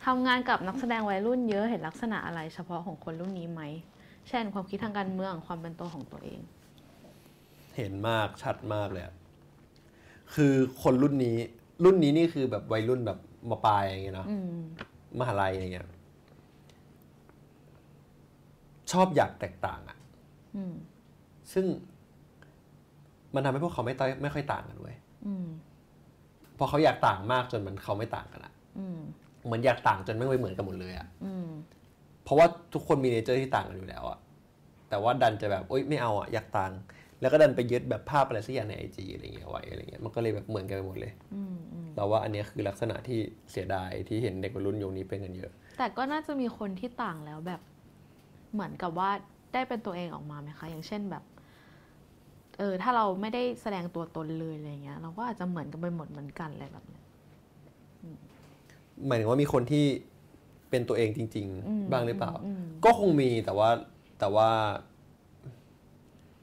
[0.05, 3.63] ทำงานกับนักแสดงวัยรุ่นเยอะเห็นลักษณะอะไรเฉพาะของคนรุ่นนี้ไหม
[4.29, 6.41] เช่นความคิดทางการเมืองความเป็นตัวของตัวเอง
[7.77, 9.15] เห็นมากชัดมากเลยอะ
[10.35, 11.37] คือคนรุ่นนี้
[11.85, 13.19] รุ่นนี้นี่คือแบบวัยรุ่นแบบ
[13.51, 14.53] มาปลายอย่างเงี้ยเนาะอืม
[15.21, 15.87] มหาลัยอะไรเงี้ย
[18.93, 19.99] ชอบอยากแตกต่างอะ
[20.57, 20.75] อืม
[21.53, 21.67] ซึ่ง
[23.35, 24.97] มันทำให้พวกเขาไม่ต้อยไม่ค่อยต่างกันเว้ย
[25.27, 25.47] อืม
[26.59, 29.01] พอเขาอยากต่างมากจนมันเขาไม่ต่างกันอะอืม
[29.45, 31.49] เหมือนอยากต่างจนไม่เหมือนกันหมดเลยอะอืม
[32.25, 34.19] เพราะว่าทุกคนมีเนเจอร์ที่ต่างกันอยู่แล้วอะ
[34.89, 36.73] แต่ว่าดันจะแบบโอ๊ยไม่เอาอะอยากต่าง
[37.21, 43.19] แล้วก็ดันไปยึดแบบภาพอะไรสักอย่างในไอจีอะไรเงี้ยไว้อะไรเงี้ยมันก็เลยแบบเหมือนกันไปหมดเลยอืมอืมเราว่าอันเนี้ยคือลักษณะที่
[43.51, 47.61] เสียดายที่เห็นเด็กวัยรุ่นยุคนี้เป็นกันเยอะ แต่ก็น่าจะมีคนที่ต่างแล้วแบบ
[48.53, 49.11] เหมือนกับว่า
[49.53, 51.25] ได้เป็นตัวเองออกมาไหมคะ อย่างเช่นแบบ
[52.59, 57.00] เออถ้าเราไม่ได้แสดงตัวตนเลยอะไรเงี้ย เราก็อาจจะเหมือนกันไปหมดเหมือนกันอะไรแบบเนี้ย
[59.07, 59.85] หมายถึงว่ามีคนที่
[60.71, 63.69] เป็นตัวเองจริงอืมๆบ้างหรือเปล่าอืมก็คงมีแต่ว่า
[64.21, 64.51] แต่ว่า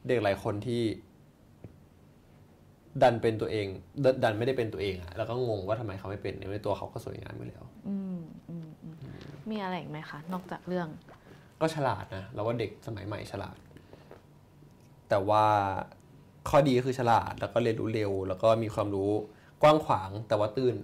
[0.07, 0.81] เด็กหลายคนที่
[3.01, 3.67] ดันเป็นตัวเอง
[4.03, 8.95] ดนดันไม่ได้เป็นตัวเองอะแล้วก็งงว่าทำไมเขาไม่เป็นในตัวเขาก็สวยงามอยู่แล้วอืมอืมอืม
[9.49, 10.87] มีอะไรอีกไหมคะ นอกจากเรื่อง
[11.61, 13.57] ก็ฉลาดนะเราว่าเด็กสมัยใหม่ฉลาด
[15.09, 15.45] แต่ว่า
[16.49, 19.11] ข้อดีก็คือฉลาดแล้วก็เรียนรู้เร็ว แล้วก็มีความรู้
[19.61, 20.75] กว้างขวางแต่ว่าตื้น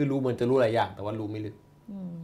[0.00, 1.56] คือรู้เหมือนจะรู้หลายอย่าง แต่ว่ารู้ไม่ลึก
[1.92, 2.14] อืม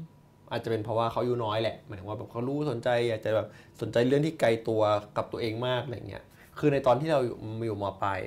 [0.51, 3.47] อาจจะเป็นเพราะว่าเขาอายุน้อยแหละหมายถึงว่าแบบเขารู้สนใจอยากจะแบบ
[3.81, 4.83] สนใจเรื่องที่ไกลตัว
[5.17, 6.25] กับตัวเองมากอะไรเงี้ย
[6.59, 8.21] คือในตอนที่เราอยู่อยู่มปลาย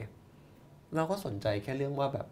[0.95, 2.27] เราก็สนใจแค่เรื่องว่าแบบ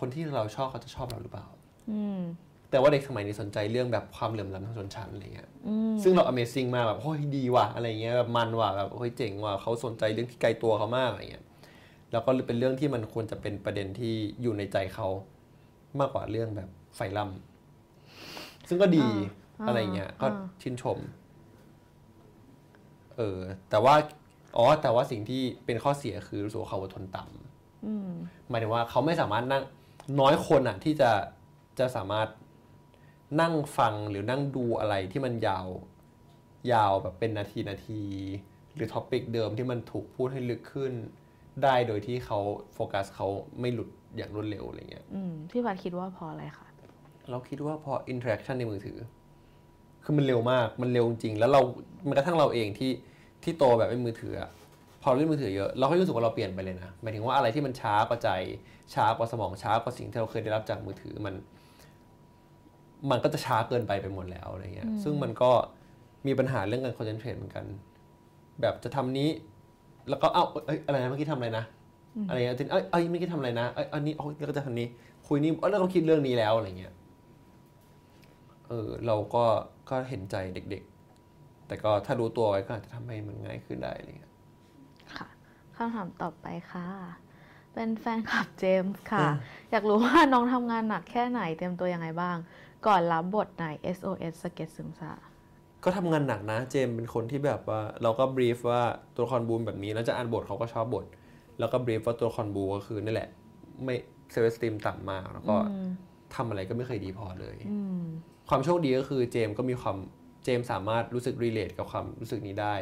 [0.00, 1.46] คนที่เราชอบเขาจะชอบเราหรือเปล่า
[1.90, 2.20] อืม
[2.70, 11.44] แต่ว่าเด็กสมัยนี้สนใจเรื่องแบบความเหลื่อมล้ำทางชนชั้นอะไรเงี้ยอืมซึ่งเรา Amazing มากแบบโอ้ยดีว่ะอะไรเงี้ยแบบมันว่ะแบบโอ้ยเจ๋งว่ะเขาสนใจเรื่องที่ไกลตัวเขามากอะไรเงี้ย
[12.12, 15.08] แล้วก็เป็นเรื่องที่มันควรจะเป็นประเด็นที่อยู่ในใจเขา
[15.98, 19.06] มากกว่าเรื่องแบบไฟล่ำซึ่งก็ดี
[19.60, 20.98] อ่าอะไรเงี้ย ก็อ่าชื่นชม
[23.16, 23.38] เออ
[23.70, 23.94] แต่ว่า
[24.56, 27.22] อ๋อ แต่ว่าสิ่งที่เป็นข้อเสียคือรู้สึกว่าเขาอดทนต่ำ
[27.86, 28.10] อืม
[28.48, 29.62] หมายถึงว่าเขาไม่สามารถนั่ง
[30.20, 31.10] น้อยคนอะ ที่จะ
[31.78, 32.28] จะสามารถ
[33.40, 35.66] นั่งฟังหรือนั่งดูอะไรที่มันยาว
[36.72, 38.02] ยาวแบบเป็นนาทีนาที
[38.74, 40.92] หรือ topic เดิมที่มันถูกพูดให้ลึกขึ้น
[41.62, 42.38] ได้โดยที่เขา
[42.74, 43.28] โฟกัสเขา
[43.60, 46.66] ไม่หลุด อย่างรวดเร็วอะไรเงี้ยอืมพี่พัฒน์คิดว่าเพออะไรคะ
[47.30, 48.98] เราคิดว่าพอ interaction ในมือถือ
[50.04, 51.60] คือมันเร็วมากมันเร็วจริง แล้วเรา
[52.08, 52.92] มันกระทั่งเราเองที่
[53.42, 54.50] ที่โตแบบไม่มือถืออะ
[55.02, 58.30] พอเล่นมือถือเยอะเราก็รู้สึกว่าเราเปลี่ยนไปเลยนะหมายถึงว่าอะไรที่มันช้ากว่าใจ
[58.94, 61.34] ช้ากว่าสมองช้ากว่าสิ่งที่เราเคยได้รับจากมือถือมัน
[63.10, 65.50] มันก็จะช้าเกินไปไปหมดแล้วอะไรเงี้ย ซึ่งมันก็
[66.26, 67.64] มีปัญหาเรื่องการคอนเซนเทรตเหมือนกัน
[68.60, 69.28] แบบจะทำนี้
[70.08, 71.64] แล้วก็เอ้าเอ้ยอะไรนะเมื่อกี้ทำอะไรนะ
[72.28, 74.88] อะไรเงี้ยทีนี้เอ้ยเอ้ยเมื่อกี้ทำอะไรนะเอ้ยอันนี้อ๋อแล้วก็จะทำนี้
[75.26, 76.94] คุยนี่เอ้ยแล้วเราคิดเรื่องนี้แล้วอะไรเงี้ย
[78.68, 79.44] เออเราก็
[79.90, 84.32] ก็เห็นใจเด็กๆ แต่ก็ถ้ารู้ตัวไว้ก็อาจจะทำให้มันง่ายขึ้นได้อะไรเงี้ย
[85.16, 85.28] ค่ะ
[85.76, 86.86] คำถามต่อไปค่ะ
[87.74, 89.26] เป็นแฟนคลับเจมส์ค่ะ
[89.70, 92.36] อยากรู้ว่าน้องทำงานหนักแค่ไหนเตรียมตัวยังไงบ้าง
[92.86, 93.64] ก่อนรับบทใน
[93.96, 95.12] SOS สเก็ตซึมซา
[95.84, 98.82] ก็ทำงานหนักนะ เจมส์เป็นคนที่แบบว่าเราก็บรีฟว่า
[99.14, 101.04] ตัวละครบูมแบบนี้แล้วจะอ่านบทเขาก็ชอบบท
[101.60, 103.28] แล้วก็บรีฟว่าตัวละครบูก็คือนี่แหละ
[103.84, 103.94] ไม่
[104.32, 105.56] เซลล์สตีมต่ำมาก แล้วก็
[106.34, 108.04] ทำอะไรก็ไม่เคยดีพอเลยอืม
[108.48, 109.96] ความโชคดีก็คือเจมส์ก็มีความ
[110.44, 112.74] เจมส์สามารถรู้สึกรีเลทกับความรู้สึกนี้ได้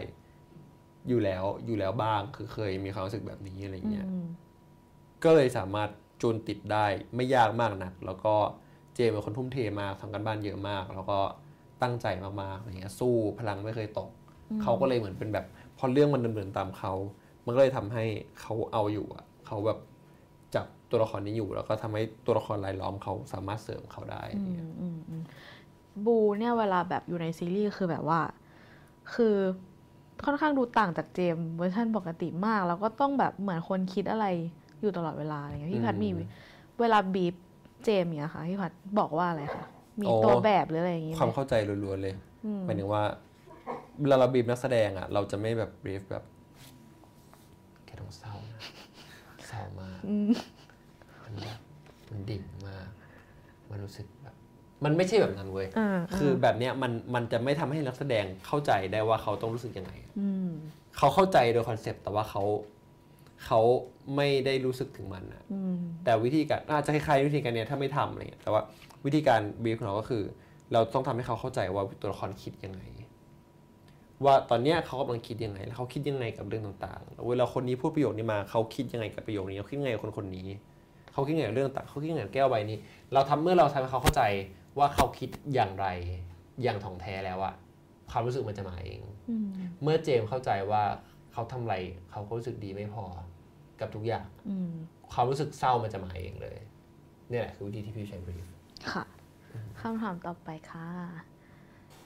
[1.09, 4.27] อยู่แล้วอยู่แล้วบ้างคือเคยมีความรู้สึกแบบนี้อะไรเงี้ยอืม
[5.25, 5.89] ก็เลยสามารถ
[6.23, 8.35] จูนติดได้ไม่ยากมากนัก แล้วก็
[8.95, 11.19] เจมส์เป็นคนทุ่มเทมากทำกันบ้านเยอะมาก แล้วก็
[11.83, 14.11] ตั้งใจมากๆอะไรเงี้ยสู้พลังไม่เคยตก
[14.63, 15.47] เขาก็เลยเหมือนเป็นแบบ
[15.79, 16.93] พอเรื่องมันดำเนินตามเขา
[17.49, 18.05] มันก็เลยทำให้
[18.41, 19.79] เขาเอาอยู่อะเขาแบบ
[20.55, 25.23] จับตัวละครนี้อยู่แล้วก็ทำให้ตัวละครรายล้อมเขาสามารถเสริมเขาได้อะไรเงี้ยอืมอืม
[26.05, 28.21] บูเนี่ยเวลาแบบอยู่ในซีรีส์คือแบบว่า
[29.15, 29.37] คือ
[30.25, 34.27] ค่อนข้างดูต่างจากเจมส์เวอร์ชันปกติมาก แล้วก็ต้องแบบเหมือนคนคิดอะไร
[34.81, 36.19] อยู่ตลอดเวลาอะไรเงี้ยพี่พัดมีอืม
[36.81, 37.35] เวลาบีบ
[37.85, 39.65] เจมส์เนี่ยค่ะพี่พัดบอกว่าอะไรคะ
[40.03, 42.15] มีโอ้ตัวแบบหรืออะไรอย่างงี้ไหความมเข้าใจล้วนๆเลย
[42.47, 43.03] อืมหมายถึงว่า
[44.01, 46.38] เวลาเราบีบนักแสดงอะเราจะไม่แบบ brief แบบแค่ต้อง
[48.19, 48.63] เศร้านะ
[49.47, 50.31] เศร้ามากอืม
[51.25, 51.61] มันแบบ
[52.11, 52.89] มันดิ่งมาก
[53.71, 54.35] มันรู้สึกแบบ
[54.85, 60.49] มันไม่ใช่แบบนั้นเว้ยอ่าคือแบบเนี้ยมันมันจะไม่ทำให้นักแสดงเข้าใจได้ว่าเขาต้องรู้สึกยังไงอืม
[60.97, 62.43] เขาเข้าใจโดย concept แต่ว่าเขา
[63.45, 63.61] เขา
[64.17, 68.63] ไม่ได้รู้สึกถึงมันอะอืมแต่วิธีการอาจจะคล้ายๆวิธีการเนี้ยถ้าไม่ทำอะไรเงี้ยแต่ว่า
[69.07, 70.23] วิธีการบีฟของเราก็คือ
[70.73, 72.83] เราต้องทำให้เขาเข้าใจว่าตัวละครคิดยังไง
[74.25, 80.49] ว่าตอนเนี้ยเขากำลังคิดยังไง แล้วเขาคิดยังไงกับเรื่องต่างๆแล้วเวลาคนนี้พูดประโยคนี้มาเขาคิดยังไงกับประโยคนี้เขาคิดยังไงกับคนคนนี้
[81.13, 82.79] เขาคิดยังไงกับเรื่องต่างเขาคิดยังไงกับแก้วใบนี้
[83.13, 84.23] เราทำเมื่อเราทำให้เขาเข้าใจ
[84.79, 85.87] ว่าเขาคิดอย่างไร
[86.63, 87.55] อย่างถ่องแท้แล้วอะ
[88.11, 89.01] ความรู้สึกมันจะมาเอง
[89.31, 89.49] อืม
[89.83, 90.83] เมื่อเจมส์เข้าใจว่า
[91.33, 91.77] เขาทำอะไร
[92.11, 93.05] เขาก็รู้สึกดีไม่พอ
[93.81, 94.71] กับทุกอย่างอืม
[95.13, 96.59] ความรู้สึกเศร้ามันจะมาเองเลย
[97.31, 98.47] เนี่ยแหละคือวิธีที่พี่ใช้ brief
[98.93, 99.05] ค่ะ
[99.81, 100.89] คำถามต่อไปค่ะ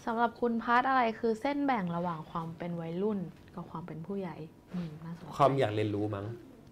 [0.05, 3.19] สำหรับคุณพัฒน์อะไรคือเส้นแบ่งระหว่างความเป็นวัยรุ่น
[3.55, 4.37] กับความเป็นผู้ใหญ่
[4.75, 6.27] อืมน่าสนใจความอยากเรียนรู้มั้ง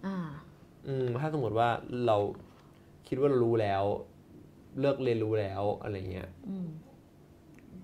[0.05, 0.17] อ่า
[0.87, 1.69] อืมถ้าสมมติว่า
[2.07, 2.17] เรา
[3.07, 3.83] คิดว่าเรารู้แล้ว
[4.79, 6.67] เลิกเรียนรู้แล้วอะไรเงี้ยอืม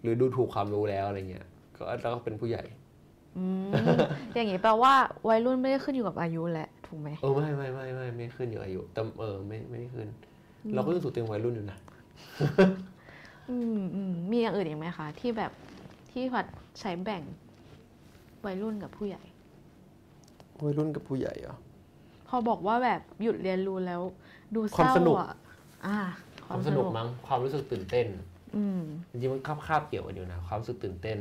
[0.02, 1.46] หรือดูถูกความรู้แล้วอะไรเงี้ย
[1.76, 2.64] ก็เราก็เป็นผู้ใหญ่
[3.38, 3.70] อืม
[4.34, 4.94] อย่างนี้แปลว่า
[5.30, 10.08] วัยรุ่นไม่ได้ขึ้นอยู่กับอายุแหละถูกไหมเออไม่ไม่ไม่ไม่ไม่ขึ้นอยู่อายุแต่เออไม่ไม่ได้ขึ้น
[10.74, 11.78] เราก็ยังสูงเต็มวัยรุ่นอยู่นะ
[13.50, 15.52] อืมอืมมีอย่างอื่นอีกไหมคะที่แบบ
[16.12, 16.46] ที่พัด
[16.80, 17.24] ใช้แบ่ง
[18.46, 19.22] วัยรุ่นกับผู้ใหญ่
[20.64, 21.56] วัยรุ่นกับผู้ใหญ่เหรอ
[22.28, 24.02] พอบอกว่าแบบหยุดเรียนรู้แล้ว
[24.56, 25.32] ดูเศความร้าสนุกอะ
[25.86, 25.98] อ่า
[26.48, 28.08] ความสนุกมั้งความรู้สึกตื่นเต้น
[28.56, 31.18] อืม จริงๆมันคาบคาบเกี่ยวกันอยู่นะความรู้สึกตื่นเต้น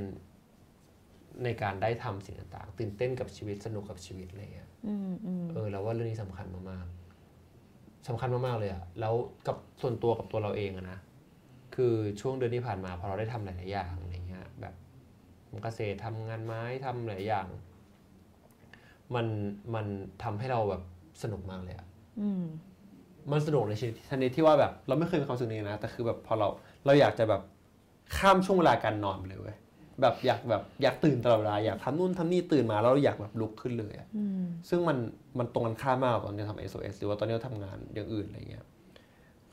[1.44, 9.14] ในการได้ทำสิ่งต่างๆ ตื่นเต้นกับชีวิตสนุกกับชีวิตอะไรเงี้ยอืมอืมเออเราว่าเรื่องนี้สำคัญมากๆสำคัญมากๆเลยอะแล้ว
[9.46, 10.98] กับส่วนตัวกับตัวเราเองอะนะ
[11.76, 14.74] คือช่วงเดือนที่ผ่านมาพอเราได้ทำหลายๆอย่างอะไรเงี้ยแบบ
[15.48, 17.46] ทำเกษตรทำงานไม้ทำหลายอย่าง
[19.14, 19.26] มัน
[19.74, 19.86] มัน
[20.22, 20.82] ทำให้เราแบบ
[21.22, 21.86] สนุกมากเลยอะ
[22.20, 22.44] อืม
[23.30, 26.48] มันสนุกในชนิดชนิดที่ว่าแบบเราไม่เคยมีความสุขนี้นะ แต่คือแบบพอเรา
[26.84, 27.42] เราอยากจะแบบ
[28.16, 29.56] ข้ามช่วงเวลาการนอนไปเลยเว้ย
[30.00, 34.98] แบบอยากแบบอยากตื่นตลอดเวลาอยากทำนู่นทำนี่ตื่นมาแล้วเราอยากแบบลุกขึ้นเลยอะอืมซึ่งมัน
[35.38, 38.64] มันตรงกันข้ามมากกับตอนที่เราทำ SOS หรือว่าตอนที่เราทำงานอย่างอื่นอะไรเงี้ย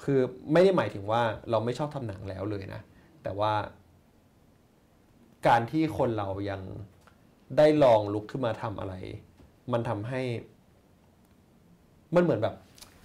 [0.04, 0.20] คือ
[0.54, 2.82] ไม่ได้หมายถึงว่าเราไม่ชอบทำหนังแล้วเลยนะ
[3.24, 3.54] แต่ว่า
[5.48, 6.62] การที่คนเรายัง
[7.58, 8.94] ได้ลองลุกขึ้นมาทำอะไร
[9.74, 10.22] มันทำให้
[12.16, 12.56] มันเหมือนแบบ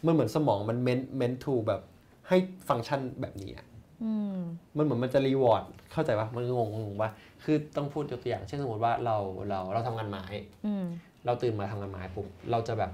[0.06, 1.80] มันเหมือนสมองมัน meant meant to แบบ
[2.28, 2.36] ให้
[2.68, 3.66] ฟังก์ชันแบบนี้อะ
[4.04, 4.36] อืม
[4.76, 7.10] มันเหมือนมันจะ reward เข้าใจปะมันงงงงปะ
[7.44, 9.16] คือต้องพูดยกตัวอย่าง เช่นสมมติว่าเรา
[9.48, 10.24] เราเราทำงานไม้
[10.66, 10.84] อืม
[11.26, 12.90] เราตื่นมาทำงานไม้ปุ๊บเราจะแบบ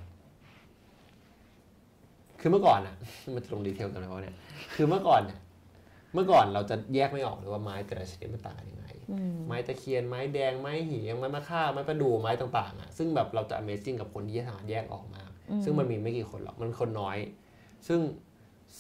[2.47, 2.95] คือเมื่อก่อนอะ
[3.35, 4.37] มันจะลง detail กันไหมวะเนี่ย
[4.75, 5.39] คือเมื่อก่อนเนี่ย
[6.15, 17.19] เมื่อก่อนเราจะแยกไม่ออกเลยว่าไม้แต่ละชนิดมันต่างกันยังไงอืมไม้ตะเคียน ไม้แดง ไม้เหียงไม้มะค่า ไม้ประดู่ ไม้ต่างๆอะ ซึ่งแบบเราจะ Amazing กับคนที่สามารถแยกออกมากอืมซึ่งมันมีไม่กี่คนหรอก มันคนน้อย
[17.87, 17.99] ซึ่ง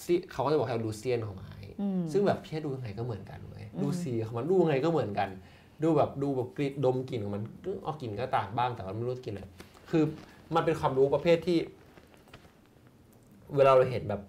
[0.03, 5.29] ซิเขาก็จะบอกให้เราดูเซียนของไม้อืมซึ่งแบบพี่ดูยังไงก็เหมือนกันเลย ดูสีของมันดูยังไงก็เหมือนกัน
[5.83, 7.43] ดูแบบดูแบบกลิ่นดมกลิ่นของมัน
[7.87, 9.47] ออกกลิ่นก็ต่างบ้าง แต่ว่าไม่รู้กลิ่นอะไร
[9.91, 10.05] คือ
[10.55, 11.59] มันเป็นความรู้ประเภทที่
[13.57, 14.21] เวลาเราเห็นแบบ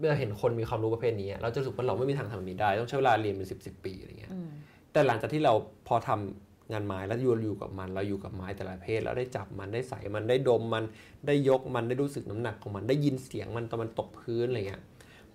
[0.00, 4.48] เวลาเห็นคนมีความรู้ประเภทนี้อะเราจะรู้สึกว่าเราไม่มีทางทำแบบนี้ได้ ต้องใช้เวลาเรียนเป็นสิบสิบปีอะไรเงี้ยอืม
[4.92, 5.52] แต่หลังจากที่เรา
[5.88, 10.84] พอทำงานไม้แล้วอยู่อยู่กับมัน เราอยู่กับไม้แต่ละประเภทแล้วได้จับมันได้ใส่มันได้ดมมัน
[11.26, 14.82] ได้ยกมันได้รู้สึกน้ำหนักของมันได้ยินเสียงมันตอนมันตกพื้นอะไรเงี้ย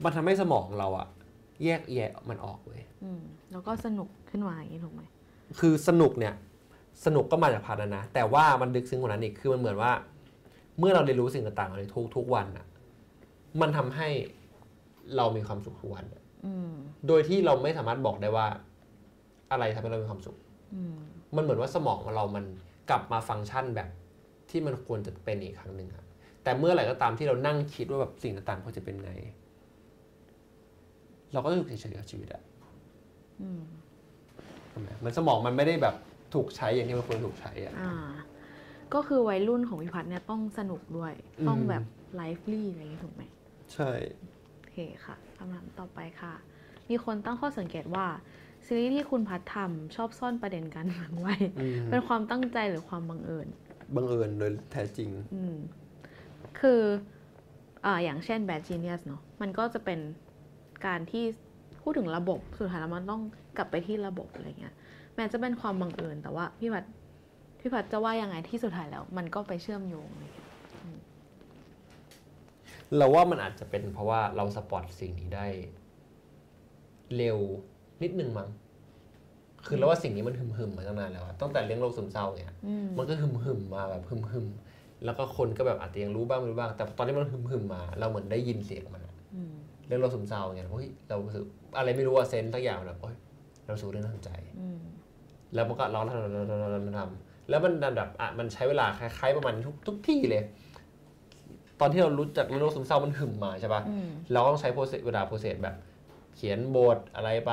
[0.03, 1.07] มันทำให้สมองเราอะ
[1.63, 3.21] แยกแยะมันออกเลยอืม
[3.51, 5.01] แล้วก็สนุกขึ้นมาอย่างนี้ถูกไหม
[5.59, 6.33] คือสนุกเนี่ย
[7.05, 9.91] สนุกก็มาจากพันนะนะ แต่ว่ามันลึกซึ้งกว่านั้นอีกคือมันเหมือนว่า
[10.79, 12.65] เมื่อเราเรียนรู้สิ่งต่างๆในทุกทุกวันอะ
[13.61, 14.09] มันทำให้
[15.15, 16.73] เรามีความสุขทุกวันอะอืม
[17.07, 18.47] โดยที่เราไม่สามารถบอกได้ว่า
[19.51, 20.37] อะไรทำให้เรามีความสุข
[20.75, 20.97] อืม
[21.35, 22.45] มันเหมือนว่าสมองเรามัน
[22.89, 23.89] กลับมาฟังก์ชันแบบ
[24.49, 26.05] ที่มันควรจะเป็นอีกครั้งหนึ่งอะ
[26.43, 29.11] แต่เมื่อไหร่ก็ตามที่เรานั่งคิดว่าแบบสิ่งต่างๆควรจะเป็นไง
[31.33, 32.43] เราก็จะอยู่เฉยๆกับชีวิตอะ
[33.41, 33.63] อืม
[34.69, 35.95] ใช่ไหมมันสมองมันไม่ได้แบบ
[36.33, 37.93] ถูกใช้อย่างที่มันควรถูกใช้อะอ่า
[38.93, 41.83] ก็คือวัยรุ่นของพี่พัฒน์เนี่ยต้องสนุกด้วยอืมต้องแบบ
[42.15, 43.23] lively อะไรอย่างนี้ถูกไหม
[43.73, 43.91] ใช่
[44.57, 46.34] โอเคค่ะคำถามต่อไปค่ะ
[46.89, 48.07] มีคนตั้งข้อสังเกตว่า
[48.65, 53.48] ซีรีส์ที่คุณพัฒน์ทำชอบซ่อนประเด็นการเมืองไว้ อืมเป็นความตั้งใจหรือความบังเอิญ
[53.95, 55.56] บังเอิญโดยแท้จริง อืม
[56.60, 56.81] คือ
[57.85, 59.99] อ่าอย่างเช่น Bad Genius เนาะมันก็จะเป็น
[60.85, 61.23] การที่
[61.81, 63.22] พูดถึงระบบ สุดท้ายแล้วมันต้อง
[63.57, 64.73] กลับไปที่ระบบอะไรเงี้ย
[65.15, 66.85] แม้จะเป็นความบังเอิญแต่ว่าพี่พัด
[67.60, 70.40] พี่พัดจะว่ายังไงที่สุดท้ายแล้ว มันก็ไปเชื่อมโยงอะไรเงี้ย
[72.97, 75.47] เราว่ามันอาจจะเป็นเพราะว่าเราสปอร์ตสิ่งนี้ได้
[77.18, 77.38] เร็ว
[78.03, 78.49] นิดนึงมั้ง
[79.65, 89.53] คือเราว่าสิ่งนี้มันหึมๆมาตั้งนานแล้วอะตั้งแต่เลี้ยงโรคซึมเศร้าเนี่ยอืมมันก็หึมๆมาแบบหึมๆแล้วก็คนก็แบบอาจจะยังรู้บ้างไม่รู้บ้าง แต่ตอนที่มันหึมๆมา เราเหมือนได้ยินเสียงมันอะอืม
[89.88, 91.43] เรื่องโรคซึมเศร้าเนี่ยเฮ้ยเรารู้สึก
[91.77, 93.18] อะไรไม่รู้ว่า sense สักอย่างแบบเฮ้ย
[93.65, 94.81] เราสูเรื่องน่าสนใจอืม
[95.53, 100.43] แล้วมันก็เราทำทำทำทำทำทำแล้วมันแบบอะมันใช้เวลาคล้ายๆประมาณทุกทุกที่เลย
[101.81, 105.75] ตอนที่เรารู้จักเรื่องโรคซึมเศร้ามันหึมมาใช่ปะอืมเราก็ต้องใช้ process เวลา process แบบ
[106.35, 107.51] เขียนบทอะไรไป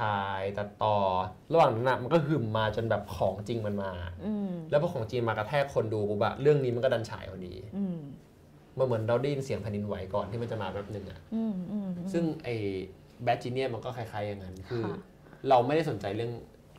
[0.00, 0.96] ถ่ายตัดต่อ
[1.52, 3.92] ระหว่างนั้นนะมันก็หึมมาจนแบบของจริงมันมา
[4.24, 7.98] อืมแล้วพอของจริงมากระแทกคนดูปุ๊บอะเรื่องนี้มันก็ดันฉายพอดีอืม
[8.78, 12.54] มันเหมือนเราได้ยินเสียงแผ่นดินไหวก่อนที่มันจะมาแป๊บหนึ่งอะอืมอืมซึ่งไอ้
[13.24, 14.96] แบทจีเนียมันก็คล้ายๆอย่างนั้นคือค่ะ
[15.48, 16.32] เราไม่ได้สนใจเรื่อง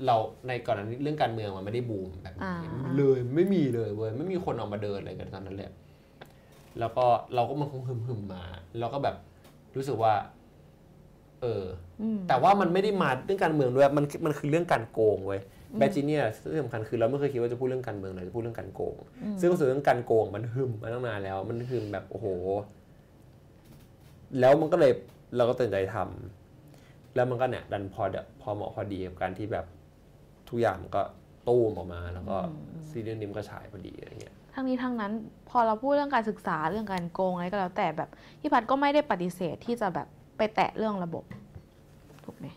[0.05, 0.17] เรา
[0.47, 5.71] ในก่อนหน้านี้เรื่องการเมืองมันไม่ได้บูมแบบอ่านี้เลยไม่มีเลยเว้ยไม่มีคนออกมาเดินอะไรกันตอนนั้นเลย
[6.79, 8.43] แล้วก็เราก็มันคงหึมๆมา
[8.79, 9.15] แล้วก็แบบ
[9.75, 10.13] รู้สึกว่า
[11.41, 11.63] เออ
[12.01, 15.41] อืมแต่ว่ามันไม่ได้มาเรื่องการเมืองด้วยมันมันคือเรื่องการโกงเว้ย
[15.77, 16.21] แบทจีเนีย
[16.51, 18.95] ที่สำคัญคือเราไม่เคยคิดว่าจะพูดเรื่องการเมืองเลยจะพูดเรื่องการโกง
[19.39, 22.27] ซึ่งรู้สึกเรื่องการโกงมันหึมมาตั้งนานแล้ว มันหึมแบบโอ้โห
[24.39, 24.91] แล้วมันก็เลย
[25.37, 29.65] เราก็ตัดสินใจทำแล้วมันก็เนี่ยดันพอเดพอเหมาะพอดีกับการที่แบบ
[30.49, 31.01] ทุกอย่างมันก็
[31.47, 32.37] ตู้มออกมา แล้วก็
[32.89, 35.13] ซีรีส์นี้มันก็ฉายพอดีอะไรเงี้ย ทั้งนี้ทั้งนั้น
[35.49, 38.09] พอเราพูดเรื่องการศึกษาเรื่องการโกงอะไรก็แล้วแต่แบบ
[38.39, 40.07] พี่พัดก็ไม่ได้ปฏิเสธที่จะแบบ
[40.37, 41.23] ไปแตะเรื่องระบบ
[42.25, 42.47] ถูกไหม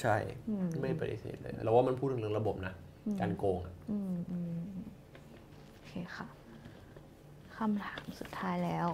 [0.00, 0.16] ใช่
[0.48, 2.74] อืมไม่ปฏิเสธเลยเราว่ามันพูดถึงเรื่องระบบนะ
[3.20, 4.60] การโกงอะอืมอืม
[5.70, 6.26] โอเคค่ะ
[7.56, 8.86] คำถามสุดท้ายแล้ว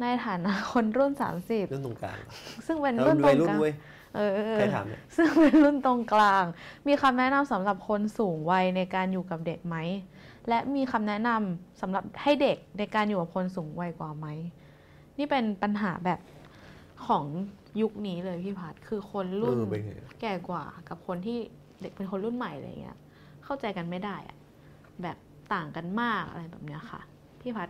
[0.00, 2.18] ในฐานะคนรุ่นสามสิบเรื่องตรงกลาง
[2.66, 3.74] ซึ่งเป็นเรารุ่นตวัรยงรุ่กนลางเว้ย
[4.14, 6.44] เออเออใครถามเนี่ยซึ่งเป็นรุ่นตรงกลาง
[6.86, 9.76] มีคำแนะนำสำหรับคนสูงวัยในการอยู่กับเด็กไหม
[10.48, 14.26] และมีคำแนะนำสำหรับให้เด็กในการอยู่กับคนสูงวัยกว่าไหม
[15.18, 16.20] นี่เป็นปัญหาแบบ
[17.06, 17.24] ของ
[17.80, 21.38] ยุคนี้เลยพี่พัดคือคนรุ่นเออเป็นไง แก่กว่ากับคนที่
[21.80, 22.98] เด็กเป็นคนรุ่นใหม่อะไรเงี้ย
[23.44, 24.36] เข้าใจกันไม่ได้อะ
[25.02, 25.16] แบบ
[25.54, 27.00] ต่างกันมากอะไรแบบเนี้ยค่ะ
[27.40, 27.68] พี่พัด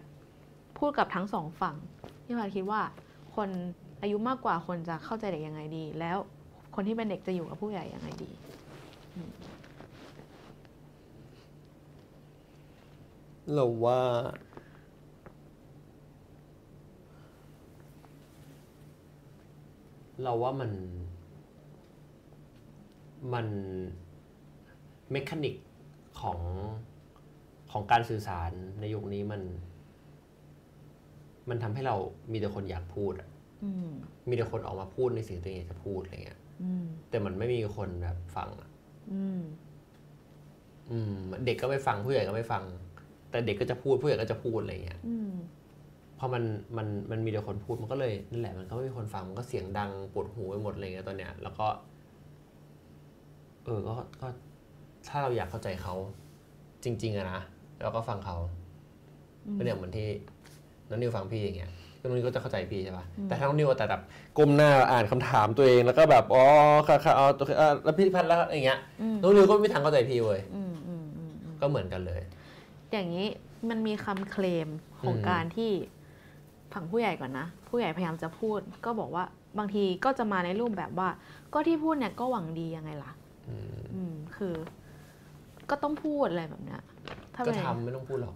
[0.79, 1.77] พูดกับทั้งสองฝั่ง
[2.25, 2.81] พี่พัดคิดว่า
[3.37, 3.49] คน
[4.03, 6.17] อายุมากกว่าคนจะเข้าใจเด็กยังไงดี แล้ว
[6.75, 8.31] คนที่เป็นเด็กจะอยู่กับผู้ใหญ่ยังไงดี
[13.55, 14.01] เราว่า
[20.23, 20.71] เราว่ามัน
[23.35, 23.47] มัน
[25.11, 25.55] เมคานิก
[26.21, 26.41] ของ
[27.73, 28.51] ของการสื่อสาร
[28.81, 29.43] ในยุคนี้มัน
[31.49, 31.97] มันทำให้เรา
[32.33, 33.29] มีแต่คนอยากพูดอะ
[33.65, 33.91] อืม
[34.29, 38.71] มีแต่คนออกมาพูดในสิ่งที่ตัวเองอยากจะพูดอะไรเงี้ยอืมแต่มันไม่มีคนแบบฟังอะ
[39.13, 39.41] อืม
[40.91, 41.15] อืม
[41.47, 42.63] เด็กก็ไม่ฟังผู้ใหญ่ก็ไม่ฟัง
[43.31, 45.33] แต่เด็กก็จะพูดผู้ใหญ่ก็จะพูดอะไรเงี้ยอืม
[46.19, 46.43] พอมัน
[46.77, 51.67] มันมันมีแต่คนพูดมันก็เลยนั่นแหละมันก็ไม่มีคนฟังมันก็เสียงดังปวดหูไปหมดอะไรเงี้ยตอนเนี้ย แล้วก็
[53.65, 54.29] เออก็ก็
[55.09, 55.95] ถ้าเราอยากเข้าใจเขา
[56.85, 57.41] จริง ๆอะนะ
[57.83, 58.37] เราก็ฟังเขา
[59.55, 60.09] เป็นอย่างเหมือนที่
[60.89, 64.03] น้องนิวฟังพี่อย่างเงี้ยก็น้องนิวก็จะเข้าใจพี่ใช่ปะแต่ถ้าน้องนิวแต่แบบ
[64.39, 66.45] ก้มหน้าอ่านคำถามตัวเองแล้วก็แบบอ๋อ
[66.89, 68.79] ค่ะค่ะเอาตัวอะแล้วพี่พัดแล้วอย่างเงี้ย
[69.23, 72.21] น้องนิวก็ไม่มีทางเข้าใจพี่เว้ยอืมอืมอืมอืมก็เหมือนกันเลย
[72.93, 73.27] อย่างนี้
[73.69, 74.69] มันมีคำเคลม
[75.01, 75.71] ของอืมการที่
[76.73, 79.25] ฝั่งผู้ใหญ่ก่อนนะ ผู้ใหญ่พยายามจะพูด ก็บอกว่า
[79.59, 81.09] บางทีก็จะมาในรูปแบบว่า
[81.55, 83.13] ก็ที่พูดเนี่ยก็หวังดียังไงล่ะ
[83.49, 84.55] อืมอืมคือ
[85.71, 86.81] ก็ต้องพูดอะไรแบบเนี้ย
[87.35, 88.35] ถ้าก็เป็นทำไม่ต้องพูดหรอก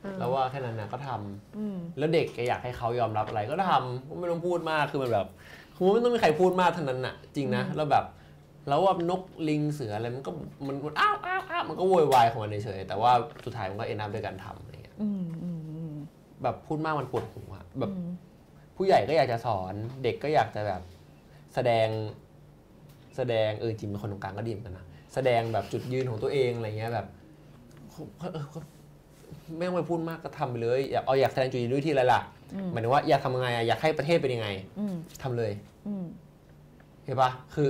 [0.00, 5.26] เออแล้วว่าแค่นั้นนะก็ทำอืมแล้วเด็กแกอยากให้เขายอมรับอะไรก็ทำก็ไม่ต้องพูดมากคือมันแบบ
[5.74, 8.04] คือไม่ต้องมีใครพูดมากเท่านั้นน่ะ จริงนะแล้วแบบ
[8.68, 10.30] แล้วว่านกลิงเสืออะไรมันก็
[10.66, 13.12] มันมันอ้าวอ้าวอ้าวมันก็โวยวายของมันเฉยๆแต่ว่า
[13.44, 15.94] สุดท้ายมันก็เอ็นอัพด้วยการทำอะไรเงี้ยอืมอืมอืม
[16.42, 18.10] แบบพูดมากมันปวดหัวแบบอืม
[18.76, 20.82] ผู้ใหญ่ก็อยากจะสอนเด็กก็อยากจะแบบ
[21.54, 21.88] แสดง
[23.16, 27.06] แสดงเออจริงเป็นคนตรงกลางก็ดีเหมือนกันนะแสดงแบบจุดยืนของตัวเองอะไรเงี้ยแบบ
[28.18, 28.58] เออก็
[29.56, 32.20] ไม่ต้องไปพูดมากก็ทำไปเลยอยากเอาอยากแสดงจุดยืนด้วยที่อะไรล่ะ
[32.54, 35.52] อืมหมายถึงว่าอยากทำยังไงอะอยากให้ประเทศเป็นยังไงอืมทำเลย
[35.86, 36.04] อืม
[37.04, 37.68] เห็นปะคือ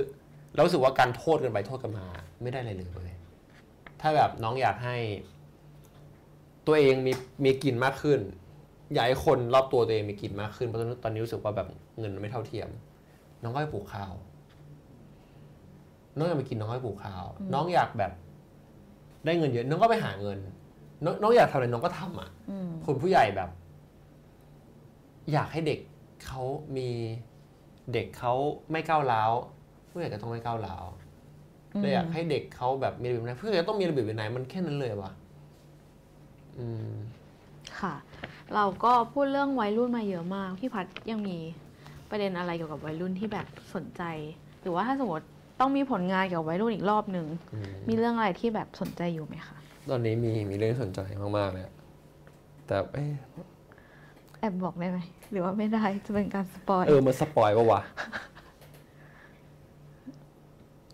[0.55, 2.07] เรารู้สึกว่าการโทษกันไปโทษกันมา
[2.41, 3.17] ไม่ได้อะไรเลยเลย
[4.01, 4.97] ถ้าแบบน้องอยากให้
[6.67, 7.13] ตัวเองมี
[7.43, 8.19] มีกินมากขึ้น
[8.93, 11.67] อยากให้คนรอบตัวตัวเองมีกินมากขึ้นเพราะตอนนี้รู้สึกว่าแบบ
[11.99, 12.69] เงินมันไม่เท่าเทียม
[13.43, 14.13] น้องก็ไปปลูกข้าว
[16.17, 17.23] น้องอยากไปกินน้องก็ไปปลูกข้าว
[17.53, 18.11] น้องอยากแบบ
[19.25, 20.37] ได้เงินเยอะ น้องก็ไปหาเงิน
[21.03, 23.49] น้องน้องอยากทำอะไรน้องก็ทำอะอืมคนผู้ใหญ่แบบ
[25.31, 25.79] อยากให้เด็ก
[26.25, 26.41] เขา
[26.77, 26.89] มี
[27.93, 28.33] เด็กเขา
[28.71, 29.31] ไม่ก้าวร้าว
[29.95, 30.85] ผู้ใหญ่ก็ต้องไม่ก้าวร้าว
[31.81, 35.11] เราอยากให้เด็กเขาแบบมีระเบียบวินัยผู้ใหญ่ก็ต้องมีระเบียบวินัยมันแค่นั้นเลยวะ
[36.57, 36.91] อืม
[37.79, 37.93] ค่ะ
[38.55, 41.37] เราก็พูดเรื่องวัยรุ่นมาเยอะมากพี่พัดยังมี
[42.09, 44.03] ประเด็นอะไรเกี่ยวกับวัยรุ่นที่แบบสนใจ
[44.61, 45.25] หรือว่าถ้าสมมติ
[45.59, 49.57] ต้องมีผลงานเกี่ยวกับวัยรุ่นอีกรอบหนึ่งอืมมีเรื่องอะไรที่แบบสนใจอยู่ไหมคะ
[49.89, 50.99] ตอนนี้มีมีเรื่องสนใจ
[51.37, 51.73] มากๆเลยอะ
[52.67, 53.11] แต่เอ๊ะ
[54.39, 54.99] แอบบอกได้ไหม
[55.31, 57.81] หรือว่าไม่ได้จะเป็นการ spoil เออมัน spoil ปะวะ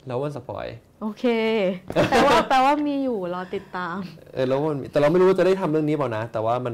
[0.07, 0.67] แล้วว่า spoil
[1.01, 1.25] โอเค
[2.11, 3.97] แต่ว่าแปลว่ามีอยู่รอติดตาม
[4.33, 6.73] เออแล้วมันแต่เราไม่รู้ว่าจะได้ทำเรื่องนี้เปล่านะ แต่ว่ามัน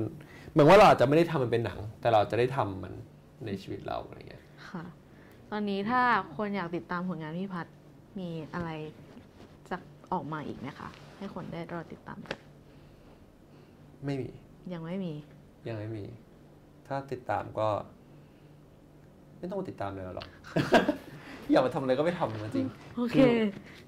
[0.51, 2.93] เหมือนว่าเราอาจจะไม่ได้ทำมันเป็นหนัง แต่เราจะได้ทำมัน
[3.45, 4.83] ในชีวิตเราอะไรเงี้ยค่ะ
[5.51, 6.01] ตอนนี้ถ้า
[6.37, 7.67] คนอยากติดตามผลงานพี่พัด
[8.19, 8.69] มีอะไร
[9.69, 9.77] จะ
[10.11, 12.39] ออกมาอีกไหมคะให้คนได้รอติดตามกัน
[14.05, 14.29] ไม่มี
[14.73, 15.13] ยังไม่มี
[15.67, 16.05] ยังไม่มี
[16.87, 17.67] ถ้าติดตามก็
[19.37, 20.27] ไม่ต้องมาติดตามเลยหรอก
[21.51, 22.67] อยากมาทำอะไรก็ไม่ทำจริง
[22.97, 23.31] โอเคคือ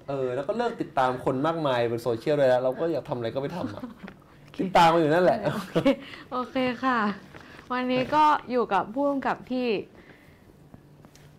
[0.08, 3.82] เออแล้วก็เลิกติดตามคนมากมายบนโซเชียลเลยแล้วเราก็อยากทำอะไรก็ไม่ทำอะ
[4.60, 5.76] ติดตามมาอยู่นั่นแหละโอเค
[6.32, 6.98] โอเคค่ะ
[7.72, 9.66] วันนี้ก็อยู่กับผู้กำกับที่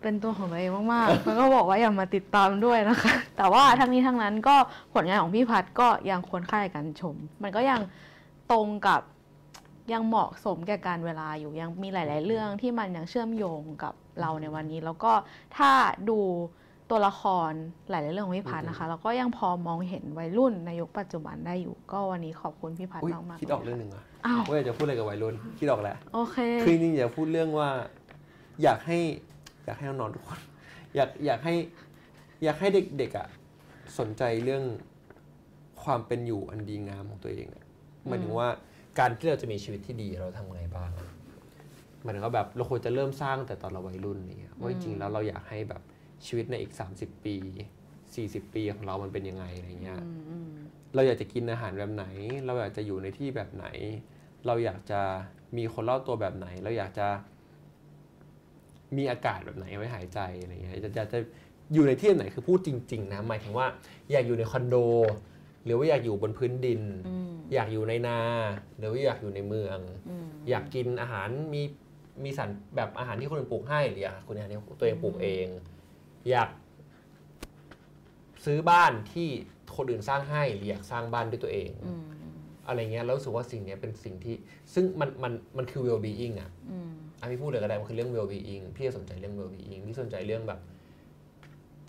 [0.02, 4.56] เป็นตัวของตัวเองมากๆ แล้วก็บอกว่าอย่ามาติดตามด้วยนะคะ แต่ว่าทั้งนี้ทั้งนั้นก็
[4.94, 7.80] ผลงานของพี่พัดก็ยังควรค่าแก่การชม มันก็ยัง
[8.52, 9.00] ตรงกับ
[9.92, 15.12] ยังเหมาะสมแก่การเวลาอยู่ยังมีหลาย ๆ เรื่องที่มันยังเชื่อมโยงกับเราในวันนี้ แล้วก็
[15.56, 15.70] ถ้า
[16.08, 16.18] ดู
[16.90, 17.52] ตัวละคร
[17.90, 27.68] หลาย ๆ เรื่องของพี่พัดนะคะเราก็ยังพอมองเห็นวัยรุ่นในยุคปัจจุบันได้อยู่ ก็วันนี้ขอบคุณพี่พัดอุ้ยมากๆคิดออกเรื่องหนึ่งอะอ้าวว่าอยากจะพูดอะไรกับวัยรุ่นคิดออกแล้วโอเคคือจริงๆอยากพูดเรื่องว่า
[28.62, 28.98] อยากให้
[29.64, 30.40] อยากให้น้องๆทุกคน
[30.94, 31.54] อยากอยากให้
[32.44, 33.28] อยากให้เด็กๆอะ
[33.98, 34.64] สนใจเรื่อง
[35.82, 37.64] ความเป็นอยู่อันดีงามของตัวเองอะ
[38.08, 38.48] หมายถึงว่า
[38.98, 40.90] การที่เราจะมีชีวิตที่ดีเราทำไงบ้าง
[42.02, 45.82] หมายถึงว่าแบบเราควรจะเริ่มสร้างแต่ตอนเราวัยรุ่นอะไรเงี้ยว่าจริงๆแล้วเราอยากให้แบบ
[46.26, 47.36] ชีวิตในอีก 30 ปี
[47.94, 50.50] 40 ปีของเรามันเป็นยังไงอะไรเงี้ยอืมอืม
[50.94, 52.04] เราอยากจะกินอาหารแบบไหน
[52.46, 53.66] เราอยากจะอยู่ในที่แบบไหน
[54.46, 55.00] เราอยากจะ
[55.56, 57.08] มีคนรอบตัวแบบไหน เราอยากจะ
[58.96, 61.18] มีอากาศแบบไหนไว้หายใจอะไรเงี้ยจะจะจะ
[61.72, 63.66] อยู่ในที่ไหนคือพูดจริง ๆ นะหมายถึงว่า
[64.10, 64.76] อยากอยู่ในคอนโด
[65.64, 68.20] หรือว่าอยากอยู่บนพื้นดินอืมอยากอยู่ในนา
[68.78, 69.78] หรือว่าอยากอยู่ในเมือง
[70.08, 71.62] อืมอยากกินอาหารมี
[72.24, 75.46] มีสารแบบอาหารที่คนอื่นปลูกให้หรืออยากคุณอาหารที่ตัวเองปลูกเอง
[76.30, 76.48] อยาก
[78.44, 79.28] ซื้อบ้านที่
[79.76, 82.02] คนอื่นสร้างให้หรืออยากสร้างบ้านด้วยตัวเองอืม
[82.66, 84.34] อะไรเงี้ยแล้วรู้สึกว่าสิ่งเนี้ยเป็นสิ่งที่
[84.74, 86.90] ซึ่งมันมันมันคือ well being อะอืม
[87.20, 90.60] อะพี่พูดเลยก็ได้มันคือเรื่อง well being พี่สนใจเรื่อง well being พี่สนใจเรื่องแบบ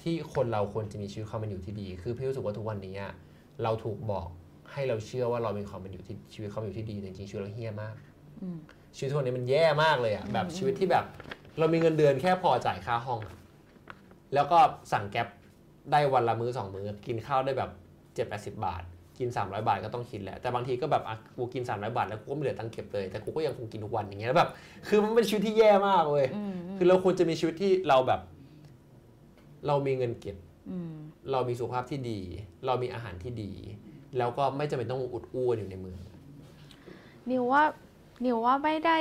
[0.02, 3.14] ที่คนเราควรจะมีชีวิตความเป็นอยู่ที่ดี คือพี่รู้สึกว่าทุกวันนี้อะ
[3.63, 4.27] เราถูกบอก
[4.71, 7.95] ให้เราเชื่อว่าเรามีความเป็นอยู่ที่ชีวิตความเป็นอยู่ที่ดีแต่จริงๆชีวิตเราเฮี้ยมาก
[8.41, 8.57] อืม
[8.95, 11.05] ชีวิตทุกวันนี้มันแย่มากเลยอะแบบชีวิตที่แบบ
[11.59, 13.38] เรามีเงินเดือนแค่พอจ่ายค่าห้องอะ
[14.34, 14.59] แล้วก็
[14.91, 15.27] สั่งแก๊ป
[15.91, 17.69] ได้วันละมื้อสองมื้อกินข้าวได้แบบ
[18.15, 18.84] เจ็ดแปดสิบบาท
[19.19, 24.49] กิน 300 บาทก็ต้องคิดแหละแต่บางทีก็แบบอะกูกิน 300 บาทแล้วกูก็ไม่เหลือตังค์เก็บเลย แต่กูก็ยังคงกินทุกวันอย่างเงี้ยแล้วแบบ
[24.88, 28.21] คือมันเป็นชีวิตที่แย่มากเว้ยอืมคือเราควรจะมีชีวิตที่เราแบบ
[29.67, 30.38] เรามีเงินเก็บ
[30.71, 30.95] อืม
[31.32, 32.20] เรามีสุขภาพที่ดี
[32.66, 33.52] เรามีอาหารที่ดี
[34.18, 36.00] แล้วก็ไม่จำเป็นต้องอุดอู้กันอยู่ในเมือง
[37.30, 37.64] นิวว่า
[38.26, 38.98] นิวว่าไม่ได้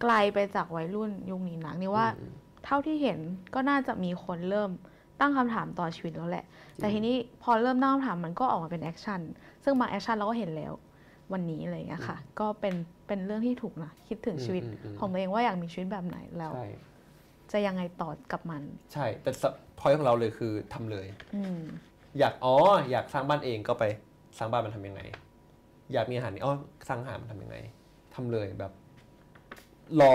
[0.00, 2.32] ไกลไปจากวัยรุ่นยุคนี้นักนิวว่าอืม
[2.64, 3.18] เท่าที่เห็น
[3.54, 4.70] ก็น่าจะมีคนเริ่ม
[5.20, 6.44] ตั้งคำถามต่อชีวิตแล้วแหละ
[6.76, 9.20] แต่ทีนี้พอเริ่มตั้งคำถามมันก็ออกมาเป็น action
[9.64, 10.72] ซึ่งบาง action เราก็เห็นแล้ว
[11.32, 12.74] วันนี้อะไรอย่างเงี้ยค่ะ ก็เป็น
[13.06, 16.66] เป็นเรื่องที่ถูกนะคิดถึงชีวิตอืมอืมของตัวเองว่าอยากมีชีวิตแบบไหนแล้วใช่
[17.52, 18.62] จะยังไงต่อกับมัน
[18.92, 19.30] ใช่แต่
[19.82, 21.06] พอยของเราเลยคือทำเลย
[21.36, 21.60] อืม
[22.18, 22.54] อยากอ๋อ
[22.90, 23.84] อยากสร้างบ้านเองก็ไป
[24.38, 25.02] สร้างบ้านมันทำยังไง
[25.92, 26.54] อยากมีอาหารนี่อ๋อ
[26.88, 27.56] สร้างอาหารมันทำยังไง
[28.14, 28.72] ทำเลยแบบ
[30.00, 30.14] รอ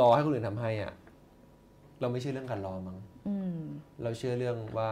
[0.00, 0.92] รอให้คนอื่นทำให้อะ
[2.00, 2.98] เราไม่เชื่อเรื่องการรอมั้ง
[3.28, 3.58] อืม
[4.02, 4.90] เราเชื่อเรื่องว่า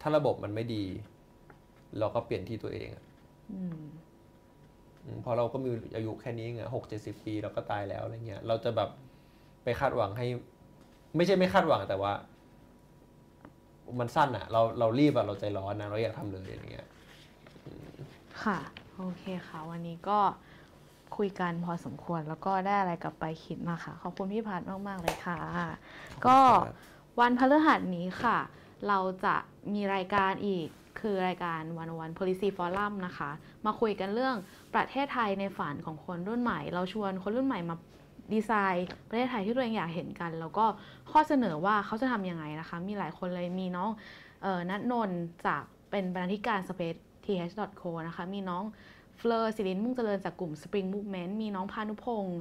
[0.00, 0.84] ถ้าระบบมันไม่ดี
[1.98, 3.04] เราก็เปลี่ยนที่ตัวเองอะ
[3.52, 3.80] อืม
[5.04, 8.90] อืมเพราะเราก็มีอายุแค่นี้ไงหกเจ็ดสิบปีเราก็ตายแล้วอะไรเงี้ย เราจะแบบ
[9.66, 10.26] ไปคาดหวังให้
[11.16, 12.12] ไม่ใช่ไม่คาดหวังแต่ว่า
[13.98, 16.88] มันสั้นอะเราเรารีบอะเราใจร้อนนะเราอยากทำเลยอะไรเงี้ย
[18.42, 18.58] ค่ะ
[18.96, 20.18] โอเคค่ะ วันนี้ก็
[21.16, 25.36] คุยกันพอสมควรแล้วก็ได้อะไรกลับไปคิดมาค่ะ ขอบคุณพี่พัฒน์มาก ๆ เลยค่ะ
[26.26, 26.76] ก็ครับ
[27.20, 28.38] วันพฤหัสนี้ค่ะ
[28.88, 29.34] เราจะ
[29.74, 30.66] มีรายการอีก
[31.00, 33.30] คือรายการวันวัน policy forum นะคะ
[33.66, 34.36] มาคุยกันเรื่อง
[34.74, 37.76] ประเทศไทยในฝันของคนรุ่นใหม่ เราชวนคนรุ่นใหม่มา
[38.32, 40.64] ดีไซน์ประเทศไทยที่ตัวเองอยากเห็นกัน แล้วก็
[41.10, 43.90] ข้อเสนอว่าเขาจะทำยังไงนะคะ มีหลายคนเลยมีน้อง
[44.44, 48.64] ออนัทนนท์จากเป็นบรรณาธิการ spaceth.co นะคะ มีน้อง
[49.16, 52.40] เฟลอร์ศิรินมุ่งเจริญจากกลุ่ม Spring Movement มีน้องพานุพงศ์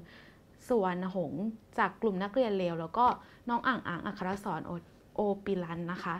[0.67, 1.43] สุวรรณหงษ์
[1.77, 3.05] จากกลุ่มนักเรียนเลว แล้วก็
[3.49, 4.61] น้องอ่างอ่างอัครสอน
[5.15, 6.15] โอปิลันนะคะ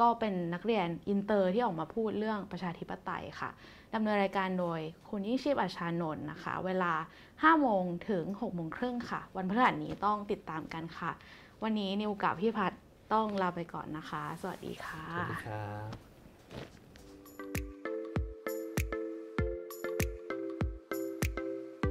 [0.00, 3.50] ก็เป็นนักเรียนอินเตอร์ที่ออกมาพูดเรื่องประชาธิปไตยค่ะ
[3.94, 6.92] ดำเนินรายการโดยคุณยิ่งชีพอาชานนท์นะคะ เวลา
[7.30, 11.10] 5 โมงถึง 6 โมงครึ่งค่ะ วันพฤหัสนี้ต้องติดตามกันค่ะ
[11.62, 12.72] วันนี้นิวกับพี่พัด
[13.12, 16.10] ต้องลาไปก่อนนะคะ สวัสดีค่ะ สวัสดีครับ